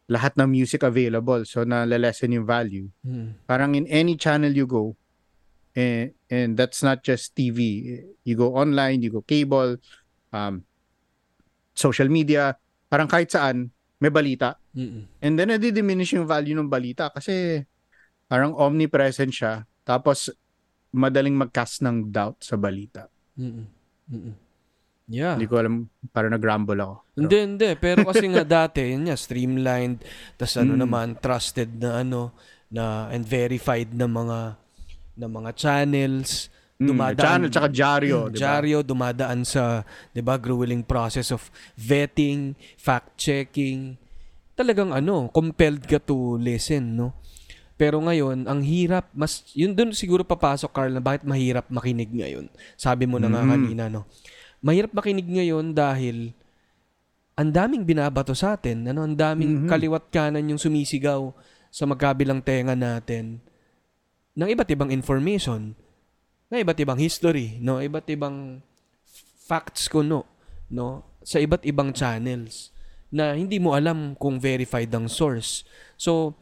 lahat 0.10 0.34
ng 0.36 0.50
music 0.50 0.82
available. 0.82 1.46
So 1.46 1.62
na-lessen 1.62 2.34
yung 2.34 2.50
value. 2.50 2.90
Mm-mm. 3.06 3.46
Parang 3.46 3.78
in 3.78 3.86
any 3.86 4.18
channel 4.18 4.50
you 4.50 4.66
go, 4.66 4.98
and, 5.78 6.12
and 6.28 6.58
that's 6.58 6.82
not 6.82 7.06
just 7.06 7.38
TV. 7.38 8.02
You 8.26 8.36
go 8.36 8.58
online, 8.58 9.06
you 9.06 9.14
go 9.14 9.22
cable, 9.22 9.78
um, 10.34 10.66
social 11.78 12.10
media, 12.10 12.58
parang 12.90 13.08
kahit 13.08 13.32
saan, 13.32 13.72
may 14.02 14.10
balita. 14.10 14.61
Mm-mm. 14.72 15.04
And 15.20 15.34
then, 15.36 15.52
nadi-diminish 15.52 16.16
yung 16.16 16.24
value 16.24 16.56
ng 16.56 16.68
balita 16.68 17.12
kasi 17.12 17.60
parang 18.26 18.56
omnipresent 18.56 19.30
siya. 19.30 19.54
Tapos, 19.84 20.32
madaling 20.90 21.36
mag-cast 21.36 21.84
ng 21.84 22.08
doubt 22.08 22.40
sa 22.40 22.56
balita. 22.56 23.08
Mm-mm. 23.36 23.66
Mm-mm. 24.08 24.36
Yeah. 25.12 25.36
Hindi 25.36 25.48
ko 25.48 25.60
alam, 25.60 25.92
parang 26.10 26.32
nag-ramble 26.32 26.80
ako. 26.80 26.96
Pero- 27.04 27.20
Hindi, 27.20 27.38
hindi. 27.44 27.70
Pero 27.76 28.08
kasi 28.08 28.26
nga 28.32 28.48
dati, 28.48 28.80
yun 28.96 29.04
nga, 29.06 29.20
streamlined, 29.20 30.00
tas 30.40 30.56
ano 30.56 30.72
Mm. 30.72 30.80
naman, 30.80 31.08
trusted 31.20 31.68
na 31.76 32.00
ano, 32.00 32.32
na, 32.72 33.12
and 33.12 33.28
verified 33.28 33.92
na 33.92 34.08
mga, 34.08 34.40
na 35.20 35.28
mga 35.28 35.52
channels, 35.52 36.48
Mm, 36.80 36.88
dumadaan- 36.88 37.20
channel, 37.22 37.50
tsaka 37.52 37.70
dyaryo, 37.70 38.18
di 38.26 38.40
ba? 38.40 38.42
Dyaryo, 38.42 38.78
dumadaan 38.82 39.42
sa, 39.44 39.84
di 40.10 40.22
ba, 40.24 40.34
grueling 40.34 40.82
process 40.82 41.30
of 41.30 41.46
vetting, 41.76 42.56
fact-checking. 42.74 44.01
Talagang 44.62 44.94
ano, 44.94 45.26
compelled 45.34 45.90
ka 45.90 45.98
to 45.98 46.38
listen, 46.38 46.94
no? 46.94 47.18
Pero 47.82 47.98
ngayon, 47.98 48.46
ang 48.46 48.62
hirap, 48.62 49.10
mas, 49.10 49.42
yun 49.58 49.74
dun 49.74 49.90
siguro 49.90 50.22
papasok, 50.22 50.70
Carl, 50.70 50.94
na 50.94 51.02
bakit 51.02 51.26
mahirap 51.26 51.66
makinig 51.66 52.14
ngayon. 52.14 52.46
Sabi 52.78 53.10
mo 53.10 53.18
na 53.18 53.34
nga 53.34 53.42
Mhm. 53.42 53.50
kanina, 53.50 53.84
no? 53.90 54.06
Mahirap 54.62 54.94
makinig 54.94 55.26
ngayon 55.26 55.74
dahil 55.74 56.30
ang 57.34 57.50
daming 57.50 57.82
binabato 57.82 58.38
sa 58.38 58.54
atin, 58.54 58.86
ano, 58.86 59.02
ang 59.02 59.18
daming 59.18 59.66
Mhm. 59.66 59.70
kaliwat 59.74 60.14
kanan 60.14 60.46
yung 60.46 60.62
sumisigaw 60.62 61.34
sa 61.74 61.90
magkabilang 61.90 62.46
tenga 62.46 62.78
natin 62.78 63.42
ng 64.38 64.46
iba't 64.46 64.70
ibang 64.70 64.94
information, 64.94 65.74
ng 66.54 66.58
iba't 66.62 66.78
ibang 66.78 67.02
history, 67.02 67.58
no, 67.58 67.82
iba't 67.82 68.06
ibang 68.14 68.62
facts 69.42 69.90
ko 69.90 70.06
no, 70.06 70.22
no, 70.70 71.02
sa 71.26 71.42
iba't 71.42 71.66
ibang 71.66 71.90
channels 71.98 72.70
na 73.12 73.36
hindi 73.36 73.60
mo 73.60 73.76
alam 73.76 74.16
kung 74.16 74.40
verified 74.40 74.90
ang 74.96 75.12
source. 75.12 75.68
So, 76.00 76.34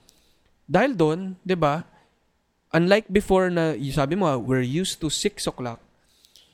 dahil 0.70 0.94
doon, 0.94 1.20
'di 1.42 1.58
ba? 1.58 1.84
Unlike 2.70 3.10
before 3.10 3.50
na 3.50 3.74
sabi 3.90 4.14
mo, 4.14 4.30
we're 4.38 4.64
used 4.64 5.02
to 5.02 5.10
6 5.10 5.50
o'clock. 5.50 5.82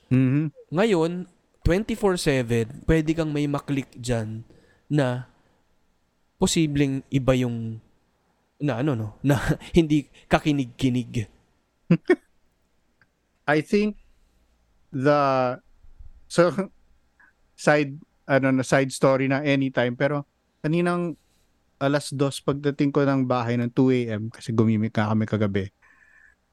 Mhm. 0.07 0.55
Ngayon, 0.72 1.28
24/7, 1.68 2.88
pwede 2.88 3.11
kang 3.11 3.36
may 3.36 3.51
maklik 3.51 3.91
diyan 3.99 4.47
na 4.88 5.28
posibleng 6.39 7.03
iba 7.11 7.36
yung 7.36 7.84
na 8.63 8.80
ano 8.80 8.95
no, 8.95 9.07
na 9.28 9.36
hindi 9.76 10.07
kakinig-kinig. 10.32 11.28
I 13.45 13.59
think 13.61 13.99
the 14.89 15.20
so 16.32 16.49
side 17.59 17.99
ano 18.26 18.49
na 18.49 18.65
side 18.65 18.89
story 18.89 19.26
na 19.26 19.41
anytime 19.41 19.93
pero 19.93 20.26
kaninang 20.59 21.13
alas 21.78 22.09
dos 22.09 22.39
pagdating 22.39 22.89
ko 22.89 23.03
ng 23.03 23.28
bahay 23.28 23.59
ng 23.59 23.69
2 23.69 24.07
a.m. 24.07 24.23
kasi 24.32 24.49
gumimik 24.49 24.95
ka 24.95 25.11
kami 25.11 25.28
kagabi. 25.28 25.69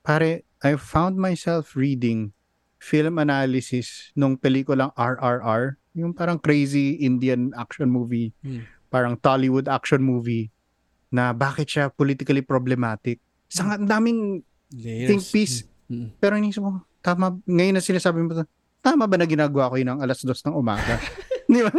Pare, 0.03 0.43
I 0.61 0.75
found 0.75 1.15
myself 1.17 1.79
reading 1.79 2.35
film 2.83 3.23
analysis 3.23 4.11
nung 4.13 4.35
pelikulang 4.35 4.91
RRR, 4.99 5.79
yung 5.95 6.11
parang 6.11 6.43
crazy 6.43 6.99
Indian 7.01 7.55
action 7.55 7.87
movie, 7.87 8.35
Hmm. 8.43 8.67
parang 8.91 9.15
Tollywood 9.15 9.71
action 9.71 10.03
movie 10.03 10.51
na 11.09 11.31
bakit 11.31 11.71
siya 11.71 11.87
politically 11.89 12.43
problematic. 12.43 13.23
Sa 13.47 13.65
ang 13.69 13.87
daming 13.87 14.43
Layers. 14.75 15.09
think 15.09 15.23
piece. 15.23 15.63
Mm. 15.87 16.09
Pero 16.19 16.35
inisip 16.35 16.65
ko, 16.65 16.81
tama, 16.99 17.37
ngayon 17.45 17.77
na 17.77 17.85
sinasabi 17.85 18.25
mo 18.25 18.33
tama 18.81 19.05
ba 19.07 19.17
na 19.21 19.29
ginagawa 19.29 19.69
ko 19.71 19.77
yun 19.79 19.93
ng 19.93 20.01
alas 20.03 20.25
dos 20.25 20.41
ng 20.43 20.57
umaga? 20.57 20.97
Di 21.53 21.63
ba? 21.63 21.73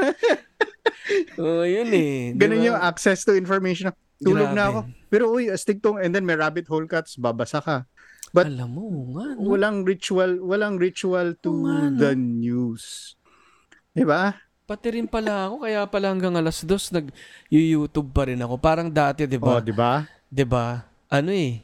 Oo, 1.38 1.64
yun 1.64 1.90
eh. 1.90 2.32
Ganun 2.34 2.60
ba? 2.60 2.66
yung 2.66 2.80
access 2.80 3.22
to 3.22 3.34
information. 3.34 3.90
Tulog 4.18 4.50
na 4.50 4.64
Grabe. 4.64 4.70
ako. 4.70 4.80
Pero 5.10 5.24
uy, 5.30 5.50
astig 5.50 5.80
tong, 5.80 5.98
and 5.98 6.10
then 6.10 6.24
may 6.24 6.34
rabbit 6.34 6.66
hole 6.66 6.86
cuts, 6.86 7.16
babasa 7.16 7.60
ka. 7.60 7.84
but- 8.32 8.48
Alam 8.48 8.70
mo, 8.72 8.84
nga, 9.14 9.36
no? 9.36 9.46
Walang 9.48 9.84
ritual, 9.84 10.40
walang 10.40 10.78
ritual 10.78 11.38
to 11.38 11.52
Oo 11.52 11.64
nga, 11.64 11.76
no? 11.86 11.98
the 12.00 12.12
news. 12.14 13.14
Di 13.92 14.02
ba? 14.02 14.34
Pati 14.64 14.88
rin 14.92 15.06
pala 15.06 15.46
ako, 15.46 15.56
kaya 15.62 15.84
pala 15.86 16.08
hanggang 16.08 16.34
alas 16.34 16.64
dos 16.64 16.88
nag-YouTube 16.90 18.10
pa 18.10 18.26
rin 18.26 18.40
ako. 18.40 18.56
Parang 18.56 18.88
dati, 18.88 19.28
di 19.28 19.36
Oh, 19.36 19.44
ba? 19.44 19.60
di 19.60 19.70
ba? 19.70 19.92
Di 20.26 20.46
ba? 20.48 20.82
Ano 21.12 21.30
eh, 21.30 21.62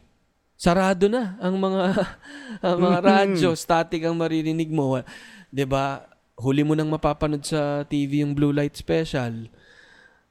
sarado 0.54 1.08
na 1.08 1.40
ang 1.40 1.56
mga 1.56 1.82
ang 2.68 2.78
mga 2.78 3.00
radyo, 3.00 3.56
static 3.56 4.04
ang 4.04 4.14
maririnig 4.14 4.70
mo. 4.70 5.00
'Di 5.48 5.64
ba? 5.64 6.06
Huli 6.40 6.64
mo 6.64 6.72
nang 6.72 6.88
mapapanood 6.88 7.44
sa 7.44 7.84
TV 7.84 8.24
yung 8.24 8.32
Blue 8.32 8.50
Light 8.50 8.74
Special. 8.74 9.52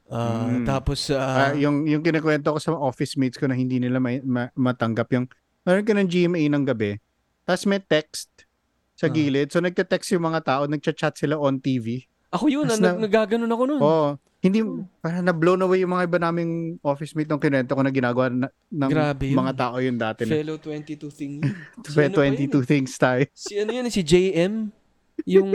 Ah, 0.09 0.49
Mm. 0.49 0.65
tapos 0.65 1.05
Ah, 1.09 1.53
ah, 1.53 1.53
yung 1.53 1.85
yung 1.85 2.01
kinakwento 2.01 2.49
ko 2.49 2.57
sa 2.57 2.73
office 2.73 3.13
mates 3.13 3.37
ko 3.37 3.45
na 3.45 3.53
hindi 3.53 3.77
nila 3.77 4.01
ma- 4.01 4.17
ma- 4.19 4.53
matanggap 4.55 5.05
yung 5.13 5.29
meron 5.61 5.85
ka 5.85 5.93
ng 5.93 6.09
GMA 6.09 6.49
ng 6.49 6.65
gabi. 6.65 6.97
Tapos 7.45 7.63
may 7.63 7.77
text 7.77 8.25
sa 8.95 9.05
Ah. 9.05 9.13
gilid. 9.13 9.47
So 9.47 9.61
nagte-text 9.61 10.09
yung 10.11 10.25
mga 10.25 10.41
tao, 10.43 10.61
nagcha-chat 10.65 11.13
sila 11.15 11.37
on 11.37 11.57
TV. 11.57 12.09
ako 12.29 12.45
yun, 12.47 12.61
na- 12.63 12.77
nag 12.77 13.01
nagaganon 13.01 13.49
ako 13.49 13.63
noon. 13.65 13.81
Oo. 13.81 14.09
Hindi, 14.39 14.61
Hmm. 14.61 14.85
parang 14.97 15.25
na-blown 15.25 15.61
away 15.61 15.81
yung 15.81 15.91
mga 15.91 16.05
iba 16.05 16.17
naming 16.19 16.51
office 16.79 17.11
mate 17.11 17.25
nung 17.25 17.41
kinento 17.41 17.73
ko 17.73 17.81
na 17.81 17.89
ginagawa 17.89 18.29
na, 18.29 18.47
ng 18.67 18.85
Grabe 18.87 19.25
yun. 19.27 19.35
mga 19.35 19.53
tao 19.53 19.75
yun 19.77 19.97
dati. 19.97 20.23
Fellow 20.23 20.55
22 20.55 21.09
thing. 21.09 21.41
yun. 21.41 21.53
Si 21.85 21.97
ano 21.97 22.13
pa 22.15 22.23
yun 22.23 22.37
22 22.37 22.61
things 22.63 22.93
tayo. 22.95 23.25
Si 23.31 23.57
ano 23.57 23.71
yun, 23.71 23.89
si 23.89 23.99
JM, 23.99 24.69
yung 25.25 25.49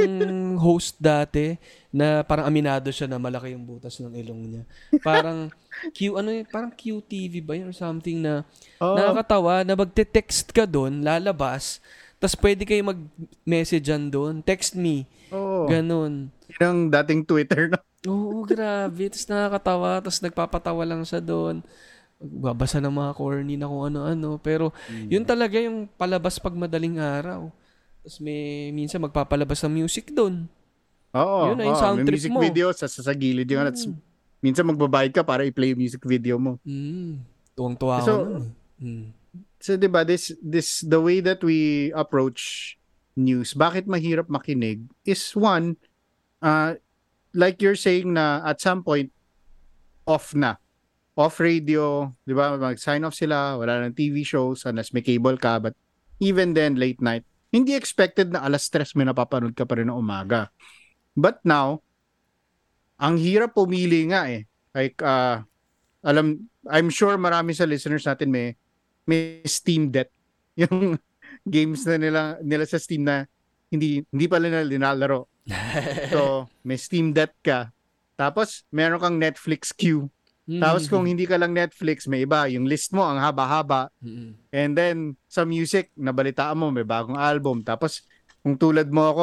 host 0.59 0.99
dati, 0.99 1.57
na 1.95 2.27
parang 2.27 2.51
aminado 2.51 2.91
siya 2.91 3.07
na 3.07 3.23
malaki 3.23 3.55
yung 3.55 3.65
butas 3.65 3.97
ng 4.03 4.13
ilong 4.19 4.43
niya. 4.51 4.63
Parang 5.01 5.49
Q, 5.95 6.19
ano 6.19 6.35
yun, 6.35 6.47
parang 6.51 6.73
QTV 6.75 7.45
ba 7.45 7.55
yun 7.55 7.71
or 7.71 7.77
something 7.77 8.19
na 8.19 8.43
Oo. 8.83 8.99
nakakatawa 8.99 9.63
na 9.63 9.79
magte-text 9.79 10.51
ka 10.51 10.67
doon, 10.67 11.03
lalabas, 11.07 11.79
tas 12.19 12.35
pwede 12.39 12.67
kayo 12.67 12.83
mag-message 12.83 13.91
doon, 14.11 14.43
text 14.43 14.75
me, 14.75 15.07
Oo. 15.31 15.67
ganun. 15.71 16.31
Yun 16.51 16.63
ang 16.63 16.81
dating 16.91 17.23
Twitter. 17.27 17.71
No? 17.71 17.79
Oo, 18.05 18.45
grabe. 18.45 19.09
Tapos 19.09 19.27
nakakatawa, 19.27 19.91
tapos 20.05 20.21
nagpapatawa 20.21 20.83
lang 20.85 21.03
siya 21.03 21.19
doon. 21.19 21.65
Babasa 22.21 22.79
ng 22.79 22.93
mga 22.93 23.13
corny 23.17 23.57
na 23.59 23.69
kung 23.69 23.91
ano-ano. 23.91 24.39
Pero 24.39 24.71
yun 25.09 25.25
talaga 25.25 25.59
yung 25.59 25.91
palabas 25.99 26.39
pag 26.39 26.55
madaling 26.55 27.01
araw. 27.01 27.49
Tapos 28.05 28.21
may 28.21 28.69
minsan 28.71 29.01
magpapalabas 29.01 29.65
ng 29.65 29.81
music 29.81 30.13
doon. 30.13 30.45
Oo. 31.17 31.49
Yun 31.49 31.57
na 31.57 31.65
yung 31.65 31.79
oo. 31.79 31.81
sound 31.81 31.97
May 31.99 32.07
trip 32.07 32.17
music 32.21 32.33
mo. 32.37 32.41
video 32.45 32.67
sa, 32.71 32.85
sa, 32.85 33.01
sa 33.01 33.17
gilid 33.17 33.49
yun. 33.49 33.65
At 33.65 33.81
Mm. 33.81 33.97
minsan 34.45 34.69
magbabayad 34.69 35.11
ka 35.11 35.25
para 35.25 35.41
i-play 35.43 35.73
yung 35.73 35.81
music 35.81 36.05
video 36.05 36.37
mo. 36.37 36.61
Mm. 36.69 37.25
Tuwang-tuwa 37.57 38.05
So, 38.05 38.13
ako 38.13 38.45
eh. 38.45 38.85
Mm. 38.85 39.07
So 39.57 39.75
'di 39.75 39.89
ba 39.89 40.05
this 40.05 40.37
this 40.45 40.85
the 40.85 41.01
way 41.01 41.25
that 41.25 41.41
we 41.41 41.89
approach 41.97 42.77
news, 43.17 43.57
bakit 43.57 43.89
mahirap 43.89 44.29
makinig 44.29 44.85
is 45.03 45.33
one 45.33 45.81
uh 46.39 46.77
like 47.33 47.65
you're 47.65 47.79
saying 47.79 48.13
na 48.13 48.45
at 48.45 48.61
some 48.61 48.85
point 48.85 49.09
off 50.05 50.37
na. 50.37 50.61
Off 51.17 51.41
radio, 51.41 52.13
'di 52.27 52.35
ba? 52.37 52.59
Mag-sign 52.61 53.07
off 53.09 53.17
sila, 53.17 53.57
wala 53.57 53.81
nang 53.81 53.97
TV 53.97 54.21
shows 54.21 54.69
unless 54.69 54.93
may 54.93 55.01
cable 55.01 55.41
ka 55.41 55.57
but 55.57 55.73
even 56.21 56.53
then 56.53 56.77
late 56.77 57.01
night. 57.01 57.25
Hindi 57.55 57.79
expected 57.79 58.35
na 58.35 58.43
alas 58.43 58.67
stress 58.67 58.99
may 58.99 59.07
napapanood 59.07 59.55
ka 59.55 59.63
pa 59.63 59.79
rin 59.79 59.87
ng 59.87 59.95
umaga. 59.95 60.51
But 61.15 61.39
now, 61.47 61.87
ang 62.99 63.15
hirap 63.15 63.55
pumili 63.55 64.11
nga 64.11 64.27
eh. 64.27 64.51
Like 64.75 64.99
uh, 64.99 65.39
alam 66.03 66.51
I'm 66.67 66.91
sure 66.91 67.15
marami 67.15 67.55
sa 67.55 67.63
listeners 67.63 68.11
natin 68.11 68.35
may 68.35 68.59
may 69.07 69.39
Steam 69.47 69.95
debt. 69.95 70.11
Yung 70.61 70.99
games 71.47 71.87
na 71.87 71.95
nila 71.95 72.23
nila 72.43 72.67
sa 72.67 72.83
Steam 72.83 73.07
na 73.07 73.31
hindi 73.71 74.03
hindi 74.11 74.27
pa 74.27 74.43
nila 74.43 74.67
linalaro. 74.67 75.31
So, 76.11 76.49
may 76.65 76.81
Steam 76.81 77.13
debt 77.13 77.37
ka. 77.45 77.69
Tapos, 78.17 78.65
meron 78.73 79.03
kang 79.03 79.19
Netflix 79.21 79.75
queue. 79.75 80.09
Tapos 80.45 80.85
kung 80.93 81.09
hindi 81.09 81.25
ka 81.25 81.41
lang 81.41 81.57
Netflix, 81.57 82.05
may 82.05 82.29
iba. 82.29 82.45
Yung 82.53 82.69
list 82.69 82.93
mo, 82.93 83.01
ang 83.01 83.17
haba-haba. 83.17 83.89
Mm-mm. 84.05 84.37
And 84.53 84.77
then, 84.77 85.17
sa 85.25 85.49
music, 85.49 85.89
nabalitaan 85.97 86.61
mo, 86.61 86.69
may 86.69 86.85
bagong 86.85 87.17
album. 87.17 87.65
Tapos, 87.65 88.05
kung 88.45 88.61
tulad 88.61 88.93
mo 88.93 89.09
ako, 89.09 89.23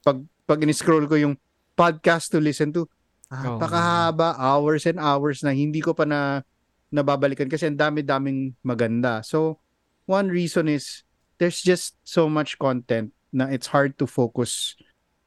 pag, 0.00 0.18
pag 0.48 0.60
in-scroll 0.64 1.04
ko 1.04 1.20
yung 1.20 1.36
podcast 1.76 2.32
to 2.32 2.40
listen 2.40 2.72
to, 2.72 2.88
Oo. 3.28 3.36
napakahaba, 3.36 4.32
hours 4.40 4.88
and 4.88 4.96
hours 4.96 5.44
na 5.44 5.52
hindi 5.52 5.84
ko 5.84 5.92
pa 5.92 6.08
na 6.08 6.40
nababalikan 6.88 7.52
kasi 7.52 7.68
ang 7.68 7.76
dami-daming 7.76 8.56
maganda. 8.64 9.20
So, 9.20 9.60
one 10.08 10.32
reason 10.32 10.72
is 10.72 11.04
there's 11.36 11.60
just 11.60 12.00
so 12.04 12.32
much 12.32 12.56
content 12.56 13.12
na 13.32 13.48
it's 13.48 13.72
hard 13.72 13.96
to 14.00 14.08
focus 14.08 14.76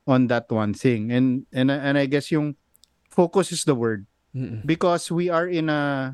on 0.06 0.30
that 0.30 0.50
one 0.54 0.78
thing. 0.78 1.10
And 1.10 1.50
and 1.50 1.74
and 1.74 1.98
I 1.98 2.06
guess 2.06 2.30
yung 2.30 2.54
focus 3.10 3.50
is 3.50 3.66
the 3.66 3.74
word 3.74 4.06
Mm-mm. 4.36 4.68
because 4.68 5.08
we 5.08 5.32
are 5.32 5.48
in 5.48 5.72
a 5.72 6.14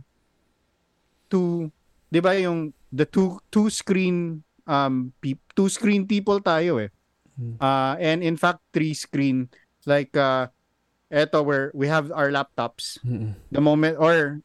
two 1.30 1.72
'di 2.14 2.20
ba 2.22 2.38
yung 2.38 2.70
the 2.94 3.08
two 3.08 3.40
two 3.50 3.72
screen 3.74 4.44
um 4.70 5.10
peop, 5.24 5.40
two 5.58 5.68
screen 5.72 6.06
people 6.06 6.38
tayo 6.38 6.78
eh. 6.78 6.92
Hmm. 7.40 7.56
Uh 7.58 7.96
and 7.98 8.22
in 8.22 8.36
fact 8.38 8.62
three 8.76 8.94
screen 8.94 9.48
like 9.88 10.14
uh 10.14 10.52
eto 11.10 11.42
where 11.44 11.72
we 11.74 11.88
have 11.90 12.12
our 12.14 12.30
laptops 12.30 13.00
Mm-mm. 13.04 13.34
the 13.50 13.60
moment 13.64 13.98
or 13.98 14.40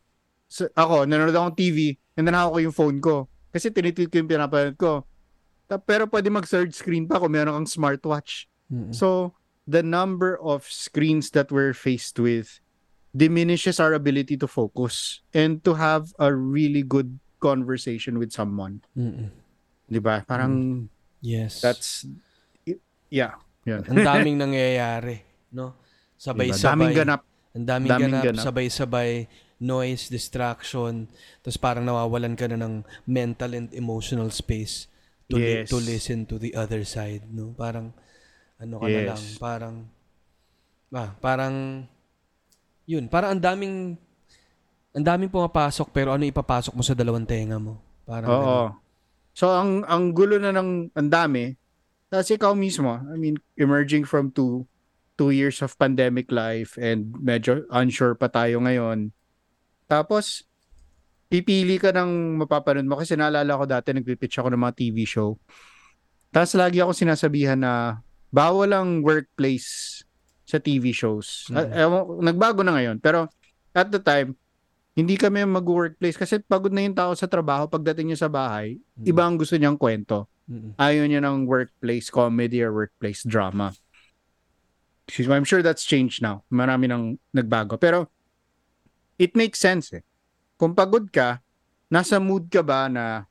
s- 0.49 0.71
ako 0.75 1.05
nanonood 1.05 1.35
akong 1.37 1.59
TV 1.59 1.99
and 2.17 2.25
then 2.25 2.35
hawak 2.35 2.59
ko 2.59 2.61
yung 2.71 2.75
phone 2.75 2.99
ko 3.03 3.29
kasi 3.53 3.69
tinitweet 3.71 4.09
ko 4.11 4.19
yung 4.25 4.31
pinapanood 4.31 4.77
ko. 4.79 5.05
Pero 5.67 6.07
pwede 6.07 6.31
mag 6.31 6.47
third 6.47 6.71
screen 6.71 7.11
pa 7.11 7.19
kung 7.19 7.35
meron 7.35 7.59
kang 7.59 7.71
smartwatch. 7.71 8.47
Mm-mm. 8.71 8.95
So, 8.95 9.35
the 9.67 9.83
number 9.83 10.39
of 10.39 10.63
screens 10.63 11.35
that 11.35 11.51
we're 11.51 11.75
faced 11.75 12.23
with 12.23 12.63
diminishes 13.17 13.81
our 13.81 13.97
ability 13.97 14.37
to 14.37 14.45
focus 14.45 15.25
and 15.33 15.65
to 15.65 15.73
have 15.73 16.13
a 16.21 16.29
really 16.29 16.85
good 16.85 17.17
conversation 17.41 18.21
with 18.21 18.29
someone. 18.31 18.85
Mm-mm. 18.93 19.33
'Di 19.89 20.01
ba? 20.01 20.21
Parang 20.23 20.85
Yes. 21.25 21.65
that's 21.65 22.05
yeah. 23.09 23.41
Yan. 23.65 23.83
ang 23.89 23.99
daming 23.99 24.37
nangyayari, 24.39 25.25
no? 25.51 25.75
Diba? 25.75 26.55
Sabay-sabay. 26.55 26.71
Daming 26.71 26.95
ganap. 26.95 27.23
Ang 27.51 27.67
daming, 27.67 27.89
Daming 27.91 28.13
ganap, 28.15 28.25
ganap. 28.31 28.45
sabay-sabay, 28.47 29.11
noise, 29.59 30.07
distraction, 30.07 31.09
tapos 31.41 31.57
parang 31.59 31.83
nawawalan 31.83 32.37
ka 32.37 32.47
na 32.47 32.61
ng 32.61 32.85
mental 33.09 33.57
and 33.57 33.73
emotional 33.73 34.29
space 34.31 34.87
to, 35.27 35.35
li- 35.35 35.65
Yes. 35.65 35.73
to 35.73 35.81
listen 35.81 36.29
to 36.29 36.37
the 36.37 36.53
other 36.55 36.85
side, 36.85 37.25
no? 37.27 37.57
Parang, 37.57 37.91
ano 38.61 38.75
ka 38.77 38.87
na 38.87 38.93
Yes. 38.93 39.09
lang, 39.09 39.23
parang, 39.41 39.77
ah, 40.93 41.11
parang, 41.19 41.55
yun, 42.87 43.11
parang 43.11 43.37
ang 43.37 43.43
daming, 43.43 43.99
ang 44.97 45.05
daming 45.05 45.29
pumapasok, 45.29 45.93
pero 45.93 46.15
ano 46.15 46.25
ipapasok 46.25 46.73
mo 46.73 46.83
sa 46.87 46.95
dalawang 46.95 47.27
tenga 47.27 47.59
mo? 47.61 47.83
Parang, 48.07 48.31
Oo. 48.31 48.41
ganun. 48.41 48.85
So 49.37 49.53
ang 49.53 49.85
ang 49.85 50.17
gulo 50.17 50.41
na 50.41 50.49
ng 50.49 50.97
ang 50.97 51.09
dami. 51.13 51.53
Tapos 52.09 52.33
ikaw 52.33 52.57
mismo, 52.57 52.97
I 52.97 53.21
mean, 53.21 53.37
emerging 53.61 54.09
from 54.09 54.33
two 54.33 54.65
two 55.21 55.29
years 55.29 55.61
of 55.61 55.77
pandemic 55.77 56.33
life 56.33 56.81
and 56.81 57.13
medyo 57.21 57.69
unsure 57.69 58.17
pa 58.17 58.33
tayo 58.33 58.65
ngayon. 58.65 59.13
Tapos 59.85 60.49
pipili 61.29 61.77
ka 61.77 61.93
ng 61.93 62.41
mapapanood 62.41 62.89
mo 62.89 62.97
kasi 62.97 63.13
naalala 63.13 63.61
ko 63.61 63.65
dati 63.69 63.93
nagpipitch 63.93 64.41
ako 64.41 64.57
ng 64.57 64.63
mga 64.65 64.77
TV 64.81 65.05
show. 65.05 65.37
Tapos 66.33 66.57
lagi 66.57 66.81
ako 66.81 66.97
sinasabihan 66.97 67.61
na 67.61 68.01
bawal 68.33 68.73
ang 68.73 69.05
workplace 69.05 70.01
sa 70.47 70.63
TV 70.63 70.95
shows. 70.95 71.51
Mhm. 71.51 71.57
Ah, 71.59 71.67
ewan- 71.75 72.23
nagbago 72.23 72.63
na 72.63 72.79
ngayon. 72.79 73.03
Pero 73.03 73.27
at 73.75 73.91
the 73.91 73.99
time, 73.99 74.39
hindi 74.95 75.19
kami 75.19 75.45
mag-workplace 75.45 76.17
kasi 76.17 76.41
pagod 76.41 76.73
na 76.73 76.81
yung 76.81 76.97
tao 76.97 77.13
sa 77.13 77.29
trabaho 77.29 77.69
pagdating 77.69 78.15
niya 78.15 78.25
sa 78.25 78.33
bahay, 78.33 78.81
Mm. 78.97 79.05
iba 79.05 79.23
ang 79.27 79.37
gusto 79.37 79.59
niyang 79.59 79.77
kwento. 79.77 80.25
Mm-mm. 80.47 80.79
Ayaw 80.79 81.05
niya 81.05 81.21
ng 81.21 81.45
workplace 81.45 82.09
comedy 82.09 82.63
or 82.63 82.71
workplace 82.73 83.27
drama. 83.27 83.75
Excuse 85.05 85.27
me, 85.27 85.35
I'm 85.35 85.45
sure 85.45 85.61
that's 85.61 85.83
changed 85.83 86.23
now. 86.23 86.47
Marami 86.49 86.87
nang 86.87 87.19
nagbago. 87.31 87.77
Pero 87.77 88.07
it 89.19 89.35
makes 89.35 89.59
sense 89.59 89.91
eh. 89.93 90.03
Kung 90.57 90.73
pagod 90.73 91.11
ka, 91.11 91.43
nasa 91.87 92.17
mood 92.17 92.49
ka 92.49 92.63
ba 92.63 92.87
na 92.89 93.27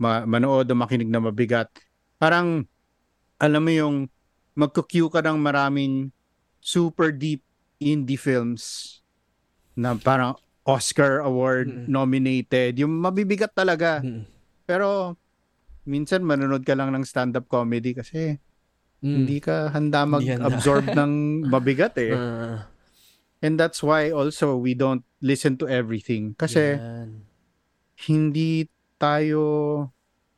ma- 0.00 0.24
manood 0.24 0.66
o 0.66 0.74
makinig 0.74 1.10
na 1.10 1.20
mabigat? 1.20 1.68
Parang 2.16 2.64
alam 3.36 3.62
mo 3.62 3.70
yung 3.70 3.96
magko-queue 4.54 5.10
ka 5.10 5.20
ng 5.20 5.38
maraming 5.38 6.10
super 6.60 7.10
deep 7.10 7.42
indie 7.76 8.16
films 8.16 8.96
na 9.74 9.96
parang 9.96 10.36
Oscar 10.62 11.24
Award 11.24 11.88
nominated. 11.88 12.76
Yung 12.76 13.00
mabibigat 13.00 13.50
talaga. 13.50 14.04
Mm. 14.04 14.28
Pero 14.64 15.16
minsan 15.82 16.20
manonood 16.20 16.62
ka 16.62 16.76
lang 16.76 16.92
ng 16.92 17.02
stand-up 17.02 17.48
comedy 17.48 17.96
kasi 17.96 18.36
Mm. 19.00 19.24
hindi 19.24 19.40
ka 19.40 19.72
handa 19.72 20.04
mag-absorb 20.04 20.84
ng 20.92 21.12
mabigat 21.48 21.96
eh. 21.96 22.12
Ah, 22.12 22.68
And 23.40 23.56
that's 23.56 23.80
why 23.80 24.12
also 24.12 24.52
we 24.52 24.76
don't 24.76 25.00
listen 25.24 25.56
to 25.56 25.64
everything. 25.64 26.36
Kasi 26.36 26.76
yan. 26.76 27.24
hindi 28.04 28.68
tayo 29.00 29.88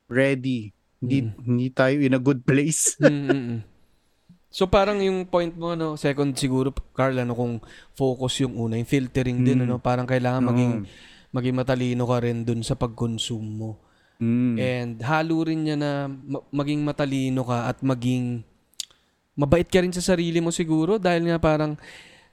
ready. 0.07 0.71
Hindi, 1.03 1.27
Mm. 1.27 1.35
hindi 1.43 1.67
tayo 1.69 1.99
in 1.99 2.15
a 2.15 2.23
good 2.23 2.47
place. 2.47 2.95
Mm. 3.03 3.67
So 4.53 4.69
parang 4.69 5.01
yung 5.01 5.25
point 5.25 5.51
mo 5.51 5.73
no, 5.73 5.97
second 5.97 6.37
siguro 6.37 6.69
Carl 6.93 7.17
ano 7.17 7.33
kung 7.33 7.57
focus 7.93 8.45
yung 8.45 8.55
una, 8.55 8.77
yung 8.77 8.87
filtering 8.87 9.41
din 9.41 9.59
Mm. 9.59 9.65
ano, 9.65 9.75
parang 9.81 10.05
kailangan 10.05 10.45
maging 10.45 10.73
maging 11.33 11.57
matalino 11.57 12.05
ka 12.05 12.21
rin 12.21 12.45
dun 12.45 12.61
sa 12.61 12.77
pag-consume 12.77 13.49
mo. 13.49 13.81
Mm. 14.21 14.55
And 14.61 14.93
halo 15.01 15.41
rin 15.43 15.65
niya 15.65 15.75
na 15.75 15.91
ma- 16.07 16.45
maging 16.53 16.85
matalino 16.85 17.43
ka 17.43 17.67
at 17.67 17.81
maging 17.81 18.45
mabait 19.33 19.65
ka 19.65 19.81
rin 19.81 19.91
sa 19.91 20.05
sarili 20.05 20.39
mo 20.39 20.53
siguro 20.53 21.01
dahil 21.01 21.25
nga 21.25 21.41
parang 21.41 21.81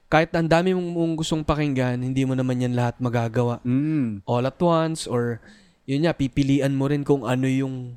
kahit 0.06 0.36
ang 0.36 0.46
dami 0.46 0.76
mong, 0.76 0.90
mong 0.92 1.14
gustong 1.16 1.48
pakinggan, 1.48 2.04
hindi 2.04 2.28
mo 2.28 2.36
naman 2.36 2.60
yan 2.60 2.76
lahat 2.76 3.00
magagawa 3.00 3.64
Mm. 3.64 4.28
all 4.28 4.44
at 4.44 4.60
once 4.60 5.08
or 5.08 5.40
yun 5.88 6.04
nga, 6.04 6.12
pipilian 6.12 6.76
mo 6.76 6.86
rin 6.86 7.02
kung 7.02 7.24
ano 7.24 7.48
yung 7.48 7.96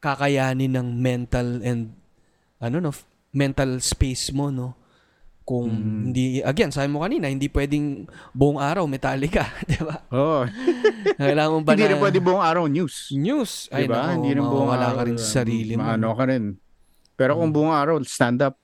kakayanin 0.00 0.72
ng 0.72 0.88
mental 0.96 1.60
and 1.60 1.92
ano 2.58 2.80
no, 2.80 2.90
mental 3.32 3.80
space 3.80 4.30
mo 4.30 4.48
no. 4.48 4.76
Kung 5.42 5.66
Mm. 5.66 6.00
hindi 6.06 6.24
again, 6.38 6.70
sabi 6.70 6.86
mo 6.86 7.02
kanina, 7.02 7.26
hindi 7.26 7.50
pwedeng 7.50 8.06
buong 8.30 8.56
araw 8.56 8.86
Metallica, 8.86 9.42
'di 9.66 9.82
ba? 9.82 9.96
Oh, 10.08 10.46
Kailangan 11.18 11.50
mo 11.50 11.60
ba 11.60 11.74
hindi 11.74 11.82
na 11.82 11.90
rin 11.90 11.98
pwede 11.98 12.18
buong 12.20 12.38
araw 12.40 12.64
news. 12.66 13.10
news? 13.10 13.66
Ay, 13.68 13.84
diba? 13.84 13.98
nako, 13.98 14.10
hindi 14.14 14.30
rin 14.32 14.46
buong 14.46 14.70
araw. 14.70 14.92
ka 14.94 15.02
rin 15.02 15.16
sa 15.18 15.28
sarili 15.42 15.74
mo. 15.74 15.82
Maano 15.82 16.14
ka 16.14 16.24
rin. 16.24 16.44
Pero 17.12 17.34
kung 17.34 17.50
buong 17.50 17.74
araw, 17.74 17.98
stand 18.06 18.38
up, 18.40 18.54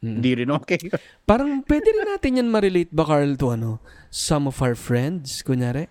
Mm. 0.00 0.18
hindi 0.18 0.30
rin 0.34 0.50
okay. 0.50 0.80
Parang 1.28 1.62
pwede 1.62 1.88
rin 1.92 2.08
natin 2.08 2.40
yan 2.40 2.48
ma-relate 2.48 2.90
ba, 2.90 3.04
Carl, 3.04 3.36
to 3.36 3.52
ano, 3.52 3.78
some 4.08 4.48
of 4.48 4.56
our 4.58 4.74
friends, 4.74 5.44
kunyari. 5.44 5.86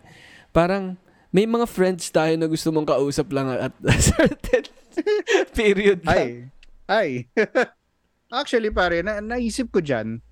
Parang 0.49 0.97
may 1.29 1.45
mga 1.45 1.63
friends 1.63 2.09
tayo 2.09 2.35
na 2.35 2.43
gusto 2.43 2.73
mong 2.73 2.89
kausap 2.89 3.29
lang 3.29 3.47
at 3.47 3.71
a 3.87 3.95
certain 3.95 4.67
period 5.53 6.03
lang. 6.03 6.49
ay, 6.89 7.29
ay. 7.29 7.31
Actually, 8.31 8.71
pare, 8.71 9.03
na, 9.03 9.19
naisip 9.19 9.69
ko 9.69 9.83
dyan, 9.83 10.23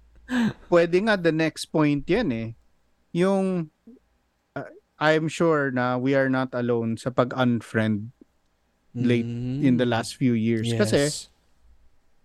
pwede 0.72 0.98
nga 1.04 1.20
the 1.20 1.36
next 1.36 1.68
point 1.68 2.08
yan 2.08 2.32
eh. 2.32 2.50
Yung, 3.12 3.68
uh, 4.56 4.70
I'm 4.98 5.28
sure 5.28 5.70
na 5.70 6.00
we 6.00 6.16
are 6.16 6.32
not 6.32 6.56
alone 6.56 6.96
sa 6.96 7.12
pag-unfriend 7.12 8.16
late 8.96 9.28
Mm. 9.28 9.62
in 9.62 9.74
the 9.78 9.86
last 9.86 10.16
few 10.16 10.34
years. 10.34 10.72
Yes. 10.72 10.80
Kasi, 10.80 11.00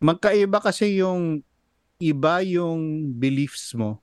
magkaiba 0.01 0.63
kasi 0.63 1.03
yung 1.03 1.43
iba 1.99 2.41
yung 2.41 3.11
beliefs 3.15 3.75
mo 3.75 3.99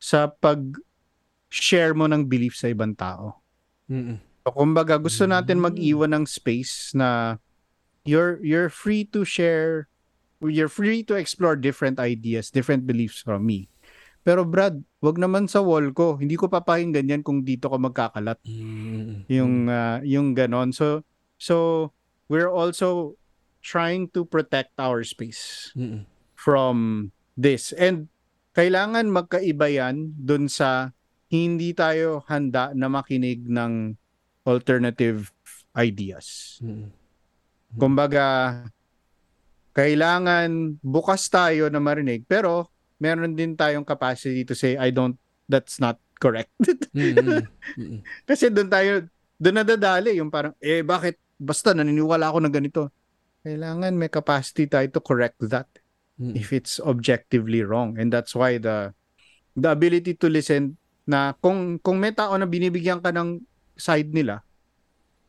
sa 0.00 0.28
pag-share 0.28 1.92
mo 1.92 2.08
ng 2.08 2.24
belief 2.24 2.56
sa 2.56 2.68
ibang 2.68 2.96
tao. 2.96 3.38
Mm-mm. 3.86 4.16
So, 4.40 4.52
kumbaga, 4.56 4.96
gusto 4.96 5.28
natin 5.28 5.60
Mm. 5.60 5.64
mag-iwan 5.68 6.12
ng 6.16 6.24
space 6.24 6.96
na 6.96 7.36
you're 8.08 8.40
you're 8.40 8.72
free 8.72 9.04
to 9.04 9.28
share 9.28 9.86
you're 10.48 10.72
free 10.72 11.04
to 11.04 11.14
explore 11.20 11.56
different 11.56 12.00
ideas, 12.00 12.48
different 12.48 12.88
beliefs 12.88 13.20
from 13.20 13.44
me. 13.44 13.68
Pero 14.20 14.44
Brad, 14.44 14.80
wag 15.00 15.16
naman 15.16 15.48
sa 15.48 15.64
wall 15.64 15.92
ko. 15.96 16.20
Hindi 16.20 16.36
ko 16.36 16.48
papakinggan 16.48 17.08
yan 17.08 17.22
kung 17.24 17.40
dito 17.40 17.72
ka 17.72 17.76
magkakalat. 17.80 18.40
Mm. 18.44 19.24
Yung 19.28 19.54
ah, 19.68 20.00
yung 20.04 20.36
ganon. 20.36 20.72
So 20.76 21.04
so 21.40 21.88
we're 22.28 22.52
also 22.52 23.16
trying 23.64 24.08
to 24.12 24.24
protect 24.24 24.76
our 24.80 25.04
space 25.04 25.72
Mm-mm. 25.76 26.04
from 26.36 27.08
this. 27.36 27.72
And 27.76 28.12
kailangan 28.52 29.08
magkaiba 29.12 29.72
yan 29.72 30.16
dun 30.20 30.48
sa 30.52 30.92
hindi 31.32 31.72
tayo 31.72 32.24
handa 32.28 32.76
na 32.76 32.92
makinig 32.92 33.44
ng 33.48 33.96
alternative 34.44 35.32
ideas. 35.72 36.58
Mm-mm. 36.60 36.92
Kumbaga, 37.78 38.52
kailangan 39.80 40.76
bukas 40.84 41.32
tayo 41.32 41.72
na 41.72 41.80
marinig 41.80 42.28
pero 42.28 42.68
meron 43.00 43.32
din 43.32 43.56
tayong 43.56 43.86
capacity 43.86 44.44
to 44.44 44.52
say 44.52 44.76
I 44.76 44.92
don't 44.92 45.16
that's 45.48 45.80
not 45.80 45.96
correct. 46.20 46.52
Mm-mm. 46.92 47.48
Mm-mm. 47.80 48.00
Kasi 48.28 48.52
doon 48.52 48.68
tayo 48.68 49.08
doon 49.40 49.56
nadadali 49.64 50.20
yung 50.20 50.28
parang 50.28 50.52
eh 50.60 50.84
bakit 50.84 51.16
basta 51.40 51.72
naniniwala 51.72 52.28
ako 52.28 52.44
ng 52.44 52.52
ganito. 52.52 52.92
Kailangan 53.40 53.96
may 53.96 54.12
capacity 54.12 54.68
tayo 54.68 54.84
to 54.92 55.00
correct 55.00 55.40
that 55.48 55.66
Mm-mm. 56.20 56.36
if 56.36 56.52
it's 56.52 56.76
objectively 56.84 57.64
wrong 57.64 57.96
and 57.96 58.12
that's 58.12 58.36
why 58.36 58.60
the 58.60 58.92
the 59.56 59.72
ability 59.72 60.12
to 60.12 60.28
listen 60.28 60.76
na 61.08 61.32
kung 61.40 61.80
kung 61.80 61.96
may 61.96 62.12
tao 62.12 62.36
na 62.36 62.44
binibigyan 62.44 63.00
ka 63.00 63.08
ng 63.08 63.40
side 63.80 64.12
nila 64.12 64.44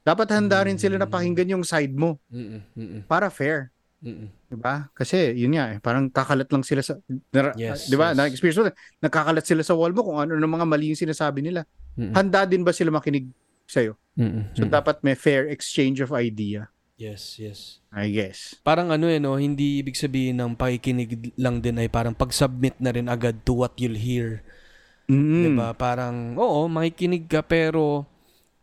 dapat 0.01 0.33
handa 0.33 0.65
rin 0.65 0.81
sila 0.81 0.97
na 0.97 1.05
pakinggan 1.05 1.57
yung 1.57 1.65
side 1.65 1.93
mo. 1.93 2.17
Mm-mm. 2.33 3.05
para 3.05 3.29
fair. 3.29 3.69
Mm-mm. 4.01 4.40
'Di 4.51 4.59
ba? 4.59 4.91
Kasi 4.91 5.31
yun 5.31 5.55
nga 5.55 5.71
eh, 5.71 5.79
parang 5.79 6.11
kakalat 6.11 6.51
lang 6.51 6.67
sila 6.67 6.83
sa 6.83 6.99
nara- 7.31 7.55
Yes, 7.55 7.87
'di 7.87 7.95
ba? 7.95 8.11
yes. 8.11 8.19
Na-experience 8.19 8.59
mo, 8.59 8.63
nakakalat 8.99 9.47
sila 9.47 9.63
sa 9.63 9.71
wall 9.71 9.95
mo 9.95 10.03
kung 10.03 10.19
ano 10.19 10.35
ng 10.35 10.51
mga 10.51 10.65
mali 10.67 10.91
yung 10.91 10.99
sinasabi 10.99 11.39
nila. 11.39 11.63
Mm-mm. 11.95 12.11
Handa 12.11 12.43
din 12.43 12.67
ba 12.67 12.75
sila 12.75 12.91
makinig 12.91 13.31
sa 13.63 13.79
iyo? 13.79 13.95
Mm-mm. 14.19 14.51
So 14.59 14.67
dapat 14.67 14.99
may 14.99 15.15
fair 15.15 15.47
exchange 15.47 16.03
of 16.03 16.11
idea, 16.11 16.67
Yes, 16.99 17.39
yes. 17.41 17.81
I 17.89 18.13
guess. 18.13 18.53
Parang 18.61 18.93
ano 18.93 19.09
eh, 19.09 19.17
no, 19.17 19.33
hindi 19.33 19.81
ibig 19.81 19.97
sabihin 19.97 20.37
ng 20.37 20.53
pakikinig 20.53 21.33
lang 21.33 21.57
din 21.57 21.81
ay 21.81 21.89
parang 21.89 22.13
pag-submit 22.13 22.77
na 22.77 22.93
rin 22.93 23.09
agad 23.09 23.41
to 23.41 23.57
what 23.57 23.73
you'll 23.81 23.97
hear. 23.97 24.43
Mm. 25.09 25.41
'Di 25.41 25.49
ba? 25.57 25.73
Parang 25.73 26.35
oo, 26.37 26.67
makikinig 26.69 27.25
ka 27.25 27.41
pero 27.41 28.05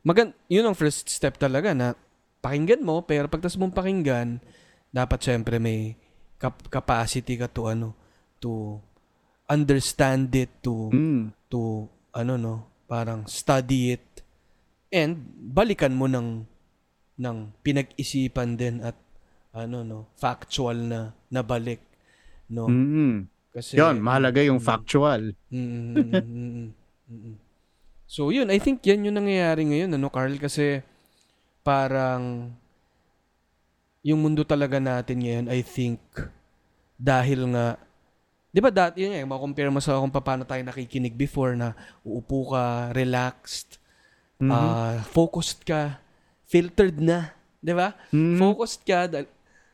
magan 0.07 0.31
'yun 0.47 0.69
ang 0.69 0.77
first 0.79 1.11
step 1.11 1.35
talaga 1.41 1.75
na 1.75 1.99
pakinggan 2.39 2.85
mo 2.87 3.03
pero 3.03 3.27
pagtas 3.27 3.59
mong 3.59 3.75
pakinggan, 3.75 4.39
dapat 4.89 5.21
syempre 5.21 5.61
may 5.61 5.95
cap- 6.37 6.69
capacity 6.69 7.37
ka 7.37 7.49
to 7.49 7.69
ano, 7.69 7.93
to 8.39 8.79
understand 9.49 10.31
it, 10.35 10.51
to 10.61 10.93
Mm. 10.93 11.33
to 11.49 11.89
ano 12.13 12.35
no, 12.37 12.55
parang 12.85 13.25
study 13.29 13.97
it 13.97 14.05
and 14.89 15.21
balikan 15.53 15.93
mo 15.93 16.09
ng 16.09 16.45
ng 17.19 17.39
pinag-isipan 17.61 18.57
din 18.57 18.81
at 18.81 18.95
ano 19.53 19.83
no, 19.83 19.99
factual 20.17 20.77
na 20.77 21.01
nabalik 21.29 21.81
no. 22.49 22.69
Mm. 22.69 23.29
Kasi 23.49 23.81
Yun, 23.81 23.99
mahalaga 23.99 24.45
yung 24.45 24.61
Mm. 24.61 24.69
factual. 24.69 25.23
Mm, 25.51 25.59
mm, 25.59 25.93
mm, 25.93 26.13
mm, 26.15 26.49
mm, 26.53 26.71
mm. 27.11 27.37
So 28.09 28.33
yun, 28.33 28.49
I 28.49 28.57
think 28.57 28.81
yan 28.85 29.05
yung 29.05 29.21
nangyayari 29.21 29.69
ngayon, 29.69 29.93
ano 29.93 30.09
Carl, 30.09 30.37
kasi 30.41 30.81
parang 31.61 32.55
yung 34.03 34.23
mundo 34.23 34.47
talaga 34.47 34.79
natin 34.79 35.21
ngayon, 35.21 35.47
I 35.51 35.61
think, 35.63 35.99
dahil 36.95 37.51
nga, 37.55 37.79
di 38.49 38.61
ba 38.63 38.71
dati 38.71 39.05
yun 39.05 39.13
nga, 39.13 39.27
makompare 39.27 39.71
mo 39.71 39.83
sa 39.83 39.99
kung 39.99 40.11
paano 40.11 40.43
tayo 40.47 40.63
nakikinig 40.63 41.15
before 41.15 41.55
na 41.59 41.75
uupo 42.03 42.55
ka, 42.55 42.95
relaxed, 42.95 43.77
Mhm. 44.39 44.51
ah, 44.55 44.99
focused 45.03 45.67
ka, 45.67 45.99
filtered 46.47 46.99
na, 47.03 47.35
di 47.59 47.75
ba? 47.75 47.95
Mhm. 48.15 48.39
Focused 48.39 48.87
ka 48.87 49.11
dahil, 49.11 49.27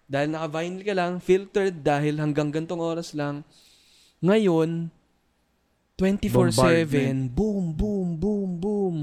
dahil 0.09 0.29
naka-vinyl 0.33 0.83
ka 0.85 0.95
lang, 0.97 1.13
filtered 1.21 1.77
dahil 1.85 2.21
hanggang 2.21 2.49
gantong 2.53 2.81
oras 2.81 3.13
lang. 3.13 3.45
Ngayon, 4.25 4.89
24/7, 5.95 7.29
boom, 7.31 7.71
boom, 7.77 8.09
boom, 8.19 8.51
boom. 8.59 8.97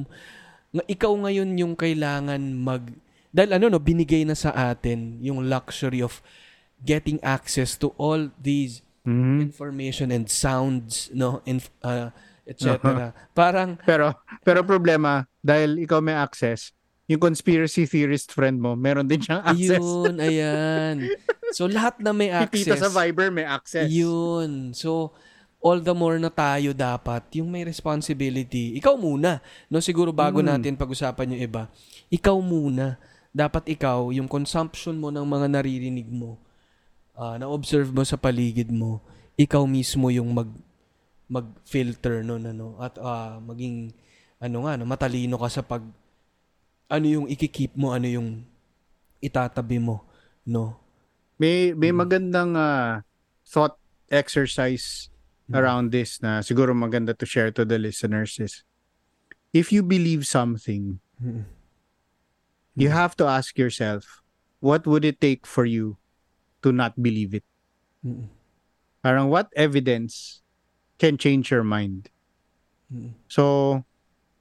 Ikaw 0.76 1.14
ngayon 1.24 1.56
yung 1.56 1.74
kailangan 1.78 2.42
mag 2.54 2.84
dahil 3.32 3.56
ano 3.56 3.66
no, 3.68 3.80
binigay 3.80 4.24
na 4.24 4.36
sa 4.36 4.52
atin 4.52 5.20
yung 5.20 5.48
luxury 5.48 6.00
of 6.00 6.20
getting 6.80 7.18
access 7.24 7.76
to 7.76 7.96
all 7.96 8.30
these 8.38 8.84
Mhm. 9.02 9.42
information 9.42 10.14
and 10.14 10.30
sounds, 10.30 11.10
no, 11.10 11.42
inf- 11.44 11.74
uh, 11.82 12.14
etc. 12.46 12.78
Parang 13.34 13.80
Pero 13.82 14.14
pero 14.42 14.62
problema 14.62 15.26
dahil 15.40 15.82
ikaw 15.82 15.98
may 15.98 16.14
access, 16.14 16.70
yung 17.08 17.18
conspiracy 17.18 17.90
theorist 17.90 18.30
friend 18.30 18.62
mo, 18.62 18.78
meron 18.78 19.10
din 19.10 19.20
siyang 19.20 19.42
access. 19.42 19.82
Ayun, 19.82 20.16
ayan. 20.22 20.96
So, 21.52 21.66
lahat 21.68 21.98
na 22.00 22.14
may 22.14 22.30
access. 22.30 22.64
Tita 22.64 22.78
sa 22.78 22.88
Viber 22.88 23.28
may 23.28 23.44
access. 23.44 23.90
Yun. 23.90 24.72
So, 24.72 25.12
all 25.60 25.82
the 25.82 25.92
more 25.92 26.16
na 26.16 26.30
tayo 26.30 26.72
dapat, 26.72 27.26
yung 27.36 27.50
may 27.50 27.62
responsibility. 27.62 28.78
Ikaw 28.78 28.96
muna. 28.96 29.42
No, 29.68 29.84
siguro 29.84 30.10
bago 30.10 30.40
Mm. 30.40 30.48
natin 30.48 30.74
pag-usapan 30.78 31.36
yung 31.36 31.42
iba. 31.44 31.64
Ikaw 32.08 32.38
muna. 32.38 32.96
Dapat 33.32 33.64
ikaw, 33.72 34.12
yung 34.12 34.28
consumption 34.28 35.00
mo 35.00 35.08
ng 35.08 35.24
mga 35.24 35.48
naririnig 35.48 36.12
mo, 36.12 36.36
ah, 37.16 37.40
na-observe 37.40 37.88
mo 37.88 38.04
sa 38.04 38.20
paligid 38.20 38.68
mo, 38.72 39.00
ikaw 39.40 39.64
mismo 39.64 40.12
yung 40.12 40.36
mag 40.36 40.52
mag-filter 41.32 42.28
no 42.28 42.36
ano 42.36 42.76
at 42.76 43.00
ah, 43.00 43.40
maging 43.40 43.96
ano 44.44 44.68
nga 44.68 44.76
no, 44.76 44.84
matalino 44.84 45.40
ka 45.40 45.48
sa 45.48 45.64
pag 45.64 45.80
ano 46.92 47.06
yung 47.08 47.32
ikikip 47.32 47.72
mo, 47.80 47.96
ano 47.96 48.04
yung 48.04 48.44
itatabi 49.24 49.80
mo, 49.80 50.04
no? 50.44 50.76
May 51.40 51.72
may 51.72 51.96
Mm. 51.96 52.00
magandang 52.04 52.52
ah, 52.60 53.08
thought 53.48 53.80
exercise 54.12 55.08
Mm. 55.48 55.56
around 55.56 55.86
this 55.96 56.20
na 56.20 56.44
siguro 56.44 56.76
maganda 56.76 57.16
to 57.16 57.24
share 57.24 57.48
to 57.48 57.64
the 57.64 57.80
listeners 57.80 58.36
is 58.44 58.68
if 59.56 59.72
you 59.72 59.80
believe 59.80 60.28
something, 60.28 61.00
Mm. 61.16 61.48
You 62.76 62.90
have 62.90 63.16
to 63.18 63.26
ask 63.26 63.58
yourself, 63.58 64.22
what 64.60 64.86
would 64.88 65.06
it 65.06 65.20
take 65.20 65.46
for 65.46 65.66
you 65.66 65.98
to 66.62 66.72
not 66.72 67.02
believe 67.02 67.34
it? 67.34 67.44
Mm. 68.06 68.30
Parang 69.04 69.30
what 69.30 69.50
evidence 69.56 70.42
can 70.98 71.18
change 71.18 71.50
your 71.50 71.64
mind? 71.64 72.10
Mm. 72.94 73.18
So, 73.28 73.84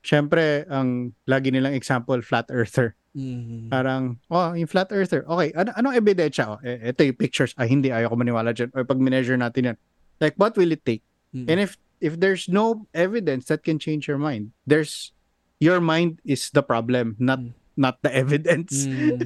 syempre, 0.05 0.69
ang 0.69 1.15
lagi 1.27 1.51
nilang 1.53 1.75
example, 1.75 2.21
flat 2.23 2.47
earther. 2.51 2.97
Mm. 3.17 3.71
Parang, 3.71 4.21
oh, 4.31 4.53
yung 4.53 4.69
flat 4.71 4.93
earther. 4.93 5.25
Okay, 5.27 5.53
ano, 5.57 5.73
anong 5.75 5.97
ebidensya? 5.97 6.45
Oh, 6.47 6.61
eh, 6.63 6.93
ito 6.95 7.03
yung 7.03 7.19
pictures. 7.19 7.55
Ah, 7.59 7.67
hindi, 7.67 7.91
ayoko 7.91 8.15
maniwala 8.15 8.55
dyan. 8.55 8.71
O 8.77 8.85
pag 8.85 9.01
measure 9.01 9.37
natin 9.37 9.75
yan. 9.75 9.77
Like, 10.21 10.37
what 10.37 10.57
will 10.57 10.71
it 10.71 10.85
take? 10.85 11.03
Mm. 11.35 11.47
And 11.49 11.59
if 11.61 11.79
if 12.01 12.21
there's 12.21 12.49
no 12.49 12.87
evidence 12.93 13.47
that 13.53 13.65
can 13.65 13.79
change 13.79 14.09
your 14.09 14.19
mind, 14.19 14.53
there's 14.67 15.13
your 15.61 15.81
mind 15.81 16.21
is 16.25 16.49
the 16.53 16.65
problem, 16.65 17.17
not 17.21 17.41
Mm. 17.41 17.53
Not 17.81 17.97
the 18.05 18.13
evidence. 18.13 18.85
Mm. 18.85 19.25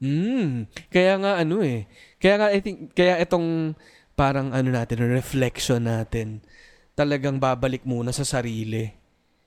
Mm. 0.00 0.48
Kaya 0.92 1.16
nga 1.16 1.40
ano 1.40 1.64
eh. 1.64 1.88
Kaya 2.20 2.34
nga 2.36 2.48
I 2.52 2.60
think 2.60 2.92
kaya 2.92 3.16
itong 3.20 3.72
parang 4.12 4.52
ano 4.52 4.68
natin, 4.68 5.00
reflection 5.08 5.88
natin 5.88 6.44
talagang 6.92 7.40
babalik 7.40 7.84
muna 7.88 8.12
sa 8.12 8.28
sarili, 8.28 8.92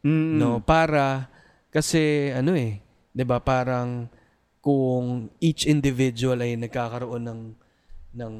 Mm. 0.01 0.41
no? 0.41 0.57
Para 0.59 1.29
kasi 1.69 2.33
ano 2.33 2.57
eh, 2.57 2.81
'di 3.13 3.23
ba? 3.23 3.37
Parang 3.37 4.09
kung 4.61 5.29
each 5.37 5.69
individual 5.69 6.41
ay 6.41 6.57
nagkakaroon 6.57 7.21
ng 7.29 7.41
ng 8.17 8.33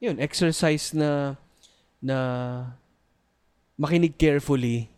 yun, 0.00 0.16
exercise 0.20 0.92
na 0.92 1.40
na 2.00 2.18
makinig 3.76 4.16
carefully 4.16 4.88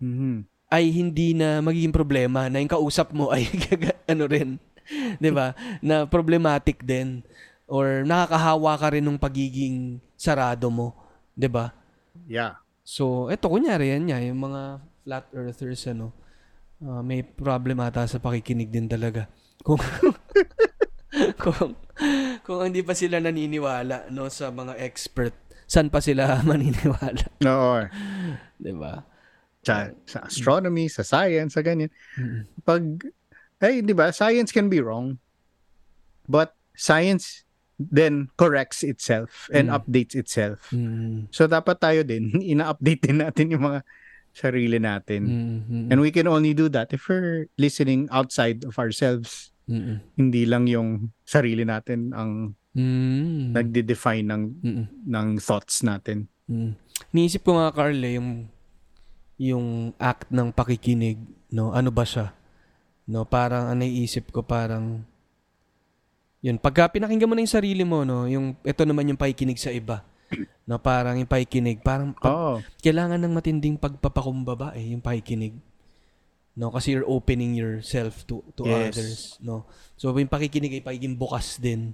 Mhm. 0.00 0.44
Ay 0.66 0.90
hindi 0.90 1.30
na 1.34 1.62
magiging 1.62 1.94
problema 1.94 2.50
na 2.50 2.58
yung 2.58 2.70
kausap 2.70 3.14
mo 3.14 3.30
ay 3.30 3.46
ano 4.12 4.24
rin, 4.26 4.58
'di 5.22 5.30
ba? 5.30 5.54
Na 5.82 6.06
problematic 6.06 6.82
din 6.82 7.22
or 7.66 8.02
nakakahawa 8.06 8.78
ka 8.78 8.94
rin 8.94 9.06
ng 9.06 9.18
pagiging 9.18 10.02
sarado 10.18 10.70
mo, 10.70 10.94
'di 11.38 11.48
ba? 11.50 11.70
Yeah. 12.26 12.58
So, 12.86 13.30
eto 13.30 13.50
kunyari 13.50 13.94
yan 13.94 14.10
niya, 14.10 14.18
yung 14.30 14.46
mga 14.46 14.62
flat 15.02 15.26
earthers 15.34 15.86
ano, 15.90 16.14
ah, 16.82 17.02
may 17.02 17.22
problem 17.22 17.82
ata 17.82 18.06
sa 18.06 18.22
pakikinig 18.22 18.70
din 18.70 18.86
talaga. 18.90 19.30
Kung 19.62 19.78
kung 21.42 21.74
kung 22.46 22.60
hindi 22.62 22.82
pa 22.86 22.94
sila 22.94 23.18
naniniwala 23.22 24.10
no 24.10 24.30
sa 24.30 24.50
mga 24.50 24.78
expert, 24.82 25.34
saan 25.66 25.90
pa 25.90 26.02
sila 26.02 26.38
maniniwala, 26.48 27.26
Oo. 27.46 27.86
'di 28.58 28.72
ba? 28.74 29.15
Sa, 29.66 29.76
sa 30.06 30.18
astronomy, 30.22 30.86
sa 30.86 31.02
science, 31.02 31.58
sa 31.58 31.62
ganyan. 31.62 31.90
Pag, 32.62 33.02
eh, 33.58 33.82
di 33.82 33.90
ba, 33.90 34.14
science 34.14 34.54
can 34.54 34.70
be 34.70 34.78
wrong. 34.78 35.18
But 36.26 36.54
science 36.78 37.42
then 37.76 38.32
corrects 38.40 38.80
itself 38.80 39.52
and 39.52 39.68
Mm. 39.68 39.76
updates 39.76 40.16
itself. 40.16 40.72
Mm. 40.72 41.28
So, 41.28 41.44
dapat 41.44 41.76
tayo 41.76 42.00
din, 42.06 42.32
ina-update 42.56 43.04
din 43.04 43.20
natin 43.20 43.52
yung 43.52 43.68
mga 43.68 43.80
sarili 44.32 44.80
natin. 44.80 45.22
Mm. 45.28 45.58
Mm. 45.68 45.86
And 45.92 45.98
we 46.00 46.08
can 46.08 46.24
only 46.24 46.56
do 46.56 46.72
that 46.72 46.96
if 46.96 47.04
we're 47.04 47.52
listening 47.60 48.08
outside 48.08 48.64
of 48.64 48.80
ourselves. 48.80 49.52
Mm. 49.68 50.00
Hindi 50.16 50.42
lang 50.48 50.64
yung 50.70 51.12
sarili 51.26 51.68
natin 51.68 52.16
ang 52.16 52.54
Mm. 52.76 53.56
nagde-define 53.56 54.24
ng 54.24 54.42
Mm. 54.64 54.84
ng 55.08 55.28
thoughts 55.40 55.80
natin. 55.80 56.28
Mm. 56.48 56.76
Niisip 57.12 57.44
ko 57.44 57.56
nga 57.56 57.72
Carl 57.72 57.96
eh, 58.00 58.16
yung 58.16 58.48
yung 59.36 59.92
act 59.96 60.28
ng 60.28 60.48
pakikinig, 60.50 61.20
no? 61.50 61.72
Ano 61.72 61.92
ba 61.92 62.04
siya? 62.04 62.32
No, 63.06 63.22
parang 63.22 63.70
ang 63.70 63.78
naiisip 63.78 64.32
ko 64.32 64.42
parang 64.42 65.04
yun, 66.40 66.58
pagka 66.58 66.86
pinakinggan 66.90 67.26
mo 67.26 67.34
na 67.34 67.42
yung 67.42 67.50
sarili 67.52 67.82
mo, 67.82 68.06
no, 68.06 68.26
yung 68.26 68.54
ito 68.62 68.82
naman 68.86 69.08
yung 69.08 69.18
pakikinig 69.18 69.58
sa 69.58 69.70
iba. 69.70 70.02
No, 70.66 70.78
parang 70.78 71.14
yung 71.14 71.30
pakikinig, 71.30 71.78
parang 71.80 72.10
pag- 72.12 72.34
Oo. 72.34 72.54
kailangan 72.82 73.18
ng 73.18 73.32
matinding 73.34 73.76
pagpapakumbaba 73.78 74.74
eh, 74.74 74.90
yung 74.90 75.02
pakikinig. 75.02 75.54
No, 76.56 76.72
kasi 76.72 76.96
you're 76.96 77.06
opening 77.06 77.52
yourself 77.54 78.24
to 78.24 78.40
to 78.56 78.64
Yes. 78.64 78.96
others, 78.96 79.14
no. 79.38 79.68
So 79.94 80.10
yung 80.10 80.26
pakikinig 80.26 80.72
ay 80.72 80.82
pagiging 80.82 81.14
bukas 81.14 81.60
din. 81.60 81.92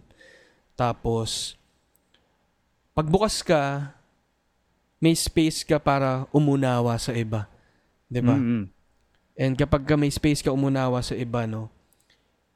Tapos 0.73 1.59
pag 2.93 3.09
bukas 3.09 3.43
ka, 3.43 3.93
may 5.03 5.19
space 5.19 5.67
ka 5.67 5.83
para 5.83 6.31
umunawa 6.31 6.95
sa 6.95 7.11
iba. 7.11 7.51
'Di 8.07 8.23
ba? 8.23 8.39
Mm-mm. 8.39 8.71
And 9.35 9.59
kapag 9.59 9.83
ka 9.83 9.99
may 9.99 10.15
space 10.15 10.47
ka 10.47 10.55
umunawa 10.55 11.03
sa 11.03 11.19
iba, 11.19 11.43
no, 11.51 11.75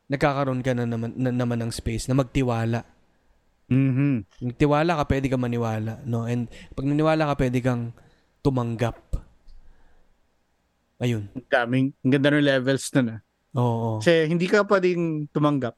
nagkakaroon 0.07 0.63
ka 0.63 0.71
na 0.77 0.87
naman, 0.87 1.11
na, 1.19 1.35
naman 1.35 1.59
ng 1.67 1.73
space 1.75 2.07
na 2.07 2.15
magtiwala. 2.15 2.87
Mhm. 3.67 4.47
Yung 4.47 4.55
tiwala 4.55 5.03
ka, 5.03 5.11
pwede 5.11 5.27
ka 5.27 5.35
maniwala, 5.35 5.99
no? 6.07 6.31
And 6.31 6.47
pag 6.79 6.87
naniwala 6.87 7.35
ka, 7.35 7.43
pwede 7.43 7.59
kang 7.59 7.91
tumanggap. 8.47 8.95
Ayun. 11.03 11.27
Ang 11.35 11.49
daming, 11.51 11.87
ang 12.07 12.11
ganda 12.15 12.31
ng 12.31 12.47
levels 12.47 12.87
na 12.95 13.03
na. 13.03 13.17
Oo. 13.59 13.99
Kasi 13.99 14.31
hindi 14.31 14.47
ka 14.47 14.63
pwedeng 14.71 15.27
tumanggap 15.35 15.75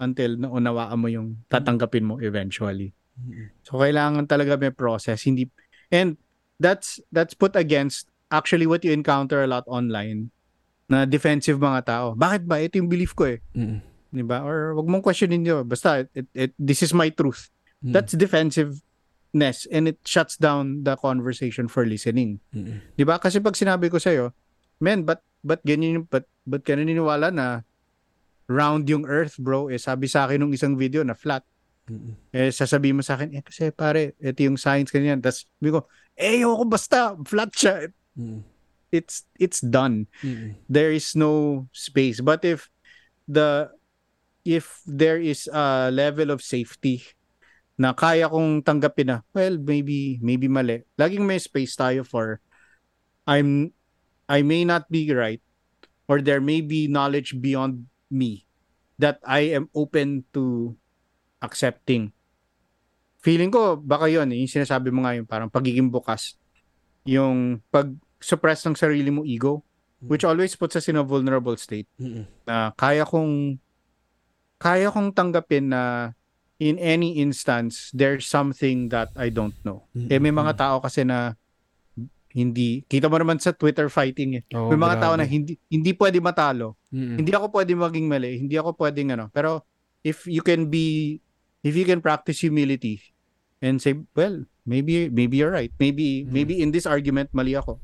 until 0.00 0.40
naunawaan 0.40 0.98
mo 0.98 1.06
yung 1.06 1.28
tatanggapin 1.46 2.08
mo 2.08 2.18
eventually. 2.18 2.90
Mm-mm. 3.14 3.52
So 3.62 3.78
kailangan 3.78 4.26
talaga 4.26 4.56
may 4.56 4.72
process, 4.74 5.28
hindi 5.28 5.46
and 5.90 6.16
that's 6.62 6.98
that's 7.10 7.34
put 7.34 7.54
against 7.54 8.06
actually 8.30 8.66
what 8.66 8.86
you 8.86 8.94
encounter 8.94 9.42
a 9.42 9.50
lot 9.50 9.66
online 9.66 10.30
na 10.90 11.06
defensive 11.06 11.58
mga 11.58 11.86
tao. 11.86 12.06
Bakit 12.18 12.42
ba 12.46 12.58
ito 12.58 12.78
yung 12.78 12.90
belief 12.90 13.14
ko 13.14 13.30
eh, 13.30 13.38
Mm-mm. 13.54 13.78
'di 14.10 14.24
ba? 14.26 14.42
Or 14.42 14.74
wag 14.74 14.90
mong 14.90 15.06
questionin 15.06 15.46
niyo, 15.46 15.62
basta 15.62 16.06
it, 16.14 16.26
it, 16.34 16.50
this 16.58 16.82
is 16.82 16.90
my 16.90 17.10
truth. 17.10 17.50
Mm-mm. 17.82 17.94
That's 17.94 18.14
defensiveness 18.18 19.70
and 19.70 19.86
it 19.86 20.02
shuts 20.02 20.34
down 20.34 20.82
the 20.82 20.98
conversation 20.98 21.70
for 21.70 21.86
listening. 21.86 22.42
Mm-mm. 22.50 22.82
'Di 22.98 23.04
ba? 23.06 23.22
Kasi 23.22 23.38
pag 23.38 23.54
sinabi 23.54 23.86
ko 23.86 24.02
sa 24.02 24.10
iyo, 24.10 24.34
men, 24.82 25.06
but 25.06 25.22
but 25.46 25.62
ganyan 25.62 26.02
yung 26.02 26.06
but 26.10 26.26
but 26.42 26.66
ka 26.66 26.74
naniniwala 26.74 27.30
na 27.30 27.62
round 28.50 28.90
yung 28.90 29.06
earth, 29.06 29.38
bro? 29.38 29.70
Eh 29.70 29.78
sabi 29.78 30.10
sa 30.10 30.26
akin 30.26 30.42
nung 30.42 30.54
isang 30.54 30.74
video 30.74 31.06
na 31.06 31.14
flat. 31.14 31.46
Mm-mm. 31.90 32.14
Eh 32.30 32.54
sasabihin 32.54 32.94
mo 32.94 33.02
sa 33.02 33.18
akin, 33.18 33.34
eh 33.34 33.42
kasi 33.42 33.74
pare, 33.74 34.14
ito 34.22 34.40
yung 34.46 34.54
science 34.54 34.94
kanyan. 34.94 35.18
Tapos 35.18 35.50
sabi 35.50 35.70
ko, 35.74 35.90
eh 36.14 36.46
ako 36.46 36.64
basta, 36.70 37.18
flat 37.26 37.50
siya. 37.50 37.90
Mm-mm. 38.14 38.46
It's 38.94 39.26
it's 39.38 39.58
done. 39.58 40.06
Mm-mm. 40.22 40.54
There 40.70 40.94
is 40.94 41.18
no 41.18 41.66
space. 41.74 42.22
But 42.22 42.46
if 42.46 42.70
the 43.26 43.74
if 44.46 44.82
there 44.86 45.18
is 45.18 45.50
a 45.50 45.90
level 45.90 46.30
of 46.30 46.46
safety 46.46 47.02
na 47.80 47.94
kaya 47.94 48.30
kong 48.30 48.62
tanggapin 48.62 49.10
na, 49.10 49.18
well, 49.34 49.58
maybe 49.58 50.22
maybe 50.22 50.46
mali. 50.46 50.86
Laging 50.94 51.26
may 51.26 51.42
space 51.42 51.74
tayo 51.74 52.06
for 52.06 52.38
I'm 53.26 53.74
I 54.30 54.46
may 54.46 54.62
not 54.62 54.86
be 54.90 55.10
right 55.10 55.42
or 56.06 56.22
there 56.22 56.42
may 56.42 56.62
be 56.62 56.86
knowledge 56.86 57.38
beyond 57.38 57.86
me 58.10 58.46
that 58.98 59.22
I 59.22 59.54
am 59.54 59.70
open 59.74 60.26
to 60.34 60.74
accepting. 61.40 62.12
Feeling 63.20 63.52
ko 63.52 63.76
baka 63.76 64.08
yun, 64.08 64.32
eh, 64.32 64.40
yung 64.40 64.52
sinasabi 64.52 64.88
mo 64.88 65.04
nga 65.04 65.16
yung 65.16 65.28
parang 65.28 65.52
pagiging 65.52 65.92
bukas. 65.92 66.36
Yung 67.04 67.60
pag-suppress 67.68 68.64
ng 68.68 68.76
sarili 68.76 69.08
mo 69.12 69.24
ego, 69.24 69.64
which 70.00 70.24
always 70.24 70.56
puts 70.56 70.76
us 70.76 70.88
in 70.88 70.96
a 70.96 71.04
vulnerable 71.04 71.56
state 71.60 71.84
Mm-mm. 72.00 72.24
na 72.48 72.72
kaya 72.72 73.04
kong 73.04 73.60
kaya 74.56 74.88
kong 74.88 75.12
tanggapin 75.12 75.72
na 75.72 76.12
in 76.60 76.80
any 76.80 77.20
instance 77.20 77.92
there's 77.92 78.24
something 78.24 78.88
that 78.88 79.12
I 79.16 79.28
don't 79.28 79.56
know. 79.64 79.84
Mm-mm. 79.92 80.08
Eh 80.08 80.20
may 80.20 80.32
mga 80.32 80.56
tao 80.56 80.76
kasi 80.80 81.04
na 81.04 81.36
hindi 82.32 82.86
kita 82.88 83.10
mo 83.10 83.20
naman 83.20 83.42
sa 83.42 83.52
Twitter 83.52 83.92
fighting 83.92 84.40
eh. 84.40 84.42
Oo, 84.56 84.72
may 84.72 84.80
mga 84.80 84.96
grabe. 84.96 85.04
tao 85.04 85.14
na 85.20 85.24
hindi 85.28 85.60
hindi 85.68 85.92
pwede 85.92 86.16
matalo. 86.20 86.80
Mm-mm. 86.92 87.20
Hindi 87.20 87.32
ako 87.36 87.46
pwede 87.52 87.72
maging 87.76 88.06
mali, 88.08 88.40
hindi 88.40 88.56
ako 88.56 88.76
pwedeng 88.80 89.12
ano. 89.12 89.28
Pero 89.28 89.68
if 90.00 90.24
you 90.24 90.40
can 90.40 90.72
be 90.72 91.20
if 91.62 91.72
you 91.74 91.84
can 91.84 92.00
practice 92.00 92.40
humility 92.40 93.00
and 93.60 93.78
say, 93.78 93.92
well, 94.14 94.44
maybe 94.64 95.08
maybe 95.08 95.36
you're 95.36 95.52
right. 95.52 95.72
Maybe 95.76 96.24
Mm. 96.24 96.32
maybe 96.32 96.54
in 96.58 96.70
this 96.70 96.84
argument 96.84 97.28
mali 97.32 97.52
ako. 97.52 97.76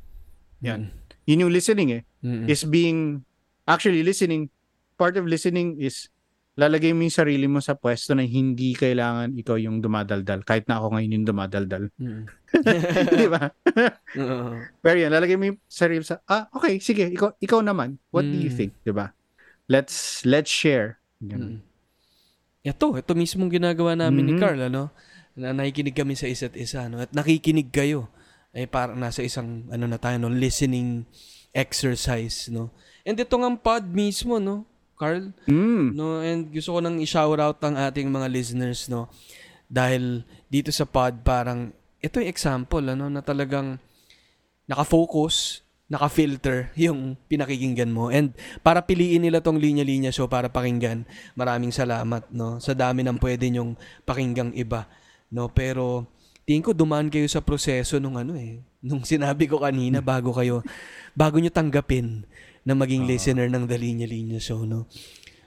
Yan. 0.61 0.89
Mm-mm. 0.89 1.05
Yun 1.27 1.43
yung 1.45 1.53
listening 1.53 1.91
eh 1.91 2.03
Mm-mm. 2.23 2.47
is 2.47 2.63
being 2.63 3.21
actually 3.67 4.01
listening 4.01 4.49
part 4.95 5.19
of 5.19 5.27
listening 5.27 5.77
is 5.77 6.09
lalagay 6.57 6.97
mo 6.97 7.05
yung 7.05 7.13
sarili 7.13 7.45
mo 7.45 7.61
sa 7.61 7.77
pwesto 7.77 8.17
na 8.17 8.25
hindi 8.25 8.73
kailangan 8.73 9.37
ikaw 9.37 9.61
yung 9.61 9.85
dumadaldal. 9.85 10.41
Kahit 10.41 10.65
na 10.65 10.81
ako 10.81 10.97
ngayon 10.97 11.21
yung 11.21 11.27
dumadaldal. 11.29 11.93
Mm. 12.01 12.25
Di 13.21 13.29
ba? 13.29 13.53
Oo. 14.25 14.65
Pero 14.81 14.97
yan, 14.97 15.13
lalagay 15.13 15.37
mo 15.37 15.53
yung 15.53 15.61
sarili 15.69 16.01
mo 16.01 16.09
sa, 16.09 16.17
ah, 16.25 16.49
okay, 16.49 16.81
sige, 16.81 17.13
ikaw, 17.13 17.37
ikaw 17.37 17.61
naman. 17.61 18.01
What 18.09 18.25
do 18.25 18.33
you 18.33 18.49
Mm. 18.49 18.57
think? 18.57 18.73
Di 18.81 18.89
ba? 18.89 19.13
Let's, 19.69 20.25
let's 20.25 20.49
share. 20.49 20.97
Ganun. 21.21 21.61
Mm. 21.61 21.76
Ito, 22.67 22.99
ito 22.99 23.15
mismong 23.15 23.47
ginagawa 23.49 23.95
namin 23.95 24.27
ni 24.27 24.35
Mhm. 24.35 24.41
Carl, 24.43 24.61
ano? 24.67 24.91
Na 25.39 25.55
nakikinig 25.55 25.95
kami 25.95 26.19
sa 26.19 26.27
isa't 26.27 26.59
isa, 26.59 26.91
no? 26.91 26.99
At 26.99 27.15
nakikinig 27.15 27.71
kayo. 27.71 28.11
Ay 28.51 28.67
parang 28.67 28.99
nasa 28.99 29.23
isang, 29.23 29.69
ano 29.71 29.87
na 29.87 30.01
tayo, 30.01 30.19
no? 30.19 30.27
Listening 30.27 31.07
exercise, 31.55 32.51
no? 32.51 32.75
And 33.07 33.15
ito 33.15 33.31
nga 33.33 33.51
pod 33.55 33.87
mismo, 33.87 34.43
no? 34.43 34.67
Carl, 34.97 35.31
Mm. 35.47 35.95
no? 35.95 36.25
And 36.25 36.51
gusto 36.51 36.75
ko 36.75 36.81
nang 36.83 36.99
i-shout 36.99 37.39
out 37.39 37.61
ang 37.63 37.77
ating 37.77 38.09
mga 38.09 38.27
listeners, 38.33 38.89
no? 38.89 39.13
Dahil 39.69 40.25
dito 40.49 40.73
sa 40.73 40.89
pod, 40.89 41.21
parang, 41.23 41.71
ito 42.01 42.17
yung 42.19 42.33
example, 42.33 42.83
ano? 42.83 43.07
Na 43.07 43.21
talagang 43.21 43.77
nakafocus, 44.65 45.63
naka-filter 45.87 46.71
yung 46.87 47.15
pinakikinggan 47.31 47.91
mo. 47.91 48.11
And 48.11 48.35
para 48.63 48.83
piliin 48.83 49.23
nila 49.23 49.43
tong 49.43 49.59
linya-linya 49.59 50.11
show 50.11 50.27
para 50.27 50.51
pakinggan, 50.51 51.07
maraming 51.39 51.71
salamat, 51.71 52.27
no? 52.35 52.59
Sa 52.59 52.75
dami 52.75 53.07
ng 53.07 53.19
pwede 53.23 53.47
nyong 53.51 53.79
pakinggang 54.03 54.51
iba, 54.55 54.91
no? 55.31 55.51
Pero, 55.51 56.07
tingin 56.47 56.63
ko 56.63 56.71
dumaan 56.75 57.11
kayo 57.11 57.27
sa 57.27 57.43
proseso 57.43 57.99
nung 57.99 58.19
ano 58.19 58.39
eh, 58.39 58.63
nung 58.83 59.03
sinabi 59.11 59.47
ko 59.51 59.63
kanina 59.63 60.03
bago 60.03 60.35
kayo, 60.35 60.63
bago 61.15 61.39
nyo 61.39 61.51
tanggapin 61.51 62.27
na 62.67 62.75
maging 62.75 63.07
listener 63.07 63.47
ng 63.47 63.71
The 63.71 63.79
Linya 63.79 64.07
Linya 64.11 64.43
Show, 64.43 64.67
no? 64.67 64.91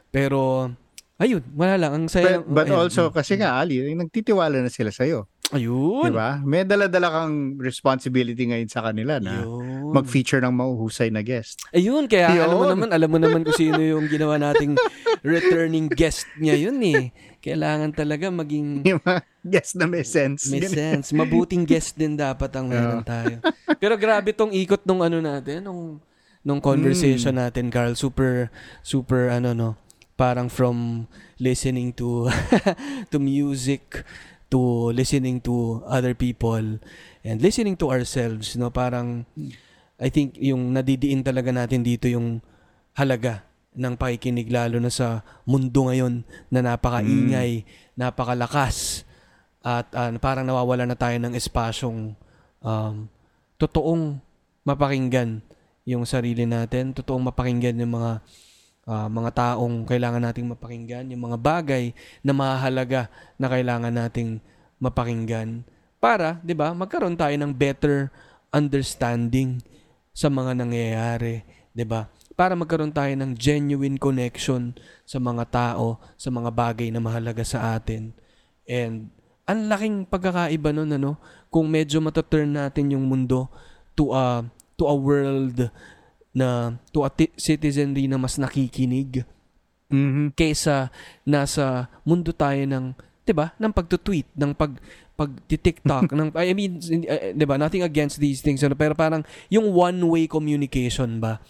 Pero, 0.10 0.72
ayun, 1.20 1.44
wala 1.54 1.76
lang. 1.76 1.92
Ang 1.94 2.06
saya. 2.08 2.40
But, 2.42 2.48
but 2.48 2.68
ayun, 2.72 2.80
also, 2.80 3.12
kasi 3.12 3.36
nga, 3.38 3.60
Ali, 3.60 3.84
nagtitiwala 3.94 4.64
na 4.64 4.72
sila 4.72 4.90
sa'yo. 4.90 5.28
Ayun. 5.50 6.06
Di 6.06 6.14
ba? 6.14 6.38
May 6.46 6.62
dala-dala 6.62 7.10
kang 7.10 7.58
responsibility 7.58 8.46
ngayon 8.46 8.70
sa 8.70 8.86
kanila 8.86 9.18
na 9.18 9.42
Ayun. 9.42 9.79
Mag-feature 9.92 10.40
ng 10.40 10.52
mauhusay 10.52 11.10
na 11.10 11.20
guest. 11.20 11.62
Ayun, 11.70 12.06
kaya 12.06 12.30
alam 12.36 12.56
mo 12.56 12.66
Yun. 12.66 12.72
naman, 12.74 12.90
alam 12.90 13.10
mo 13.10 13.18
naman 13.18 13.42
kung 13.42 13.54
sino 13.54 13.78
yung 13.78 14.06
ginawa 14.06 14.38
nating 14.38 14.78
returning 15.22 15.88
guest 15.88 16.26
niya 16.36 16.56
yun 16.56 16.78
eh. 16.82 17.12
Kailangan 17.40 17.92
talaga 17.92 18.28
maging 18.28 18.84
guest 19.54 19.76
na 19.76 19.86
may 19.86 20.04
sense. 20.04 20.48
may 20.48 20.64
sense. 20.64 21.12
Mabuting 21.12 21.64
guest 21.64 21.96
din 21.96 22.14
dapat 22.14 22.52
ang 22.54 22.68
meron 22.68 23.02
tayo. 23.02 23.40
Pero 23.78 23.96
grabe 23.96 24.32
tong 24.32 24.52
ikot 24.52 24.84
nung 24.84 25.00
ano 25.00 25.20
natin, 25.20 25.64
nung 25.64 26.04
nung 26.40 26.60
conversation 26.60 27.36
Hmm. 27.36 27.44
natin, 27.48 27.68
Carl. 27.68 27.96
Super 27.96 28.48
super 28.80 29.28
ano 29.28 29.52
no, 29.52 29.70
parang 30.16 30.48
from 30.48 31.08
listening 31.36 31.92
to 31.96 32.28
to 33.12 33.20
music 33.20 34.04
to 34.50 34.90
listening 34.92 35.40
to 35.40 35.80
other 35.86 36.12
people 36.12 36.80
and 37.22 37.36
listening 37.40 37.76
to 37.76 37.88
ourselves, 37.88 38.56
no? 38.56 38.68
Parang 38.68 39.24
I 40.00 40.08
think 40.08 40.40
yung 40.40 40.72
nadidiin 40.72 41.22
talaga 41.22 41.52
natin 41.52 41.84
dito 41.84 42.08
yung 42.08 42.40
halaga 42.96 43.44
ng 43.76 44.00
pakikinig 44.00 44.48
lalo 44.48 44.80
na 44.80 44.90
sa 44.90 45.22
mundo 45.44 45.92
ngayon 45.92 46.24
na 46.48 46.64
napakaingay, 46.64 47.68
napakalakas 48.00 49.04
at 49.60 49.92
ah, 49.92 50.10
parang 50.18 50.48
nawawala 50.48 50.88
na 50.88 50.96
tayo 50.96 51.20
ng 51.20 51.36
espasyong 51.36 52.16
um, 52.64 53.12
totoong 53.60 54.18
mapakinggan 54.64 55.44
yung 55.84 56.08
sarili 56.08 56.48
natin, 56.48 56.96
totoong 56.96 57.28
mapakinggan 57.28 57.76
yung 57.84 57.94
mga 58.00 58.12
ah, 58.88 59.08
mga 59.12 59.32
taong 59.36 59.84
kailangan 59.84 60.24
nating 60.32 60.48
mapakinggan, 60.48 61.12
yung 61.12 61.24
mga 61.28 61.38
bagay 61.38 61.92
na 62.24 62.32
mahalaga 62.32 63.12
na 63.36 63.48
kailangan 63.52 63.94
nating 63.94 64.40
mapakinggan 64.80 65.68
para, 66.00 66.40
'di 66.40 66.56
ba, 66.56 66.72
magkaroon 66.72 67.20
tayo 67.20 67.36
ng 67.36 67.52
better 67.52 68.08
understanding 68.56 69.60
sa 70.14 70.28
mga 70.28 70.58
nangyayari, 70.58 71.44
'di 71.74 71.86
ba? 71.86 72.10
Para 72.36 72.56
magkaroon 72.56 72.96
tayo 72.96 73.12
ng 73.20 73.36
genuine 73.36 74.00
connection 74.00 74.72
sa 75.04 75.20
mga 75.20 75.44
tao, 75.52 76.00
sa 76.16 76.32
mga 76.32 76.50
bagay 76.56 76.88
na 76.88 77.04
mahalaga 77.04 77.44
sa 77.44 77.76
atin. 77.76 78.16
And 78.64 79.12
ang 79.50 79.66
laking 79.68 80.08
pagkakaiba 80.08 80.72
nun 80.72 80.94
ano, 80.94 81.18
kung 81.50 81.68
medyo 81.68 82.00
mataturn 82.00 82.54
natin 82.54 82.94
yung 82.94 83.10
mundo 83.10 83.50
to 83.98 84.14
a 84.14 84.46
to 84.80 84.88
a 84.88 84.96
world 84.96 85.68
na 86.32 86.78
to 86.94 87.04
a 87.04 87.10
ti- 87.12 87.34
citizenry 87.36 88.06
na 88.08 88.22
mas 88.22 88.38
nakikinig 88.38 89.26
Mhm. 89.90 90.38
kaysa 90.38 90.94
nasa 91.26 91.90
mundo 92.06 92.30
tayo 92.30 92.62
ng 92.62 92.94
'di 93.26 93.34
ba 93.34 93.58
ng 93.58 93.74
pagtutweet 93.74 94.30
ng 94.38 94.54
pag 94.54 94.78
pag 95.20 95.36
TikTok 95.52 96.14
ng 96.18 96.32
I 96.40 96.56
mean 96.56 96.80
uh, 96.80 97.36
'di 97.36 97.44
ba 97.44 97.60
nothing 97.60 97.84
against 97.84 98.24
these 98.24 98.40
things 98.40 98.64
ano, 98.64 98.80
pero 98.80 98.96
parang 98.96 99.28
yung 99.52 99.76
one 99.76 100.00
way 100.08 100.24
communication 100.32 101.20
ba 101.20 101.44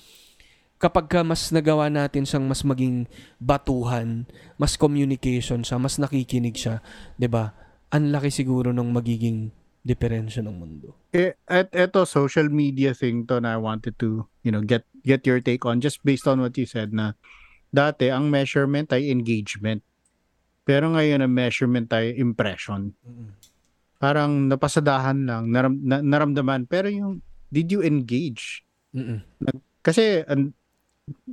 kapag 0.80 1.12
ka 1.12 1.22
mas 1.22 1.52
nagawa 1.52 1.92
natin 1.92 2.24
siyang 2.24 2.48
mas 2.48 2.64
maging 2.64 3.04
batuhan, 3.38 4.24
mas 4.56 4.80
communication 4.80 5.60
siya, 5.60 5.76
mas 5.76 6.00
nakikinig 6.00 6.56
siya, 6.56 6.80
'di 7.20 7.28
ba? 7.28 7.52
Ang 7.92 8.16
laki 8.16 8.32
siguro 8.32 8.72
ng 8.72 8.90
magiging 8.96 9.52
diferensya 9.84 10.40
ng 10.44 10.56
mundo. 10.56 10.96
Eh, 11.12 11.36
at 11.48 11.72
eto 11.76 12.08
social 12.08 12.48
media 12.48 12.96
thing 12.96 13.28
to 13.28 13.44
na 13.44 13.56
I 13.56 13.60
wanted 13.60 14.00
to, 14.00 14.28
you 14.44 14.52
know, 14.56 14.64
get 14.64 14.88
get 15.04 15.28
your 15.28 15.44
take 15.44 15.68
on 15.68 15.84
just 15.84 16.00
based 16.04 16.28
on 16.28 16.40
what 16.40 16.56
you 16.56 16.68
said 16.68 16.96
na 16.96 17.16
dati 17.76 18.08
ang 18.08 18.32
measurement 18.32 18.90
ay 18.96 19.12
engagement. 19.12 19.84
Pero 20.64 20.94
ngayon 20.94 21.26
ang 21.26 21.34
measurement 21.34 21.90
ay 21.92 22.14
impression. 22.16 22.94
Parang 24.00 24.47
napasadahan 24.47 25.28
lang, 25.28 25.52
naram, 25.52 25.76
na, 25.84 26.00
naramdaman. 26.00 26.66
Pero 26.72 26.88
yung, 26.88 27.20
did 27.52 27.68
you 27.68 27.84
engage? 27.84 28.64
Mm-mm. 28.95 29.20
Kasi 29.84 30.24
an- 30.26 30.56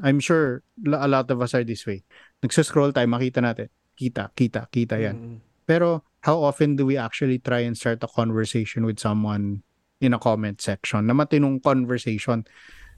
I'm 0.02 0.18
sure 0.18 0.66
a 0.82 1.06
lot 1.06 1.30
of 1.30 1.38
us 1.38 1.54
are 1.54 1.62
this 1.62 1.86
way. 1.86 2.02
Nagsuscroll 2.42 2.90
tayo, 2.90 3.06
makita 3.06 3.38
natin. 3.38 3.70
Kita, 3.94 4.34
kita, 4.34 4.66
kita 4.68 4.98
yan. 4.98 5.16
Mm-mm. 5.16 5.38
Pero 5.62 6.02
how 6.26 6.42
often 6.42 6.74
do 6.74 6.84
we 6.84 6.98
actually 6.98 7.38
try 7.38 7.62
and 7.62 7.78
start 7.78 8.02
a 8.02 8.10
conversation 8.10 8.82
with 8.82 8.98
someone 8.98 9.62
in 10.02 10.10
a 10.12 10.20
comment 10.20 10.58
section? 10.58 11.06
Na 11.06 11.14
matinong 11.14 11.62
conversation, 11.62 12.42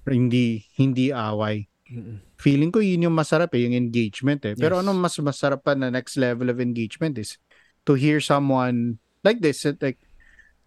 hindi 0.09 0.65
hindi 0.81 1.13
away. 1.13 1.69
Mm-mm. 1.93 2.25
Feeling 2.41 2.71
ko 2.73 2.81
yun 2.81 3.05
yung 3.05 3.17
masarap 3.17 3.53
eh, 3.53 3.69
yung 3.69 3.77
engagement 3.77 4.41
eh. 4.49 4.55
Pero 4.57 4.79
Yes. 4.79 4.83
ano 4.87 4.97
mas 4.97 5.17
masarap 5.21 5.61
pa 5.65 5.77
na 5.77 5.93
next 5.93 6.17
level 6.17 6.49
of 6.49 6.61
engagement 6.61 7.19
is 7.19 7.37
to 7.85 7.97
hear 7.99 8.21
someone 8.23 8.97
like 9.25 9.41
this, 9.41 9.65
eh, 9.67 9.75
like 9.81 9.99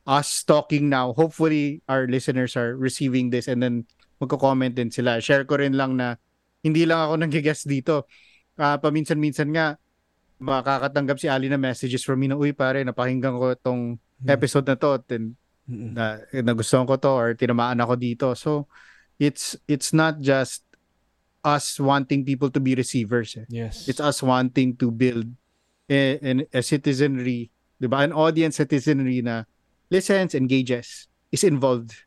us 0.07 0.43
talking 0.43 0.89
now. 0.89 1.13
Hopefully 1.13 1.81
our 1.87 2.07
listeners 2.07 2.57
are 2.57 2.75
receiving 2.75 3.29
this 3.29 3.47
and 3.47 3.61
then 3.61 3.85
magko-comment 4.21 4.75
din 4.75 4.89
sila. 4.89 5.21
Share 5.21 5.45
ko 5.45 5.57
rin 5.57 5.73
lang 5.77 5.97
na 5.97 6.15
hindi 6.61 6.85
lang 6.85 7.05
ako 7.05 7.13
nag-guest 7.25 7.65
dito. 7.69 8.05
Ah, 8.57 8.77
paminsan-minsan 8.77 9.49
nga 9.53 9.77
makakatanggap 10.41 11.21
si 11.21 11.29
Ali 11.29 11.47
na 11.49 11.57
messages 11.61 12.01
from 12.01 12.17
me 12.17 12.27
na, 12.29 12.37
uy 12.37 12.49
pare, 12.53 12.81
napakinggan 12.81 13.37
ko 13.37 13.53
itong 13.53 13.81
episode 14.25 14.65
na 14.65 14.73
to 14.77 14.97
and 15.13 15.37
na, 15.69 16.17
nagustuhan 16.33 16.89
ko 16.89 16.97
to 16.97 17.13
or 17.13 17.29
tinamaan 17.37 17.77
ako 17.77 17.93
dito. 17.95 18.27
So, 18.33 18.65
it's 19.21 19.53
it's 19.69 19.93
not 19.93 20.17
just 20.17 20.65
us 21.45 21.77
wanting 21.77 22.25
people 22.25 22.49
to 22.49 22.59
be 22.61 22.73
receivers. 22.73 23.37
Eh. 23.37 23.45
Yes. 23.49 23.85
It's 23.85 24.01
us 24.01 24.21
wanting 24.21 24.77
to 24.81 24.89
build 24.89 25.29
a, 25.89 26.17
an- 26.21 26.49
a 26.53 26.61
citizenry, 26.65 27.53
di 27.81 27.89
ba? 27.89 28.05
An 28.05 28.13
audience 28.13 28.61
citizenry 28.61 29.25
na 29.25 29.49
listens, 29.89 30.37
engages, 30.37 31.09
is 31.33 31.41
involved 31.41 32.05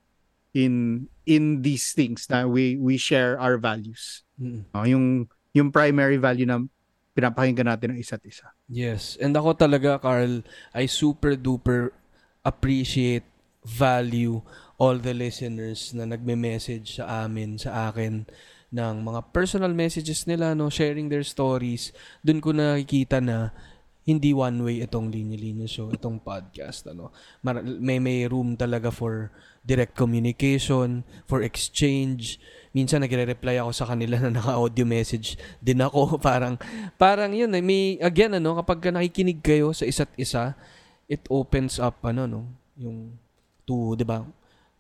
in 0.55 1.05
in 1.27 1.67
these 1.67 1.91
things 1.91 2.31
na 2.31 2.47
we 2.47 2.79
we 2.79 2.95
share 2.95 3.35
our 3.43 3.59
values. 3.59 4.23
Mm-mm. 4.39 4.63
No? 4.71 4.87
Yung 4.87 5.27
yung 5.51 5.75
primary 5.75 6.23
value 6.23 6.47
na 6.47 6.63
pinapakinggan 7.15 7.67
natin 7.67 7.95
ng 7.95 7.99
isa't 7.99 8.23
isa. 8.27 8.51
Yes. 8.67 9.15
And 9.23 9.35
ako 9.35 9.55
talaga, 9.55 10.03
Carl, 10.03 10.43
I 10.75 10.91
super 10.91 11.39
duper 11.39 11.95
appreciate, 12.43 13.23
value 13.65 14.43
all 14.77 14.99
the 14.99 15.15
listeners 15.15 15.95
na 15.95 16.05
nagme-message 16.05 16.99
sa 17.01 17.25
amin, 17.25 17.57
sa 17.57 17.89
akin, 17.89 18.27
ng 18.75 18.95
mga 19.07 19.31
personal 19.31 19.71
messages 19.71 20.27
nila, 20.27 20.53
no, 20.59 20.67
sharing 20.67 21.07
their 21.07 21.23
stories. 21.23 21.95
Doon 22.27 22.43
ko 22.43 22.51
nakikita 22.51 23.23
na 23.23 23.55
hindi 24.05 24.37
one 24.37 24.61
way 24.61 24.77
itong 24.85 25.09
linya-linya 25.09 25.65
show, 25.65 25.89
itong 25.89 26.21
podcast, 26.21 26.85
ano. 26.93 27.09
Mar- 27.41 27.65
may 27.65 27.97
may 27.97 28.29
room 28.29 28.53
talaga 28.53 28.93
for 28.93 29.33
direct 29.65 29.97
communication, 29.97 31.09
for 31.25 31.41
exchange. 31.41 32.37
Minsan 32.77 33.01
nagre-reply 33.01 33.57
ako 33.57 33.73
sa 33.73 33.89
kanila 33.89 34.21
na 34.21 34.29
naka-audio 34.29 34.85
message 34.85 35.41
din 35.65 35.81
ako. 35.81 36.17
Parang 36.29 36.61
parang 37.01 37.33
yun, 37.33 37.49
eh, 37.57 37.65
may 37.65 37.97
again 38.05 38.37
ano, 38.37 38.61
kapag 38.61 38.85
ka 38.85 38.91
nakikinig 38.93 39.41
kayo 39.41 39.73
sa 39.73 39.89
isa't 39.89 40.13
isa, 40.21 40.53
it 41.09 41.25
opens 41.33 41.81
up 41.81 41.97
ano 42.05 42.29
no, 42.29 42.41
yung 42.77 43.17
to, 43.65 43.97
'di 43.97 44.05
ba? 44.05 44.29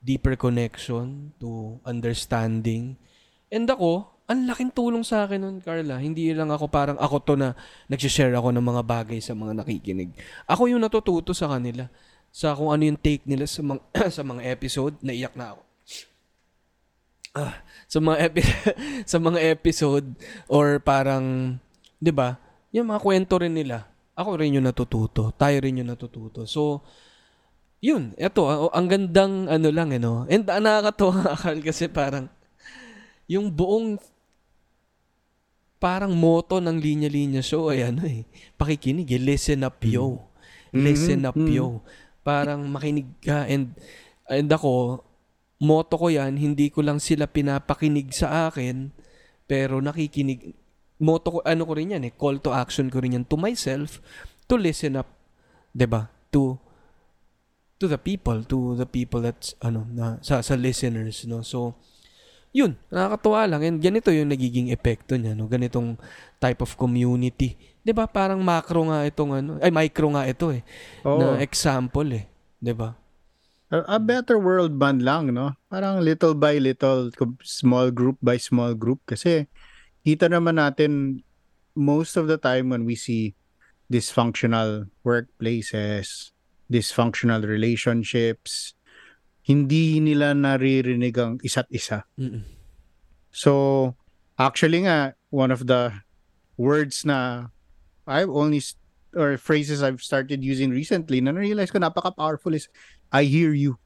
Deeper 0.04 0.36
connection 0.36 1.32
to 1.40 1.80
understanding. 1.88 3.00
And 3.48 3.64
ako, 3.64 4.13
ang 4.24 4.48
laking 4.48 4.72
tulong 4.72 5.04
sa 5.04 5.28
akin 5.28 5.36
nun, 5.36 5.56
Carla. 5.60 6.00
Hindi 6.00 6.32
lang 6.32 6.48
ako 6.48 6.64
parang 6.72 6.96
ako 6.96 7.16
to 7.20 7.34
na 7.36 7.52
nagsishare 7.92 8.32
ako 8.32 8.56
ng 8.56 8.64
mga 8.64 8.82
bagay 8.82 9.20
sa 9.20 9.36
mga 9.36 9.60
nakikinig. 9.60 10.16
Ako 10.48 10.72
yung 10.72 10.80
natututo 10.80 11.36
sa 11.36 11.52
kanila. 11.52 11.84
Sa 12.32 12.56
kung 12.56 12.72
ano 12.72 12.88
yung 12.88 12.96
take 12.98 13.22
nila 13.28 13.44
sa 13.44 13.60
mga, 13.60 13.80
sa 14.16 14.22
mga 14.24 14.42
episode. 14.48 14.96
Naiyak 15.04 15.36
na 15.36 15.52
ako. 15.52 15.62
Ah, 17.34 17.54
sa 17.90 17.98
mga 18.00 18.16
epi- 18.30 18.54
sa 19.10 19.18
mga 19.20 19.38
episode 19.52 20.06
or 20.48 20.78
parang 20.80 21.58
'di 21.98 22.14
ba? 22.14 22.38
Yung 22.72 22.94
mga 22.94 23.02
kwento 23.02 23.34
rin 23.36 23.52
nila. 23.52 23.90
Ako 24.14 24.38
rin 24.40 24.56
yung 24.56 24.64
natututo. 24.64 25.34
Tayo 25.34 25.58
rin 25.60 25.82
yung 25.82 25.90
natututo. 25.90 26.46
So 26.48 26.80
yun, 27.84 28.16
eto, 28.16 28.48
ang, 28.48 28.72
ang 28.72 28.86
gandang 28.88 29.34
ano 29.44 29.68
lang, 29.68 29.92
eh, 29.92 30.00
no? 30.00 30.24
And 30.32 30.48
ang 30.48 30.64
nakakatawa, 30.64 31.36
Carl, 31.44 31.60
kasi 31.60 31.84
parang 31.92 32.32
yung 33.28 33.52
buong 33.52 34.00
parang 35.84 36.16
motto 36.16 36.64
ng 36.64 36.80
linya-linya 36.80 37.44
show 37.44 37.68
ay 37.68 37.84
ano 37.92 38.08
eh, 38.08 38.24
pakikinig 38.56 39.04
eh, 39.12 39.20
listen 39.20 39.68
up 39.68 39.76
yo. 39.84 40.32
Listen 40.72 41.28
up 41.28 41.36
yo. 41.36 41.84
Parang 42.24 42.64
makinig 42.72 43.04
ka 43.20 43.44
and 43.44 43.76
and 44.32 44.48
ako, 44.48 45.04
motto 45.60 46.00
ko 46.00 46.08
yan, 46.08 46.40
hindi 46.40 46.72
ko 46.72 46.80
lang 46.80 47.04
sila 47.04 47.28
pinapakinig 47.28 48.16
sa 48.16 48.48
akin, 48.48 48.96
pero 49.44 49.84
nakikinig, 49.84 50.56
motto 51.04 51.36
ko, 51.36 51.38
ano 51.44 51.68
ko 51.68 51.76
rin 51.76 51.92
yan 51.92 52.08
eh, 52.08 52.16
call 52.16 52.40
to 52.40 52.48
action 52.48 52.88
ko 52.88 53.04
rin 53.04 53.20
yan 53.20 53.28
to 53.28 53.36
myself, 53.36 54.00
to 54.48 54.56
listen 54.56 54.96
up, 54.96 55.12
'di 55.76 55.84
ba 55.84 56.08
To, 56.34 56.58
to 57.78 57.86
the 57.86 58.00
people, 58.00 58.42
to 58.42 58.74
the 58.74 58.88
people 58.90 59.22
that's, 59.22 59.54
ano, 59.62 59.86
na, 59.86 60.18
sa, 60.18 60.42
sa 60.42 60.58
listeners, 60.58 61.22
no? 61.30 61.46
So, 61.46 61.78
yun, 62.54 62.78
nakakatuwa 62.88 63.50
lang. 63.50 63.60
And 63.66 63.76
ganito 63.82 64.14
yung 64.14 64.30
nagiging 64.30 64.70
epekto 64.70 65.18
niya, 65.18 65.34
no? 65.34 65.50
Ganitong 65.50 65.98
type 66.38 66.62
of 66.62 66.78
community. 66.78 67.58
ba 67.82 68.06
Parang 68.06 68.38
macro 68.40 68.86
nga 68.88 69.02
itong 69.02 69.32
ano, 69.34 69.50
ay 69.58 69.74
micro 69.74 70.06
nga 70.14 70.22
ito 70.24 70.54
eh. 70.54 70.62
Oo. 71.02 71.18
Na 71.18 71.42
example 71.42 72.06
eh. 72.14 72.24
ba 72.72 72.94
a, 73.74 73.96
a 73.96 73.98
better 73.98 74.38
world 74.38 74.78
man 74.78 75.02
lang, 75.02 75.34
no? 75.34 75.58
Parang 75.66 75.98
little 75.98 76.34
by 76.38 76.62
little, 76.62 77.10
small 77.42 77.90
group 77.90 78.18
by 78.22 78.38
small 78.38 78.74
group. 78.78 79.02
Kasi 79.06 79.50
kita 80.06 80.30
naman 80.30 80.62
natin 80.62 81.24
most 81.74 82.14
of 82.14 82.30
the 82.30 82.38
time 82.38 82.70
when 82.70 82.86
we 82.86 82.94
see 82.94 83.34
dysfunctional 83.90 84.86
workplaces, 85.02 86.30
dysfunctional 86.70 87.42
relationships, 87.42 88.78
hindi 89.44 90.00
nila 90.00 90.32
naririnig 90.32 91.14
ang 91.20 91.36
isa't 91.44 91.68
isa. 91.68 92.08
Mm-mm. 92.16 92.40
So, 93.28 93.92
actually 94.40 94.88
nga, 94.88 95.12
one 95.28 95.52
of 95.52 95.68
the 95.68 95.92
words 96.56 97.04
na 97.04 97.50
I've 98.08 98.32
only, 98.32 98.64
or 99.12 99.36
phrases 99.36 99.84
I've 99.84 100.00
started 100.00 100.40
using 100.40 100.72
recently 100.72 101.20
na 101.20 101.32
na-realize 101.32 101.70
ko 101.70 101.78
napaka-powerful 101.78 102.56
is, 102.56 102.72
I 103.12 103.24
hear 103.24 103.52
you. 103.52 103.76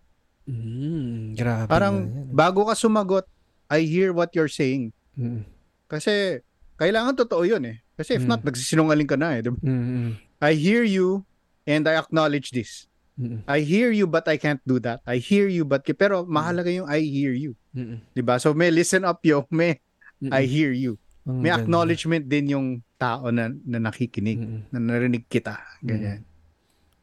Mm, 0.48 1.36
grabe. 1.36 1.68
Parang 1.68 2.08
bago 2.32 2.64
ka 2.64 2.72
sumagot, 2.72 3.28
I 3.68 3.84
hear 3.84 4.16
what 4.16 4.32
you're 4.32 4.48
saying. 4.50 4.96
Mm, 5.12 5.44
Kasi 5.88 6.40
kailangan 6.80 7.16
totoo 7.16 7.44
yun 7.44 7.68
eh. 7.68 7.76
Kasi 7.94 8.16
if 8.16 8.24
Mm. 8.24 8.30
not, 8.32 8.40
nagsisinungaling 8.40 9.08
ka 9.08 9.20
na 9.20 9.36
eh. 9.36 9.44
diba? 9.44 9.60
mm, 9.60 10.16
I 10.40 10.54
hear 10.56 10.80
you 10.86 11.28
and 11.68 11.84
I 11.84 12.00
acknowledge 12.00 12.52
this. 12.56 12.87
Mm, 13.18 13.42
I 13.44 13.60
hear 13.60 13.90
you 13.90 14.06
but 14.06 14.24
I 14.24 14.38
can't 14.38 14.62
do 14.62 14.78
that. 14.80 15.02
I 15.04 15.18
hear 15.18 15.50
you 15.50 15.64
but... 15.64 15.82
Pero 15.84 16.22
mahalaga 16.24 16.70
yung 16.70 16.86
I 16.86 17.02
hear 17.02 17.34
you. 17.34 17.58
mm, 17.74 18.00
Diba? 18.14 18.38
So 18.38 18.54
may 18.54 18.70
listen 18.70 19.02
up 19.02 19.18
yo, 19.22 19.44
may 19.52 19.82
mm, 20.22 20.30
I 20.30 20.46
hear 20.46 20.70
you. 20.70 20.96
Ang 21.26 21.42
May 21.42 21.50
ganda. 21.50 21.66
acknowledgement 21.66 22.24
din 22.24 22.46
yung 22.48 22.66
tao 22.96 23.28
na, 23.28 23.52
na 23.52 23.78
nakikinig, 23.78 24.38
Mm, 24.40 24.60
na 24.70 24.78
narinig 24.80 25.28
kita. 25.28 25.60
Ganyan. 25.82 26.24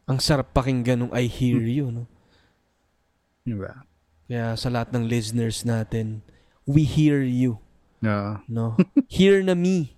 Ang 0.05 0.17
sarap 0.17 0.49
pakinggan 0.49 1.01
nung 1.01 1.13
I 1.13 1.25
hear 1.25 1.61
you, 1.61 1.89
no? 1.89 2.05
Diba? 3.41 3.85
Kaya 4.25 4.57
sa 4.57 4.73
lahat 4.73 4.89
ng 4.89 5.05
listeners 5.05 5.61
natin, 5.61 6.25
we 6.65 6.81
hear 6.81 7.21
you, 7.21 7.61
No. 8.01 8.41
no? 8.45 8.73
hear 9.09 9.41
na 9.41 9.53
me. 9.53 9.93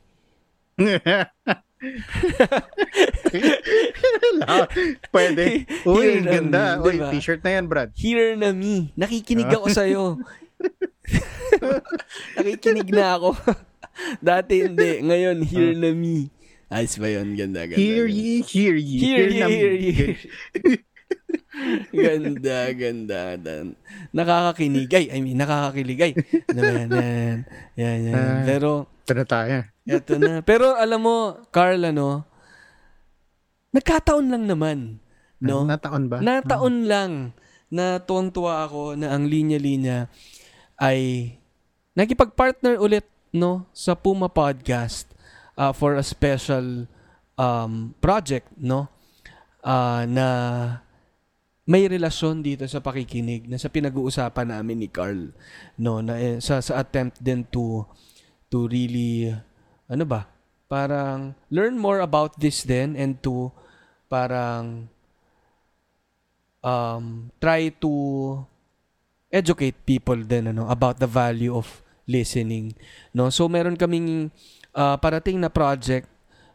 Pwede. 5.14 5.66
Uy, 5.90 6.22
Hear 6.22 6.24
ganda. 6.24 6.78
me, 6.78 6.84
Uy, 6.84 6.94
diba? 6.98 7.10
t-shirt 7.14 7.42
na 7.44 7.52
yan, 7.60 7.66
Brad. 7.70 7.92
Hear 7.96 8.36
na 8.38 8.52
me. 8.54 8.92
Nakikinig 8.98 9.50
ako 9.50 9.68
sa'yo. 9.70 10.04
Nakikinig 12.38 12.90
na 12.90 13.18
ako. 13.18 13.38
Dati 14.22 14.66
hindi. 14.66 15.02
Ngayon, 15.06 15.38
hear 15.46 15.74
na 15.78 15.92
me. 15.94 16.30
Ayos 16.68 17.00
ba 17.00 17.08
yun? 17.08 17.32
Ganda, 17.38 17.64
ganda. 17.64 17.80
Hear 17.80 18.06
ye, 18.12 18.44
hear 18.44 18.76
ye. 18.76 18.98
Hear 19.00 19.28
ye, 19.32 19.40
na- 19.40 19.48
hear 19.48 19.72
ye. 19.74 19.96
ganda, 21.96 22.58
ganda, 22.76 23.20
ganda. 23.40 23.54
Nakakakinig. 24.12 24.92
Ay, 24.92 25.08
I 25.16 25.20
mean, 25.24 25.40
nakakakilig. 25.40 26.00
Ay, 26.02 26.12
ano 26.52 26.60
ba 26.60 26.72
yan, 26.76 26.90
yan, 26.92 27.38
yan, 27.80 28.00
yan. 28.12 28.16
Ah. 28.20 28.44
Pero, 28.44 28.92
Ito 29.08 29.16
na 29.16 29.24
tayo. 29.24 29.56
eto 29.88 30.20
na. 30.20 30.44
Pero 30.44 30.76
alam 30.76 31.00
mo, 31.00 31.40
Carl, 31.48 31.80
ano, 31.80 32.28
nagkataon 33.72 34.28
lang 34.28 34.44
naman. 34.44 35.00
No? 35.40 35.64
Nataon 35.64 36.12
ba? 36.12 36.20
Nataon 36.20 36.92
lang 36.92 37.32
na 37.72 38.04
tuwang-tuwa 38.04 38.68
ako 38.68 39.00
na 39.00 39.16
ang 39.16 39.24
linya-linya 39.24 40.12
ay 40.76 41.32
nakipag-partner 41.96 42.76
ulit 42.84 43.08
no 43.32 43.68
sa 43.72 43.96
Puma 43.96 44.28
Podcast 44.28 45.08
uh, 45.56 45.72
for 45.72 45.96
a 45.96 46.04
special 46.04 46.88
um, 47.40 47.96
project 48.00 48.48
no 48.60 48.92
Ah, 49.68 50.08
na 50.08 50.28
may 51.68 51.92
relasyon 51.92 52.40
dito 52.40 52.64
sa 52.72 52.80
pakikinig 52.80 53.52
na 53.52 53.60
sa 53.60 53.68
pinag-uusapan 53.68 54.56
namin 54.56 54.80
ni 54.80 54.88
Carl 54.88 55.36
no 55.76 56.00
na 56.00 56.16
eh, 56.16 56.40
sa 56.40 56.64
sa 56.64 56.80
attempt 56.80 57.20
din 57.20 57.44
to 57.44 57.84
to 58.48 58.68
really 58.68 59.32
ano 59.88 60.04
ba 60.04 60.28
parang 60.68 61.32
learn 61.48 61.80
more 61.80 62.04
about 62.04 62.36
this 62.40 62.64
then 62.68 62.96
and 63.00 63.20
to 63.24 63.52
parang 64.12 64.92
um, 66.64 67.32
try 67.40 67.72
to 67.72 67.92
educate 69.32 69.76
people 69.88 70.20
din 70.20 70.52
ano 70.52 70.68
about 70.68 71.00
the 71.00 71.08
value 71.08 71.52
of 71.56 71.84
listening 72.08 72.72
no 73.16 73.28
so 73.32 73.48
meron 73.48 73.76
kaming 73.76 74.32
uh, 74.76 74.96
parating 75.00 75.40
na 75.40 75.52
project 75.52 76.08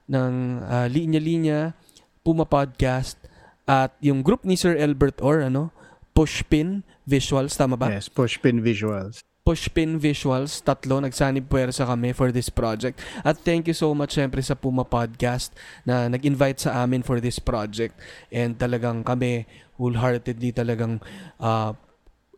ng 0.08 0.60
uh, 0.60 0.86
linya-linya 0.88 1.72
Puma 2.20 2.44
Podcast 2.44 3.16
at 3.64 3.94
yung 4.04 4.20
group 4.20 4.44
ni 4.44 4.56
Sir 4.56 4.76
Albert 4.76 5.20
Orr 5.24 5.48
ano 5.48 5.72
Pushpin 6.12 6.84
Visuals 7.08 7.56
tama 7.56 7.74
ba 7.74 7.88
Yes, 7.90 8.06
pushpin 8.12 8.60
visuals. 8.62 9.24
Pushpin 9.42 9.98
Visuals, 9.98 10.62
tatlo, 10.62 11.02
nagsanib 11.02 11.50
puwersa 11.50 11.82
kami 11.82 12.14
for 12.14 12.30
this 12.30 12.46
project. 12.46 13.02
At 13.26 13.42
thank 13.42 13.66
you 13.66 13.74
so 13.74 13.90
much 13.90 14.14
syempre 14.14 14.38
sa 14.38 14.54
Puma 14.54 14.86
Podcast 14.86 15.50
na 15.82 16.06
nag-invite 16.06 16.62
sa 16.62 16.86
amin 16.86 17.02
for 17.02 17.18
this 17.18 17.42
project. 17.42 17.98
And 18.30 18.54
talagang 18.54 19.02
kami, 19.02 19.50
wholeheartedly 19.82 20.54
talagang 20.54 21.02
uh, 21.42 21.74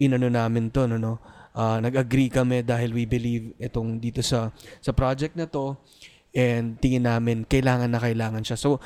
inano 0.01 0.33
namin 0.33 0.73
to, 0.73 0.89
no, 0.89 0.97
no? 0.97 1.21
Ah, 1.55 1.79
nag-agree 1.79 2.33
kami 2.35 2.67
dahil 2.67 2.91
we 2.91 3.07
believe 3.07 3.55
itong 3.63 4.03
dito 4.03 4.27
sa 4.27 4.51
sa 4.83 4.91
project 4.91 5.39
na 5.39 5.47
to 5.47 5.79
and 6.35 6.83
tingin 6.83 7.07
namin 7.07 7.47
kailangan 7.47 7.87
na 7.87 8.03
kailangan 8.03 8.43
siya. 8.43 8.59
So 8.59 8.83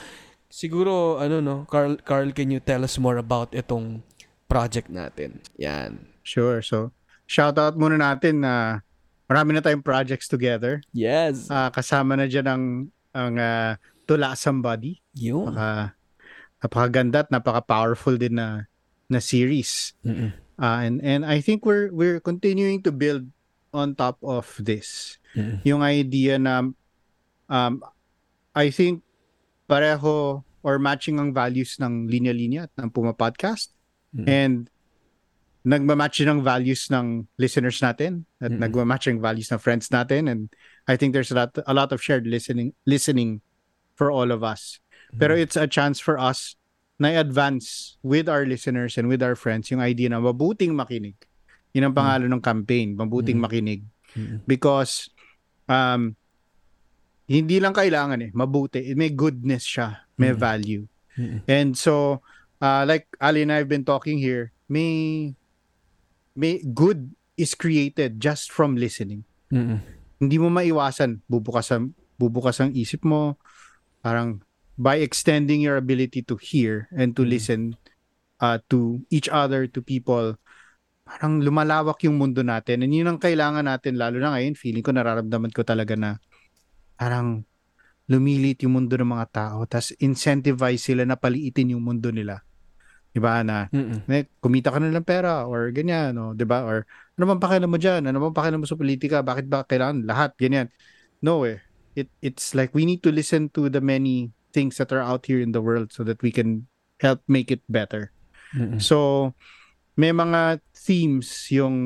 siguro 0.53 1.17
ano 1.17 1.41
no, 1.41 1.65
Carl 1.65 1.97
Carl 2.05 2.37
can 2.37 2.53
you 2.53 2.61
tell 2.61 2.85
us 2.85 3.01
more 3.01 3.17
about 3.17 3.57
itong 3.57 4.05
project 4.53 4.93
natin? 4.93 5.41
Yan. 5.57 6.13
Sure. 6.29 6.61
So, 6.61 6.93
shout 7.29 7.61
out 7.61 7.77
muna 7.77 8.01
natin 8.01 8.41
na 8.41 8.81
marami 9.29 9.53
na 9.53 9.61
tayong 9.61 9.85
projects 9.85 10.25
together. 10.27 10.81
Yes. 10.97 11.53
Ah, 11.53 11.69
kasama 11.69 12.17
na 12.17 12.25
dyan 12.25 12.49
ang, 12.49 12.65
ang 13.13 13.35
ah, 13.37 13.77
Tula 14.09 14.33
Somebody. 14.33 15.05
Yun. 15.13 15.53
Napaka, 15.53 15.93
napakaganda 16.65 17.19
at 17.23 17.31
napaka-powerful 17.31 18.17
din 18.17 18.41
na 18.41 18.65
na 19.13 19.21
series. 19.21 19.93
Mm-mm. 20.01 20.33
Ah, 20.57 20.81
and 20.83 21.05
and 21.05 21.23
I 21.29 21.45
think 21.45 21.69
we're 21.69 21.93
we're 21.93 22.19
continuing 22.19 22.81
to 22.83 22.91
build 22.91 23.29
on 23.71 23.93
top 23.93 24.17
of 24.25 24.49
this. 24.57 25.21
Mm-mm. 25.37 25.61
Yung 25.69 25.85
idea 25.85 26.41
na 26.41 26.73
um 27.53 27.73
I 28.57 28.73
think 28.73 29.05
pareho 29.69 30.41
or 30.65 30.81
matching 30.81 31.21
ang 31.21 31.37
values 31.37 31.77
ng 31.79 32.09
linya-linya 32.09 32.67
at 32.67 32.73
ng 32.81 32.89
Puma 32.91 33.13
Podcast 33.13 33.77
Mm. 34.09 34.25
and 34.25 34.57
nagmamatch 35.69 36.25
ang 36.25 36.41
values 36.41 36.89
ng 36.89 37.29
listeners 37.37 37.77
natin 37.85 38.25
at 38.41 38.49
Mm-mm. 38.49 38.65
nagmamatch 38.65 39.13
ang 39.13 39.21
values 39.21 39.53
ng 39.53 39.61
friends 39.61 39.93
natin 39.93 40.33
and 40.33 40.49
I 40.89 40.97
think 40.97 41.13
there's 41.13 41.29
a 41.29 41.37
lot 41.37 41.53
a 41.61 41.75
lot 41.77 41.93
of 41.93 42.01
shared 42.01 42.25
listening 42.25 42.73
listening 42.89 43.45
for 43.93 44.09
all 44.09 44.33
of 44.33 44.41
us. 44.41 44.81
Pero 45.21 45.37
it's 45.37 45.57
a 45.57 45.69
chance 45.69 46.01
for 46.01 46.17
us 46.17 46.57
na 46.97 47.13
i-advance 47.17 47.97
with 48.01 48.29
our 48.29 48.45
listeners 48.49 48.97
and 48.97 49.09
with 49.09 49.21
our 49.21 49.37
friends 49.37 49.69
yung 49.69 49.81
idea 49.85 50.09
na 50.09 50.21
mabuting 50.21 50.73
makinig. 50.73 51.17
Yun 51.77 51.93
ang 51.93 51.97
pangalan 51.97 52.33
ng 52.33 52.45
campaign, 52.45 52.97
mabuting 52.97 53.37
Mm. 53.41 53.45
makinig. 53.45 53.81
Mm. 54.17 54.45
Because 54.49 55.09
um, 55.69 56.17
hindi 57.29 57.61
lang 57.61 57.77
kailangan 57.77 58.25
eh, 58.25 58.31
mabuti. 58.33 58.81
May 58.97 59.13
goodness 59.13 59.65
siya, 59.69 60.01
may 60.17 60.33
Mm. 60.33 60.41
value. 60.41 60.83
Mm-mm. 61.19 61.41
And 61.45 61.77
so, 61.77 62.25
uh, 62.61 62.85
like 62.89 63.05
Ali 63.21 63.45
and 63.45 63.53
I 63.53 63.61
have 63.61 63.69
been 63.69 63.85
talking 63.85 64.17
here, 64.17 64.53
may, 64.69 65.33
may 66.39 66.63
good 66.63 67.11
is 67.35 67.59
created 67.59 68.23
just 68.23 68.55
from 68.55 68.79
listening. 68.79 69.27
Mm-mm. 69.51 69.83
Hindi 70.23 70.37
mo 70.39 70.55
maiwasan, 70.55 71.27
bubukas 71.27 71.75
ang, 71.75 71.99
bubukas 72.15 72.63
ang 72.63 72.71
isip 72.79 73.03
mo, 73.03 73.35
parang 73.99 74.39
by 74.79 75.03
extending 75.03 75.59
your 75.59 75.75
ability 75.75 76.23
to 76.23 76.39
hear 76.39 76.87
and 76.95 77.19
to 77.19 77.27
Mm. 77.27 77.31
listen 77.35 77.61
uh, 78.39 78.63
to 78.71 79.03
each 79.11 79.27
other, 79.27 79.67
to 79.67 79.83
people, 79.83 80.39
parang 81.03 81.43
lumalawak 81.43 81.99
yung 82.07 82.15
mundo 82.15 82.47
natin. 82.47 82.87
And 82.87 82.95
yun 82.95 83.11
ang 83.11 83.19
kailangan 83.19 83.67
natin, 83.67 83.99
lalo 83.99 84.23
na 84.23 84.39
ngayon, 84.39 84.55
feeling 84.55 84.87
ko, 84.87 84.95
nararamdaman 84.95 85.51
ko 85.51 85.67
talaga 85.67 85.99
na 85.99 86.23
parang 86.95 87.43
lumilit 88.07 88.63
yung 88.63 88.79
mundo 88.79 88.95
ng 88.95 89.11
mga 89.11 89.27
tao, 89.35 89.59
tas 89.67 89.93
incentivize 90.01 90.81
sila 90.81 91.03
na 91.05 91.19
paliitin 91.19 91.77
yung 91.77 91.85
mundo 91.85 92.09
nila. 92.09 92.41
Diba 93.09 93.41
na, 93.43 93.67
Mm-mm. 93.73 94.05
kumita 94.39 94.69
ka 94.71 94.79
na 94.79 94.93
ng 94.93 95.07
pera 95.07 95.49
or 95.49 95.73
ganyan, 95.73 96.13
no? 96.15 96.37
'di 96.37 96.45
ba? 96.45 96.63
Or 96.63 96.85
ano 97.17 97.25
bang 97.25 97.43
pakialam 97.43 97.71
mo 97.73 97.81
diyan? 97.81 98.07
Ano 98.07 98.21
bang 98.29 98.37
pakialam 98.37 98.61
mo 98.63 98.69
sa 98.69 98.79
politika? 98.79 99.25
Bakit 99.25 99.49
ba 99.49 99.65
kailangan 99.65 100.05
lahat 100.05 100.37
ganyan? 100.37 100.69
No 101.25 101.43
eh. 101.49 101.59
It 101.99 102.13
it's 102.23 102.55
like 102.55 102.71
we 102.77 102.87
need 102.87 103.03
to 103.03 103.11
listen 103.11 103.51
to 103.59 103.67
the 103.73 103.83
many 103.83 104.31
things 104.55 104.79
that 104.79 104.95
are 104.95 105.03
out 105.03 105.27
here 105.27 105.43
in 105.43 105.51
the 105.51 105.65
world 105.65 105.91
so 105.91 106.07
that 106.07 106.21
we 106.23 106.31
can 106.31 106.69
help 107.03 107.25
make 107.27 107.51
it 107.51 107.65
better. 107.67 108.15
Mm-mm. 108.55 108.79
So 108.79 109.33
may 109.99 110.15
mga 110.15 110.63
themes 110.79 111.51
yung 111.51 111.77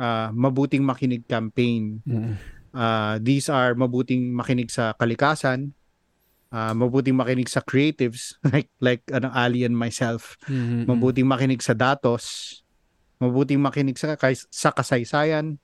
ah, 0.00 0.32
mabuting 0.32 0.80
makinig 0.80 1.28
campaign. 1.28 2.00
Mm-mm. 2.08 2.34
Ah, 2.72 3.18
these 3.20 3.50
are 3.50 3.74
mabuting 3.74 4.32
makinig 4.32 4.70
sa 4.72 4.94
kalikasan, 4.96 5.74
ah, 6.50 6.74
mabuting 6.74 7.14
makinig 7.14 7.48
sa 7.48 7.62
creatives 7.62 8.34
like 8.52 8.70
like 8.82 9.02
ano 9.14 9.30
Ali 9.30 9.62
and 9.62 9.74
myself 9.74 10.36
Mm-mm. 10.50 10.86
mabuting 10.86 11.26
makinig 11.26 11.62
sa 11.62 11.74
datos, 11.74 12.60
mabuting 13.22 13.62
makinig 13.62 13.96
sa, 13.96 14.18
sa 14.50 14.70
kasaysayan, 14.74 15.58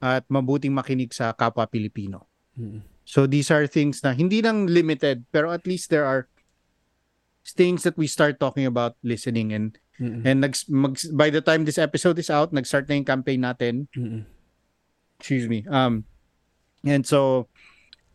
at 0.00 0.24
mabuting 0.28 0.72
makinig 0.72 1.12
sa 1.12 1.32
kapwa 1.32 1.68
Pilipino. 1.68 2.28
Mm-mm. 2.56 2.84
So 3.04 3.28
these 3.28 3.52
are 3.52 3.68
things 3.68 4.00
na 4.00 4.16
hindi 4.16 4.40
lang 4.40 4.64
limited, 4.64 5.28
pero 5.28 5.52
at 5.52 5.68
least 5.68 5.92
there 5.92 6.08
are 6.08 6.24
things 7.44 7.84
that 7.84 8.00
we 8.00 8.08
start 8.08 8.40
talking 8.40 8.64
about 8.64 8.96
listening 9.04 9.52
and 9.52 9.76
Mm-mm. 10.00 10.26
and 10.26 10.42
nags, 10.42 10.66
mag, 10.66 10.98
by 11.14 11.30
the 11.30 11.44
time 11.44 11.62
this 11.68 11.78
episode 11.78 12.18
is 12.18 12.32
out, 12.32 12.50
nag-start 12.50 12.88
na 12.88 12.98
yung 12.98 13.06
campaign 13.06 13.44
natin. 13.44 13.86
Mm-mm. 13.94 14.24
Excuse 15.20 15.46
me. 15.46 15.62
Um 15.70 16.08
and 16.82 17.06
so 17.06 17.46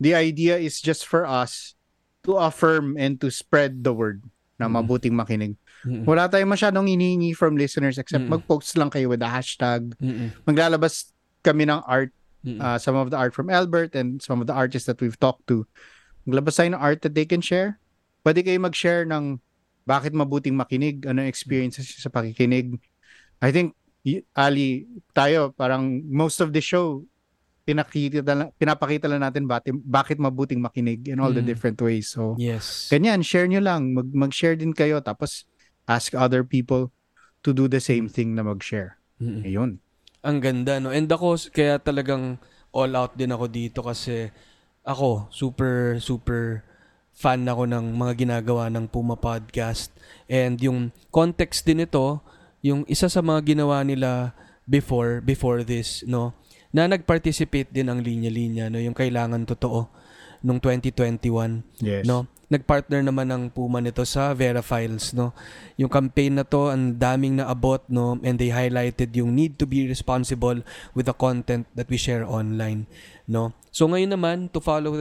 the 0.01 0.13
idea 0.17 0.57
is 0.57 0.81
just 0.81 1.05
for 1.05 1.23
us 1.23 1.78
to 2.23 2.35
affirm 2.37 2.95
and 2.99 3.19
to 3.19 3.31
spread 3.31 3.83
the 3.83 3.93
word 3.95 4.23
na 4.59 4.67
Mm. 4.67 4.75
mabuting 4.75 5.15
makinig. 5.15 5.55
Mm-mm. 5.87 6.03
Wala 6.03 6.27
tayong 6.27 6.51
masyadong 6.51 6.91
hinihingi 6.91 7.31
from 7.31 7.55
listeners 7.55 7.95
except 7.95 8.27
Mm. 8.27 8.35
mag-post 8.39 8.75
lang 8.75 8.91
kayo 8.91 9.07
with 9.07 9.23
the 9.23 9.31
hashtag. 9.31 9.95
Mm-mm. 10.03 10.35
Maglalabas 10.43 11.15
kami 11.39 11.63
ng 11.63 11.79
art, 11.87 12.11
Mm-mm. 12.43 12.59
uh, 12.59 12.75
some 12.75 12.99
of 12.99 13.07
the 13.07 13.15
art 13.15 13.31
from 13.31 13.47
Albert 13.47 13.95
and 13.95 14.19
some 14.19 14.43
of 14.43 14.47
the 14.51 14.55
artists 14.55 14.83
that 14.91 14.99
we've 14.99 15.15
talked 15.15 15.47
to. 15.47 15.63
Maglabas 16.27 16.59
tayo 16.59 16.75
ng 16.75 16.83
art 16.83 16.99
that 17.07 17.15
they 17.15 17.23
can 17.23 17.39
share. 17.39 17.79
Pwede 18.27 18.43
kayo 18.43 18.59
mag-share 18.59 19.07
ng 19.07 19.39
bakit 19.87 20.11
mabuting 20.11 20.59
makinig, 20.59 21.07
ano 21.07 21.23
experiences 21.23 21.87
sa 21.95 22.11
pakikinig. 22.11 22.75
I 23.39 23.55
think, 23.55 23.79
Ali, 24.35 24.83
tayo, 25.15 25.55
parang 25.55 26.03
most 26.03 26.43
of 26.43 26.51
the 26.51 26.59
show, 26.59 27.07
pinakita 27.69 28.25
lang, 28.25 28.49
pinapakita 28.57 29.05
lang 29.05 29.21
natin 29.21 29.45
bakit, 29.45 29.77
bakit 29.85 30.17
mabuting 30.17 30.57
makinig 30.57 31.05
in 31.05 31.21
all 31.21 31.29
the 31.29 31.45
Mm. 31.45 31.49
different 31.53 31.77
ways. 31.77 32.09
So, 32.09 32.33
Yes. 32.41 32.89
Ganyan, 32.89 33.21
share 33.21 33.45
nyo 33.45 33.61
lang. 33.61 33.93
Mag, 33.93 34.09
mag-share 34.09 34.57
din 34.57 34.73
kayo. 34.73 34.97
Tapos, 35.05 35.45
ask 35.85 36.17
other 36.17 36.41
people 36.41 36.89
to 37.45 37.53
do 37.53 37.69
the 37.69 37.77
same 37.77 38.09
thing 38.09 38.33
na 38.33 38.41
mag-share. 38.41 38.97
Mm-mm. 39.21 39.45
Ayun. 39.45 39.71
Ang 40.25 40.37
ganda, 40.41 40.81
no? 40.81 40.89
And 40.89 41.05
ako, 41.05 41.37
kaya 41.53 41.77
talagang 41.77 42.41
all 42.73 42.89
out 42.97 43.13
din 43.13 43.29
ako 43.29 43.45
dito 43.45 43.85
kasi 43.85 44.33
ako, 44.81 45.29
super, 45.29 46.01
super 46.01 46.65
fan 47.13 47.45
ako 47.45 47.67
ng 47.67 47.93
mga 47.93 48.13
ginagawa 48.17 48.71
ng 48.73 48.89
Puma 48.89 49.13
Podcast. 49.13 49.93
And 50.25 50.57
yung 50.57 50.89
context 51.11 51.67
din 51.67 51.83
ito, 51.83 52.23
yung 52.59 52.83
isa 52.87 53.07
sa 53.07 53.21
mga 53.21 53.55
ginawa 53.55 53.83
nila 53.83 54.31
before, 54.63 55.19
before 55.19 55.63
this, 55.63 56.03
no? 56.03 56.31
Na 56.69 56.85
nag-participate 56.85 57.69
din 57.73 57.89
ang 57.89 57.99
linya-linya, 58.01 58.69
no? 58.69 58.77
Yung 58.77 58.97
kailangan 58.97 59.45
totoo 59.45 59.89
nung 60.45 60.61
2021. 60.61 61.65
Yes. 61.83 62.05
No? 62.07 62.29
Nagpartner 62.49 63.05
naman 63.05 63.29
ng 63.29 63.43
Puma 63.53 63.77
nito 63.77 64.01
sa 64.09 64.33
Vera 64.33 64.65
Files, 64.65 65.13
no? 65.13 65.37
Yung 65.77 65.89
campaign 65.89 66.41
na 66.41 66.45
to, 66.45 66.73
ang 66.73 66.97
daming 66.97 67.37
naabot, 67.37 67.81
no? 67.89 68.17
And 68.25 68.41
they 68.41 68.49
highlighted 68.49 69.13
yung 69.13 69.37
need 69.37 69.61
to 69.61 69.69
be 69.69 69.85
responsible 69.85 70.65
with 70.97 71.05
the 71.05 71.13
content 71.13 71.69
that 71.77 71.85
we 71.93 71.97
share 72.01 72.25
online, 72.25 72.89
no? 73.29 73.53
So 73.69 73.85
ngayon 73.85 74.17
naman, 74.17 74.37
to 74.49 74.61
follow 74.61 74.97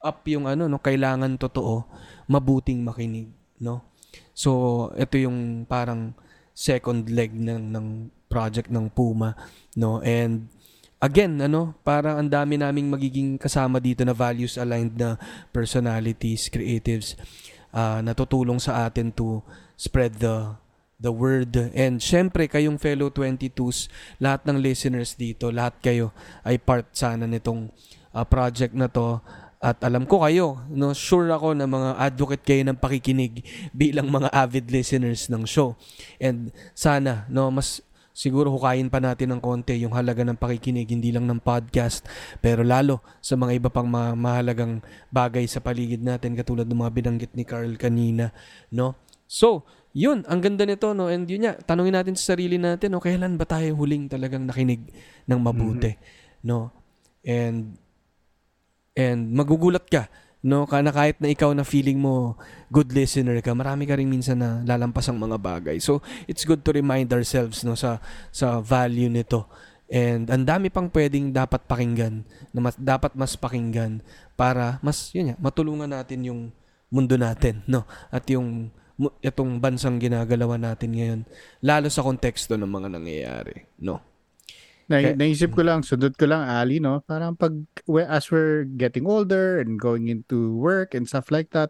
up 0.00 0.18
yung 0.24 0.48
ano, 0.48 0.64
no? 0.64 0.80
Kailangan 0.80 1.36
totoo, 1.36 1.84
mabuting 2.24 2.80
makinig, 2.80 3.28
no? 3.60 3.84
So, 4.32 4.88
ito 4.94 5.18
yung 5.18 5.66
parang 5.66 6.14
second 6.54 7.10
leg 7.10 7.34
ng, 7.34 7.74
ng 7.74 7.86
project 8.30 8.70
ng 8.70 8.86
Puma, 8.94 9.34
no? 9.74 9.98
And 10.00 10.46
again, 10.98 11.38
ano, 11.38 11.74
parang 11.86 12.18
ang 12.18 12.28
dami 12.30 12.58
naming 12.58 12.90
magiging 12.90 13.38
kasama 13.38 13.78
dito 13.78 14.02
na 14.02 14.14
values 14.14 14.58
aligned 14.58 14.98
na 14.98 15.14
personalities, 15.54 16.50
creatives, 16.50 17.14
ah, 17.70 18.02
na 18.02 18.14
tutulong 18.14 18.58
sa 18.58 18.86
atin 18.86 19.14
to 19.14 19.42
spread 19.78 20.18
the 20.18 20.58
the 20.98 21.14
word. 21.14 21.54
And 21.72 22.02
syempre, 22.02 22.50
kayong 22.50 22.82
fellow 22.82 23.08
22s, 23.14 23.86
lahat 24.18 24.42
ng 24.44 24.58
listeners 24.58 25.14
dito, 25.14 25.54
lahat 25.54 25.78
kayo 25.78 26.10
ay 26.42 26.58
part 26.58 26.90
sana 26.90 27.24
nitong 27.24 27.70
ah, 28.10 28.26
project 28.26 28.74
na 28.74 28.90
to. 28.90 29.22
At 29.58 29.82
alam 29.82 30.06
ko 30.06 30.22
kayo, 30.22 30.62
no, 30.70 30.94
sure 30.94 31.34
ako 31.34 31.50
na 31.50 31.66
mga 31.66 31.98
advocate 31.98 32.46
kayo 32.46 32.62
ng 32.62 32.78
pakikinig 32.78 33.42
bilang 33.74 34.06
mga 34.06 34.30
avid 34.30 34.70
listeners 34.70 35.26
ng 35.26 35.42
show. 35.50 35.74
And 36.22 36.54
sana, 36.78 37.26
no, 37.26 37.50
mas 37.50 37.82
siguro 38.18 38.50
hukayin 38.50 38.90
pa 38.90 38.98
natin 38.98 39.38
ng 39.38 39.40
konti 39.40 39.78
yung 39.78 39.94
halaga 39.94 40.26
ng 40.26 40.34
pakikinig, 40.34 40.90
hindi 40.90 41.14
lang 41.14 41.30
ng 41.30 41.38
podcast, 41.38 42.02
pero 42.42 42.66
lalo 42.66 42.98
sa 43.22 43.38
mga 43.38 43.62
iba 43.62 43.70
pang 43.70 43.86
mga 43.86 44.18
mahalagang 44.18 44.82
bagay 45.14 45.46
sa 45.46 45.62
paligid 45.62 46.02
natin, 46.02 46.34
katulad 46.34 46.66
ng 46.66 46.82
mga 46.82 46.92
binanggit 46.98 47.32
ni 47.38 47.46
Carl 47.46 47.78
kanina, 47.78 48.34
no? 48.74 48.98
So, 49.30 49.62
yun, 49.94 50.26
ang 50.26 50.42
ganda 50.42 50.66
nito, 50.66 50.90
no? 50.98 51.06
And 51.06 51.30
yun 51.30 51.46
nga, 51.46 51.54
tanungin 51.62 51.94
natin 51.94 52.18
sa 52.18 52.34
sarili 52.34 52.58
natin, 52.58 52.90
no? 52.90 52.98
Kailan 52.98 53.38
ba 53.38 53.46
tayo 53.46 53.78
huling 53.78 54.10
talagang 54.10 54.50
nakinig 54.50 54.90
ng 55.30 55.38
mabuti, 55.38 55.94
no? 56.42 56.74
And 57.22 57.78
and 58.98 59.30
magugulat 59.30 59.86
ka 59.86 60.10
no 60.38 60.70
kana 60.70 60.94
kahit 60.94 61.18
na 61.18 61.34
ikaw 61.34 61.50
na 61.50 61.66
feeling 61.66 61.98
mo 61.98 62.38
good 62.70 62.94
listener 62.94 63.42
ka 63.42 63.50
marami 63.58 63.90
ka 63.90 63.98
rin 63.98 64.06
minsan 64.06 64.38
na 64.38 64.62
lalampas 64.62 65.10
ang 65.10 65.18
mga 65.18 65.38
bagay. 65.38 65.76
So 65.82 65.98
it's 66.30 66.46
good 66.46 66.62
to 66.62 66.70
remind 66.70 67.10
ourselves 67.10 67.66
no 67.66 67.74
sa 67.74 67.98
sa 68.30 68.62
value 68.62 69.10
nito. 69.10 69.50
And 69.88 70.28
ang 70.28 70.44
dami 70.44 70.68
pang 70.68 70.92
pwedeng 70.92 71.32
dapat 71.32 71.64
pakinggan 71.64 72.20
na 72.52 72.60
mas, 72.60 72.76
dapat 72.76 73.16
mas 73.16 73.32
pakinggan 73.40 74.04
para 74.36 74.76
mas 74.84 75.08
yun 75.16 75.32
nga 75.32 75.36
matulungan 75.40 75.88
natin 75.88 76.28
yung 76.28 76.40
mundo 76.92 77.16
natin 77.16 77.64
no? 77.64 77.88
At 78.12 78.28
yung 78.28 78.68
itong 79.22 79.62
bansang 79.62 80.02
ginagalawan 80.02 80.58
natin 80.58 80.90
ngayon 80.90 81.20
lalo 81.62 81.86
sa 81.86 82.02
konteksto 82.02 82.58
ng 82.58 82.66
mga 82.66 82.88
nangyayari 82.98 83.70
no 83.78 84.02
Na, 84.88 85.04
Kaya- 85.04 85.16
naisip 85.20 85.52
ko 85.52 85.60
lang, 85.60 85.84
sundot 85.84 86.16
ko 86.16 86.24
lang, 86.24 86.48
Ali, 86.48 86.80
no? 86.80 87.04
Parang 87.04 87.36
pag, 87.36 87.52
as 88.08 88.32
we're 88.32 88.64
getting 88.64 89.04
older 89.04 89.60
and 89.60 89.76
going 89.76 90.08
into 90.08 90.56
work 90.56 90.96
and 90.96 91.04
stuff 91.04 91.28
like 91.28 91.52
that, 91.52 91.68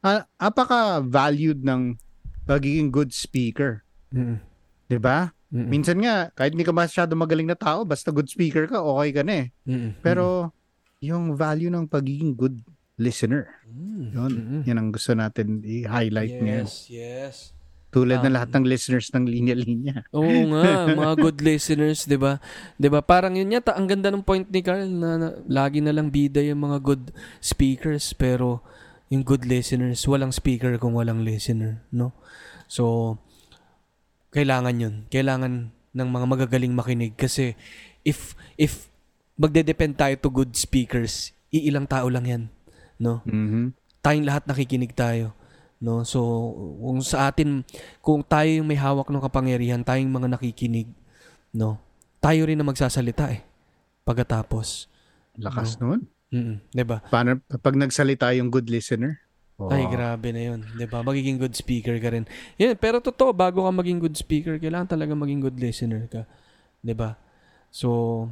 ah, 0.00 0.24
apaka-valued 0.40 1.60
ng 1.60 2.00
pagiging 2.44 2.88
good 2.88 3.12
speaker. 3.12 3.84
mm 4.10 4.40
'Di 4.84 5.00
ba? 5.00 5.32
Minsan 5.48 6.02
nga, 6.02 6.28
kahit 6.34 6.52
hindi 6.52 6.66
ka 6.66 6.74
masyado 6.74 7.14
magaling 7.14 7.46
na 7.46 7.56
tao, 7.56 7.86
basta 7.86 8.10
good 8.10 8.26
speaker 8.26 8.66
ka, 8.66 8.82
okay 8.82 9.10
ka 9.14 9.22
na 9.22 9.46
eh. 9.46 9.46
Pero, 10.02 10.50
yung 10.98 11.38
value 11.38 11.70
ng 11.70 11.86
pagiging 11.86 12.34
good 12.34 12.58
listener, 12.96 13.48
yun, 14.12 14.60
yan 14.66 14.76
ang 14.76 14.90
gusto 14.90 15.14
natin 15.14 15.62
i-highlight 15.62 16.42
ngayon. 16.42 16.66
yes 16.66 16.90
yes 16.90 17.36
Tulad 17.94 18.26
ng 18.26 18.34
Um, 18.34 18.36
lahat 18.36 18.50
ng 18.50 18.66
listeners 18.66 19.06
ng 19.14 19.24
linya-linya. 19.30 20.02
Oo 20.10 20.50
nga, 20.50 20.62
mga 20.98 21.14
good 21.14 21.38
listeners, 21.38 22.10
'di 22.10 22.18
ba? 22.18 22.42
'Di 22.74 22.90
ba? 22.90 22.98
Parang 23.06 23.38
yun 23.38 23.54
yata 23.54 23.78
ang 23.78 23.86
ganda 23.86 24.10
ng 24.10 24.26
point 24.26 24.42
ni 24.42 24.60
Carl 24.66 24.90
na, 24.90 25.10
na 25.14 25.28
lagi 25.46 25.78
na 25.78 25.94
lang 25.94 26.10
bida 26.10 26.42
yung 26.42 26.66
mga 26.66 26.82
good 26.82 27.14
speakers 27.38 28.10
pero 28.18 28.58
yung 29.14 29.22
good 29.22 29.46
listeners, 29.46 30.02
walang 30.10 30.34
speaker 30.34 30.74
kung 30.82 30.98
walang 30.98 31.22
listener, 31.22 31.86
no? 31.94 32.10
So 32.66 33.14
kailangan 34.34 34.74
yun. 34.82 34.94
Kailangan 35.06 35.70
ng 35.94 36.08
mga 36.10 36.26
magagaling 36.26 36.74
makinig 36.74 37.14
kasi 37.14 37.54
if 38.02 38.34
if 38.58 38.90
magde-depend 39.38 39.98
tayo 39.98 40.14
to 40.18 40.30
good 40.30 40.54
speakers. 40.54 41.34
Iilang 41.54 41.86
tao 41.86 42.10
lang 42.10 42.26
yan, 42.26 42.42
no? 42.98 43.22
Mhm. 43.26 43.74
Tayong 44.02 44.26
lahat 44.26 44.44
nakikinig 44.50 44.90
tayo, 44.94 45.38
no? 45.84 46.00
So, 46.08 46.20
kung 46.80 47.04
sa 47.04 47.28
atin, 47.28 47.60
kung 48.00 48.24
tayo 48.24 48.48
yung 48.48 48.64
may 48.64 48.80
hawak 48.80 49.12
ng 49.12 49.20
kapangyarihan, 49.20 49.84
tayong 49.84 50.08
mga 50.08 50.32
nakikinig, 50.32 50.88
no? 51.52 51.76
Tayo 52.24 52.48
rin 52.48 52.56
na 52.56 52.64
magsasalita 52.64 53.28
eh. 53.28 53.44
Pagkatapos. 54.08 54.88
Lakas 55.36 55.76
nun. 55.76 56.08
Mm 56.32 56.58
'di 56.74 56.82
ba? 56.82 56.98
Paano 57.12 57.38
pag 57.62 57.76
nagsalita 57.78 58.32
yung 58.34 58.50
good 58.50 58.66
listener? 58.66 59.22
Ay, 59.70 59.86
Oh. 59.86 59.90
grabe 59.92 60.34
na 60.34 60.42
yun. 60.50 60.66
'di 60.74 60.86
ba 60.90 61.04
Magiging 61.06 61.38
good 61.38 61.54
speaker 61.54 61.94
ka 62.02 62.10
rin. 62.10 62.26
Yun, 62.58 62.74
pero 62.74 62.98
totoo, 62.98 63.30
bago 63.30 63.62
ka 63.62 63.70
maging 63.70 64.02
good 64.02 64.16
speaker, 64.18 64.58
kailangan 64.58 64.98
talaga 64.98 65.14
maging 65.14 65.38
good 65.44 65.58
listener 65.60 66.10
ka. 66.10 66.26
'di 66.82 66.94
ba 66.96 67.14
So, 67.74 68.30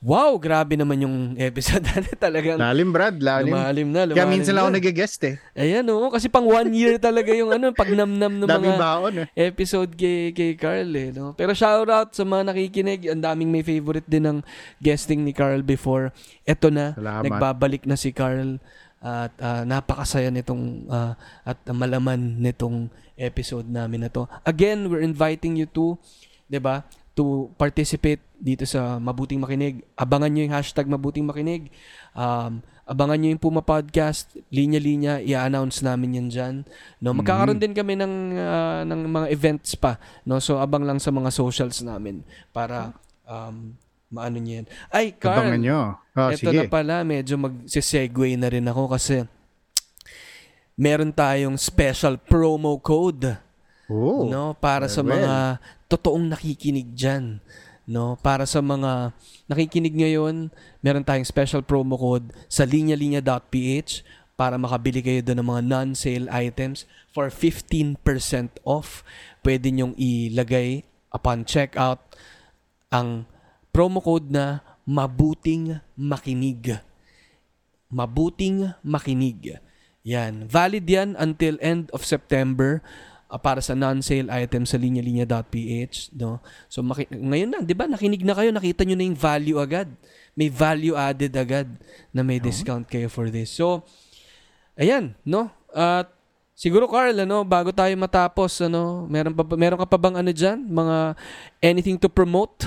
wow, 0.00 0.32
grabe 0.36 0.80
naman 0.80 1.04
yung 1.04 1.16
episode 1.36 1.84
natin 1.88 2.16
talagang 2.16 2.56
Lalim, 2.56 2.88
Brad. 2.88 3.20
Lalim. 3.20 3.52
lumalim 3.52 3.88
na, 3.92 4.08
lumalim 4.08 4.16
Kaya 4.16 4.26
minsan 4.26 4.56
lang 4.56 4.64
ako 4.64 4.72
na. 4.72 4.78
nag-guest 4.80 5.20
eh. 5.28 5.36
Ayan, 5.52 5.84
oo. 5.92 6.08
Kasi 6.08 6.32
pang 6.32 6.44
one 6.44 6.72
year 6.72 6.96
talaga 6.96 7.30
yung 7.30 7.52
ano, 7.52 7.70
pag 7.70 7.92
namnam 7.92 8.40
ng 8.40 8.48
Daming 8.48 8.74
mga 8.74 8.80
baon 8.80 9.14
eh. 9.20 9.26
episode 9.36 9.92
kay, 9.92 10.32
kay 10.32 10.56
Carl 10.56 10.88
eh. 10.90 11.12
No? 11.12 11.36
Pero 11.36 11.52
shoutout 11.52 12.10
sa 12.10 12.24
mga 12.24 12.48
nakikinig. 12.48 13.12
Ang 13.12 13.20
daming 13.20 13.52
may 13.52 13.60
favorite 13.60 14.08
din 14.08 14.24
ng 14.24 14.38
guesting 14.80 15.20
ni 15.20 15.36
Carl 15.36 15.60
before. 15.60 16.16
Eto 16.42 16.72
na, 16.72 16.96
Salamat. 16.96 17.28
nagbabalik 17.28 17.84
na 17.84 17.94
si 17.94 18.10
Carl. 18.10 18.56
At 19.00 19.32
ah, 19.40 19.64
napakasaya 19.64 20.28
nitong 20.28 20.88
ah, 20.88 21.16
at 21.40 21.56
malaman 21.68 22.36
nitong 22.36 22.88
episode 23.16 23.64
namin 23.64 24.04
na 24.04 24.10
to. 24.12 24.24
Again, 24.44 24.88
we're 24.88 25.00
inviting 25.00 25.56
you 25.56 25.64
to, 25.72 25.96
'di 26.48 26.60
ba? 26.60 26.84
To 27.18 27.50
participate 27.58 28.22
dito 28.40 28.64
sa 28.64 28.96
Mabuting 28.96 29.42
Makinig. 29.42 29.84
Abangan 29.94 30.32
nyo 30.32 30.42
yung 30.48 30.56
hashtag 30.56 30.88
Mabuting 30.88 31.28
Makinig. 31.28 31.68
Um, 32.16 32.64
abangan 32.88 33.20
nyo 33.20 33.28
yung 33.36 33.42
Puma 33.42 33.60
Podcast. 33.60 34.32
Linya-linya, 34.48 35.20
i-announce 35.20 35.84
namin 35.84 36.16
yan 36.16 36.28
dyan. 36.32 36.54
No, 36.98 37.12
magkakaroon 37.12 37.60
din 37.60 37.76
kami 37.76 37.94
ng, 38.00 38.14
ah, 38.40 38.82
ng 38.88 39.00
mga 39.06 39.26
events 39.30 39.76
pa. 39.76 40.00
No? 40.24 40.40
So, 40.40 40.58
abang 40.58 40.82
lang 40.82 40.98
sa 40.98 41.12
mga 41.12 41.30
socials 41.30 41.84
namin 41.84 42.24
para 42.50 42.96
um, 43.28 43.76
maano 44.10 44.42
nyo 44.42 44.64
yan. 44.64 44.66
Ay, 44.90 45.14
Carl! 45.14 45.38
Abangan 45.38 45.60
nyo. 45.62 45.80
Oh, 46.18 46.30
Ito 46.34 46.50
sige. 46.50 46.58
na 46.58 46.62
pala, 46.66 47.06
medyo 47.06 47.38
mag-segue 47.38 48.34
na 48.34 48.48
rin 48.50 48.66
ako 48.66 48.90
kasi 48.90 49.22
meron 50.74 51.14
tayong 51.14 51.54
special 51.60 52.18
promo 52.18 52.80
code 52.82 53.38
Oh. 53.90 54.30
no 54.30 54.54
para 54.54 54.86
sa 54.86 55.02
well. 55.02 55.18
mga 55.18 55.34
totoong 55.90 56.30
nakikinig 56.30 56.94
diyan 56.94 57.42
no 57.90 58.14
para 58.22 58.46
sa 58.46 58.62
mga 58.62 59.10
nakikinig 59.50 59.90
ngayon 59.98 60.46
meron 60.78 61.02
tayong 61.02 61.26
special 61.26 61.66
promo 61.66 61.98
code 61.98 62.30
sa 62.46 62.62
linyalinya.ph 62.62 64.06
para 64.38 64.56
makabili 64.56 65.02
kayo 65.02 65.20
doon 65.20 65.42
ng 65.42 65.48
mga 65.50 65.62
non-sale 65.66 66.30
items 66.30 66.86
for 67.10 67.28
15% 67.28 67.98
off 68.62 69.02
pwede 69.42 69.68
nyong 69.74 69.98
ilagay 69.98 70.86
upon 71.10 71.42
checkout 71.42 71.98
ang 72.94 73.26
promo 73.74 73.98
code 73.98 74.30
na 74.30 74.62
mabuting 74.86 75.82
makinig 75.98 76.80
mabuting 77.90 78.72
makinig. 78.86 79.58
Yan. 80.06 80.48
Valid 80.48 80.86
yan 80.88 81.10
until 81.18 81.60
end 81.60 81.92
of 81.92 82.06
September 82.06 82.80
uh, 83.30 83.38
para 83.38 83.62
sa 83.62 83.78
non-sale 83.78 84.26
item 84.28 84.66
sa 84.66 84.76
linyalinya.ph. 84.76 86.18
No? 86.18 86.42
So, 86.66 86.82
maki- 86.82 87.08
ngayon 87.08 87.48
na, 87.54 87.58
di 87.62 87.72
ba? 87.72 87.86
Nakinig 87.86 88.26
na 88.26 88.34
kayo, 88.34 88.50
nakita 88.50 88.82
nyo 88.82 88.98
na 88.98 89.06
yung 89.06 89.18
value 89.18 89.58
agad. 89.62 89.88
May 90.34 90.50
value 90.50 90.98
added 90.98 91.32
agad 91.38 91.70
na 92.10 92.26
may 92.26 92.42
discount 92.42 92.90
kayo 92.90 93.06
for 93.06 93.30
this. 93.30 93.54
So, 93.54 93.86
ayan, 94.74 95.14
no? 95.22 95.48
At 95.70 96.10
siguro 96.58 96.90
Carl, 96.90 97.14
ano, 97.14 97.46
bago 97.46 97.70
tayo 97.70 97.94
matapos, 97.94 98.58
ano, 98.60 99.06
meron 99.06 99.32
pa 99.32 99.46
meron 99.54 99.78
ka 99.78 99.86
pa 99.86 99.98
bang 99.98 100.18
ano 100.18 100.30
diyan, 100.34 100.58
mga 100.66 100.96
anything 101.62 101.96
to 101.96 102.10
promote? 102.10 102.66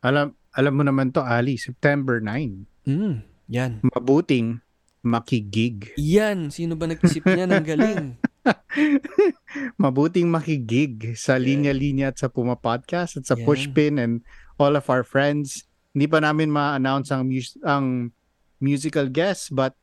Alam, 0.00 0.34
alam 0.54 0.72
mo 0.72 0.82
naman 0.86 1.10
to, 1.10 1.20
Ali. 1.20 1.58
September 1.58 2.22
9. 2.22 2.86
Mm, 2.86 3.14
yan. 3.50 3.82
Mabuting 3.82 4.62
makigig. 5.06 5.94
Yan, 5.94 6.50
sino 6.50 6.74
ba 6.74 6.90
nag-isip 6.90 7.22
niyan? 7.22 7.50
Ang 7.54 7.66
galing. 7.66 8.02
Mabuting 9.82 10.30
makigig 10.30 11.18
sa 11.18 11.36
linya-linya 11.36 12.14
at 12.14 12.20
sa 12.20 12.30
Puma 12.30 12.54
Podcast 12.54 13.18
at 13.18 13.24
sa 13.26 13.34
Yan. 13.34 13.44
Pushpin 13.44 13.94
and 13.98 14.22
all 14.56 14.74
of 14.78 14.86
our 14.88 15.02
friends. 15.02 15.66
Hindi 15.96 16.06
pa 16.06 16.20
namin 16.20 16.52
ma-announce 16.52 17.10
ang, 17.10 17.26
mus- 17.26 17.60
ang 17.64 18.12
musical 18.60 19.08
guest 19.08 19.52
but 19.52 19.76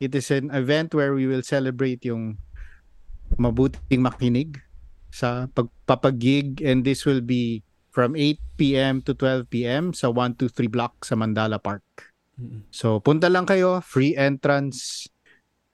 it 0.00 0.14
is 0.14 0.30
an 0.32 0.50
event 0.52 0.92
where 0.92 1.14
we 1.14 1.28
will 1.28 1.44
celebrate 1.44 2.04
yung 2.04 2.36
mabuting 3.36 4.02
makinig 4.04 4.60
sa 5.14 5.46
pagpapagig 5.54 6.58
and 6.64 6.82
this 6.82 7.06
will 7.06 7.22
be 7.22 7.62
from 7.94 8.18
8 8.18 8.58
p.m. 8.58 8.94
to 9.06 9.14
12 9.14 9.46
p.m. 9.46 9.94
sa 9.94 10.10
123 10.10 10.66
block 10.66 11.06
sa 11.06 11.14
Mandala 11.14 11.62
Park. 11.62 11.86
Mm-mm. 12.34 12.66
So 12.74 12.98
punta 12.98 13.30
lang 13.30 13.46
kayo, 13.46 13.78
free 13.86 14.18
entrance. 14.18 15.06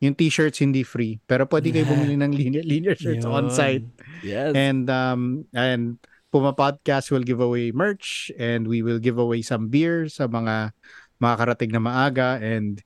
Yung 0.00 0.16
t-shirts 0.16 0.64
hindi 0.64 0.80
free, 0.80 1.20
pero 1.28 1.44
pwede 1.44 1.68
kayo 1.76 1.84
bumili 1.84 2.16
ng 2.16 2.32
linear, 2.32 2.64
linear 2.64 2.96
shirts 2.96 3.28
Yun. 3.28 3.32
on 3.36 3.46
site. 3.52 3.84
Yes. 4.24 4.56
And 4.56 4.88
um 4.88 5.44
and 5.52 6.00
Puma 6.32 6.56
Podcast 6.56 7.12
will 7.12 7.26
give 7.26 7.42
away 7.42 7.68
merch 7.74 8.32
and 8.40 8.64
we 8.64 8.80
will 8.80 9.02
give 9.02 9.20
away 9.20 9.44
some 9.44 9.68
beer 9.68 10.08
sa 10.08 10.24
mga 10.24 10.72
makakarating 11.20 11.74
na 11.74 11.82
maaga 11.82 12.40
and 12.40 12.80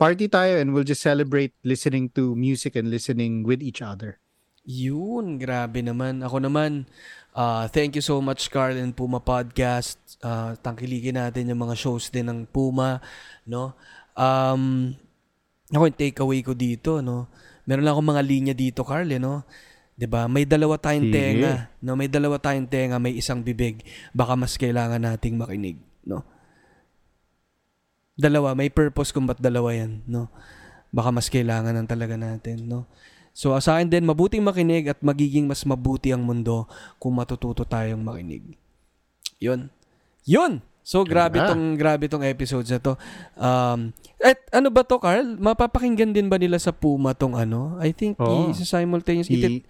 party 0.00 0.30
tayo 0.30 0.56
and 0.56 0.72
we'll 0.72 0.86
just 0.86 1.04
celebrate 1.04 1.52
listening 1.66 2.08
to 2.16 2.32
music 2.38 2.78
and 2.78 2.88
listening 2.88 3.44
with 3.44 3.60
each 3.60 3.82
other. 3.84 4.16
Yun, 4.64 5.36
grabe 5.36 5.84
naman. 5.84 6.24
Ako 6.24 6.40
naman, 6.40 6.88
uh, 7.36 7.68
thank 7.68 7.92
you 7.92 8.00
so 8.00 8.24
much 8.24 8.48
Carl 8.48 8.80
and 8.80 8.96
Puma 8.96 9.20
Podcast. 9.20 10.00
Uh, 10.24 10.56
tangkilikin 10.64 11.20
natin 11.20 11.52
yung 11.52 11.60
mga 11.60 11.76
shows 11.76 12.08
din 12.08 12.32
ng 12.32 12.48
Puma, 12.48 13.04
no? 13.44 13.76
Um, 14.16 14.96
ako 15.74 15.84
yung 15.90 15.98
takeaway 15.98 16.40
ko 16.40 16.52
dito, 16.54 17.02
no? 17.02 17.26
Meron 17.64 17.82
lang 17.82 17.92
akong 17.96 18.10
mga 18.14 18.24
linya 18.24 18.54
dito, 18.54 18.86
Carl, 18.86 19.08
eh, 19.10 19.18
no? 19.18 19.42
'Di 19.94 20.06
ba? 20.10 20.26
May 20.26 20.42
dalawa 20.42 20.74
tayong 20.74 21.08
Sige. 21.08 21.14
tenga, 21.14 21.70
no? 21.78 21.94
May 21.94 22.10
dalawa 22.10 22.36
tayong 22.42 22.66
tenga, 22.66 22.98
may 22.98 23.14
isang 23.14 23.40
bibig. 23.40 23.86
Baka 24.10 24.34
mas 24.34 24.58
kailangan 24.58 24.98
nating 24.98 25.38
makinig, 25.38 25.78
no? 26.02 26.26
Dalawa, 28.14 28.54
may 28.54 28.70
purpose 28.70 29.10
kung 29.10 29.26
ba't 29.26 29.38
dalawa 29.38 29.74
'yan, 29.74 30.02
no? 30.06 30.30
Baka 30.94 31.10
mas 31.10 31.26
kailangan 31.30 31.74
ng 31.74 31.88
talaga 31.90 32.14
natin, 32.14 32.66
no? 32.66 32.86
So 33.34 33.50
sa 33.58 33.78
akin 33.78 33.90
din, 33.90 34.06
mabuting 34.06 34.46
makinig 34.46 34.86
at 34.86 35.02
magiging 35.02 35.50
mas 35.50 35.66
mabuti 35.66 36.14
ang 36.14 36.22
mundo 36.22 36.70
kung 37.02 37.18
matututo 37.18 37.66
tayong 37.66 37.98
makinig. 37.98 38.54
Yun. 39.42 39.66
Yun! 40.22 40.62
So 40.84 41.00
grabe 41.00 41.40
Ganda. 41.40 41.56
tong 41.56 41.64
grabe 41.80 42.04
tong 42.06 42.20
episodes 42.20 42.68
na 42.68 42.76
to. 42.76 42.92
Um, 43.40 43.96
at 44.20 44.36
ano 44.52 44.68
ba 44.68 44.84
to, 44.84 45.00
Carl? 45.00 45.40
Mapapakinggan 45.40 46.12
din 46.12 46.28
ba 46.28 46.36
nila 46.36 46.60
sa 46.60 46.76
Puma 46.76 47.16
tong 47.16 47.32
ano? 47.32 47.80
I 47.80 47.96
think 47.96 48.20
Oo. 48.20 48.52
i- 48.52 48.54
simultaneous 48.54 49.32
I- 49.32 49.64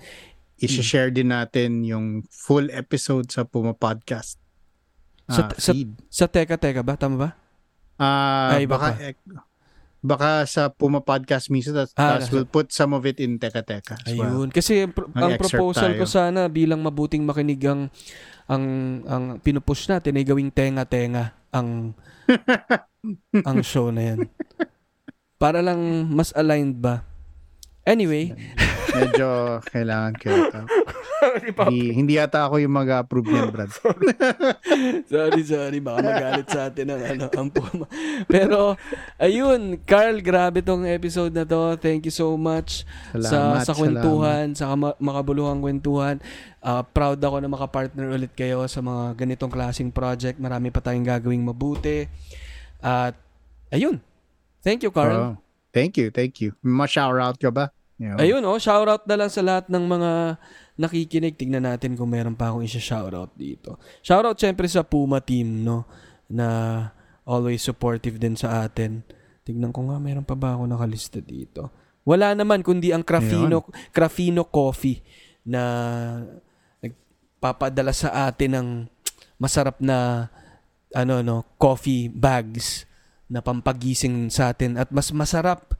i-share 0.58 1.14
din 1.14 1.30
natin 1.30 1.86
yung 1.86 2.26
full 2.26 2.66
episode 2.74 3.30
sa 3.30 3.46
Puma 3.46 3.70
Podcast. 3.70 4.42
Sa- 5.30 5.46
ah, 5.46 5.54
sa- 5.54 5.70
feed. 5.72 5.94
sa 6.10 6.26
Teka 6.26 6.58
Teka 6.58 6.82
ba? 6.82 6.98
Tama 6.98 7.16
ba? 7.16 7.30
Ah, 7.94 8.58
Ay, 8.58 8.66
iba 8.66 8.74
baka 8.74 8.98
pa. 8.98 9.14
Baka 10.04 10.44
sa 10.44 10.68
Puma 10.68 11.00
Podcast 11.00 11.48
mismo 11.48 11.72
tas, 11.72 11.96
Ah, 11.96 12.20
nasa- 12.20 12.28
we'll 12.28 12.44
put 12.44 12.68
some 12.68 12.92
of 12.92 13.02
it 13.02 13.16
in 13.16 13.40
Teka 13.40 13.64
Teka 13.64 13.96
as 13.98 14.12
well. 14.12 14.28
Ayun. 14.36 14.48
Kasi 14.48 14.84
ang 14.84 14.92
pro- 14.92 15.08
ang 15.10 15.34
proposal 15.34 15.96
ko 15.96 16.04
tayo. 16.04 16.12
sana 16.12 16.46
bilang 16.46 16.78
mabuting 16.78 17.24
makinig 17.24 17.64
ang 17.64 17.88
ang 18.44 18.64
ang 19.02 19.24
pinupush 19.40 19.88
natin 19.88 20.14
ay 20.14 20.22
gawing 20.22 20.52
tenga-tenga 20.52 21.32
ang 21.48 21.96
ang 23.48 23.58
show 23.60 23.88
na 23.88 24.12
yan. 24.12 24.28
Para 25.34 25.58
lang 25.58 25.80
mas 26.06 26.30
aligned 26.32 26.76
ba. 26.76 27.00
Anyway, 27.82 28.32
Medyo 28.94 29.58
kailangan 29.66 30.14
ko 30.14 30.28
ito. 30.30 30.60
hindi, 31.68 31.92
hindi 31.94 32.12
yata 32.16 32.46
ako 32.46 32.60
yung 32.60 32.74
mag-approve 32.74 33.28
niyan, 33.28 33.48
Brad. 33.50 33.70
sorry, 35.12 35.42
sorry. 35.46 35.78
Baka 35.80 35.98
magalit 36.02 36.48
sa 36.48 36.70
atin 36.70 36.86
ang, 36.90 37.02
ano, 37.02 37.24
ang 37.30 37.48
puma. 37.50 37.86
Pero, 38.26 38.74
ayun, 39.16 39.78
Carl, 39.84 40.18
grabe 40.20 40.60
tong 40.60 40.84
episode 40.84 41.32
na 41.32 41.46
to. 41.46 41.76
Thank 41.78 42.08
you 42.08 42.14
so 42.14 42.34
much 42.34 42.88
Salamat, 43.14 43.64
sa, 43.64 43.72
sa 43.72 43.78
kwentuhan, 43.78 44.46
sa 44.52 44.74
kama- 44.74 44.98
makabuluhang 44.98 45.62
kwentuhan. 45.62 46.18
Ah, 46.64 46.82
proud 46.82 47.20
ako 47.20 47.44
na 47.44 47.48
makapartner 47.52 48.08
ulit 48.08 48.32
kayo 48.32 48.64
sa 48.66 48.80
mga 48.80 49.18
ganitong 49.20 49.52
klaseng 49.52 49.92
project. 49.92 50.40
Marami 50.40 50.72
pa 50.72 50.80
tayong 50.80 51.04
gagawing 51.04 51.44
mabuti. 51.44 52.08
At, 52.80 53.16
ayun. 53.68 54.00
Thank 54.64 54.80
you, 54.80 54.92
Carl. 54.92 55.16
Oh, 55.16 55.34
thank 55.76 56.00
you, 56.00 56.08
thank 56.08 56.40
you. 56.40 56.56
Ma-shout 56.64 57.20
out 57.20 57.36
ka 57.36 57.52
ba? 57.52 57.68
Yun. 57.94 58.18
Ayun, 58.18 58.42
oh, 58.42 58.58
shoutout 58.58 59.06
na 59.06 59.14
lang 59.14 59.30
sa 59.30 59.42
lahat 59.44 59.70
ng 59.70 59.84
mga 59.86 60.10
nakikinig. 60.78 61.38
Tingnan 61.38 61.66
natin 61.66 61.94
kung 61.94 62.10
meron 62.10 62.38
pa 62.38 62.50
akong 62.50 62.66
isa-shoutout 62.66 63.34
dito. 63.34 63.78
Shoutout 64.02 64.38
syempre 64.38 64.66
sa 64.66 64.82
Puma 64.86 65.22
team, 65.22 65.62
no? 65.62 65.86
Na 66.30 66.88
always 67.24 67.64
supportive 67.64 68.20
din 68.20 68.34
sa 68.34 68.66
atin. 68.66 69.02
Tignan 69.44 69.72
ko 69.72 69.88
nga, 69.88 70.00
meron 70.00 70.24
pa 70.24 70.36
ba 70.36 70.56
ako 70.56 70.64
nakalista 70.68 71.20
dito? 71.20 71.68
Wala 72.04 72.36
naman, 72.36 72.60
kundi 72.60 72.92
ang 72.92 73.04
Crafino, 73.04 73.64
Crafino 73.92 74.44
Coffee 74.48 75.00
na 75.44 75.62
nagpapadala 76.80 77.92
sa 77.92 78.28
atin 78.28 78.50
ng 78.56 78.68
masarap 79.36 79.76
na 79.80 80.28
ano 80.94 81.20
no 81.20 81.44
coffee 81.58 82.08
bags 82.08 82.88
na 83.28 83.42
pampagising 83.42 84.30
sa 84.30 84.54
atin 84.54 84.78
at 84.78 84.88
mas 84.94 85.10
masarap 85.10 85.74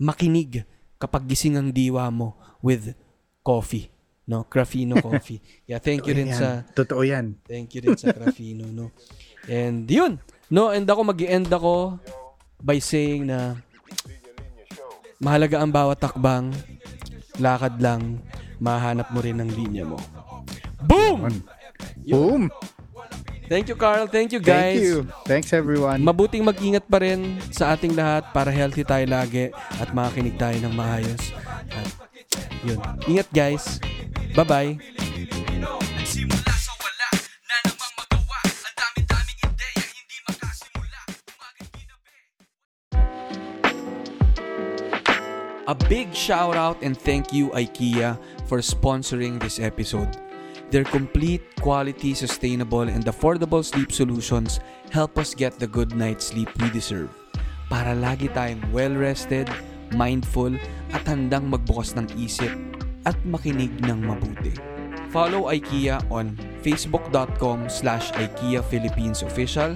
makinig 0.00 0.64
kapag 0.96 1.26
gising 1.28 1.58
ang 1.58 1.68
diwa 1.74 2.08
mo 2.08 2.38
with 2.62 2.94
coffee 3.42 3.90
no 4.30 4.46
Crafino 4.46 5.02
coffee 5.02 5.42
yeah 5.66 5.82
thank 5.82 6.06
you 6.06 6.14
rin 6.14 6.30
Yan. 6.30 6.38
sa 6.38 6.48
Totoo 6.70 7.02
yan. 7.02 7.36
Thank 7.44 7.74
you 7.76 7.80
rin 7.82 7.98
sa 7.98 8.14
Crafino, 8.14 8.64
no? 8.70 8.94
And 9.50 9.84
yun. 9.90 10.22
No, 10.50 10.70
and 10.70 10.86
ako 10.86 11.10
mag 11.10 11.20
end 11.22 11.50
ako 11.50 11.98
by 12.58 12.78
saying 12.82 13.30
na 13.30 13.58
mahalaga 15.20 15.60
ang 15.60 15.70
bawat 15.70 16.00
takbang, 16.00 16.50
lakad 17.38 17.78
lang, 17.78 18.18
mahanap 18.58 19.08
mo 19.12 19.20
rin 19.22 19.38
ang 19.38 19.50
linya 19.52 19.84
mo. 19.86 20.00
Boom! 20.82 21.44
Boom! 22.08 22.42
Thank 23.50 23.66
you, 23.66 23.74
Carl. 23.74 24.06
Thank 24.06 24.30
you, 24.30 24.38
Thank 24.38 24.78
guys. 24.78 24.78
you. 24.78 24.94
Thanks 25.26 25.50
everyone. 25.50 25.98
Mabuting 26.06 26.46
mag-ingat 26.46 26.86
pa 26.86 27.02
rin 27.02 27.34
sa 27.50 27.74
ating 27.74 27.98
lahat 27.98 28.30
para 28.30 28.46
healthy 28.46 28.86
tayo 28.86 29.02
lagi 29.10 29.50
at 29.78 29.90
makakinig 29.90 30.38
tayo 30.38 30.54
ng 30.62 30.70
maayos. 30.70 31.34
At 31.66 31.90
yun. 32.62 32.78
Ingat, 33.10 33.26
guys. 33.34 33.82
Bye-bye. 34.34 34.78
A 45.70 45.74
big 45.86 46.10
shout 46.10 46.58
out 46.58 46.82
and 46.82 46.98
thank 46.98 47.32
you 47.32 47.50
IKEA 47.54 48.18
for 48.50 48.58
sponsoring 48.58 49.38
this 49.38 49.62
episode. 49.62 50.18
Their 50.70 50.82
complete, 50.82 51.42
quality, 51.62 52.14
sustainable, 52.14 52.90
and 52.90 53.06
affordable 53.06 53.62
sleep 53.62 53.92
solutions 53.92 54.58
help 54.90 55.18
us 55.18 55.34
get 55.34 55.58
the 55.58 55.66
good 55.66 55.94
night's 55.94 56.34
sleep 56.34 56.50
we 56.58 56.70
deserve. 56.70 57.10
Para 57.70 57.94
lagi 57.94 58.26
tayong 58.34 58.66
well-rested, 58.74 59.46
mindful, 59.94 60.50
at 60.90 61.06
handang 61.06 61.54
magbukas 61.54 61.94
ng 61.94 62.10
isip 62.18 62.79
at 63.06 63.16
makinig 63.24 63.70
ng 63.84 64.04
mabuti. 64.04 64.52
Follow 65.10 65.50
IKEA 65.50 65.98
on 66.12 66.38
facebook.com 66.62 67.66
slash 67.66 68.12
IKEA 68.14 68.62
Philippines 68.70 69.22
Official 69.26 69.74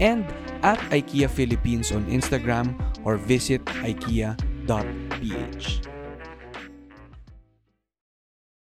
and 0.00 0.26
at 0.60 0.80
IKEA 0.92 1.30
Philippines 1.30 1.92
on 1.92 2.04
Instagram 2.10 2.76
or 3.04 3.16
visit 3.16 3.64
ikea.ph. 3.84 4.34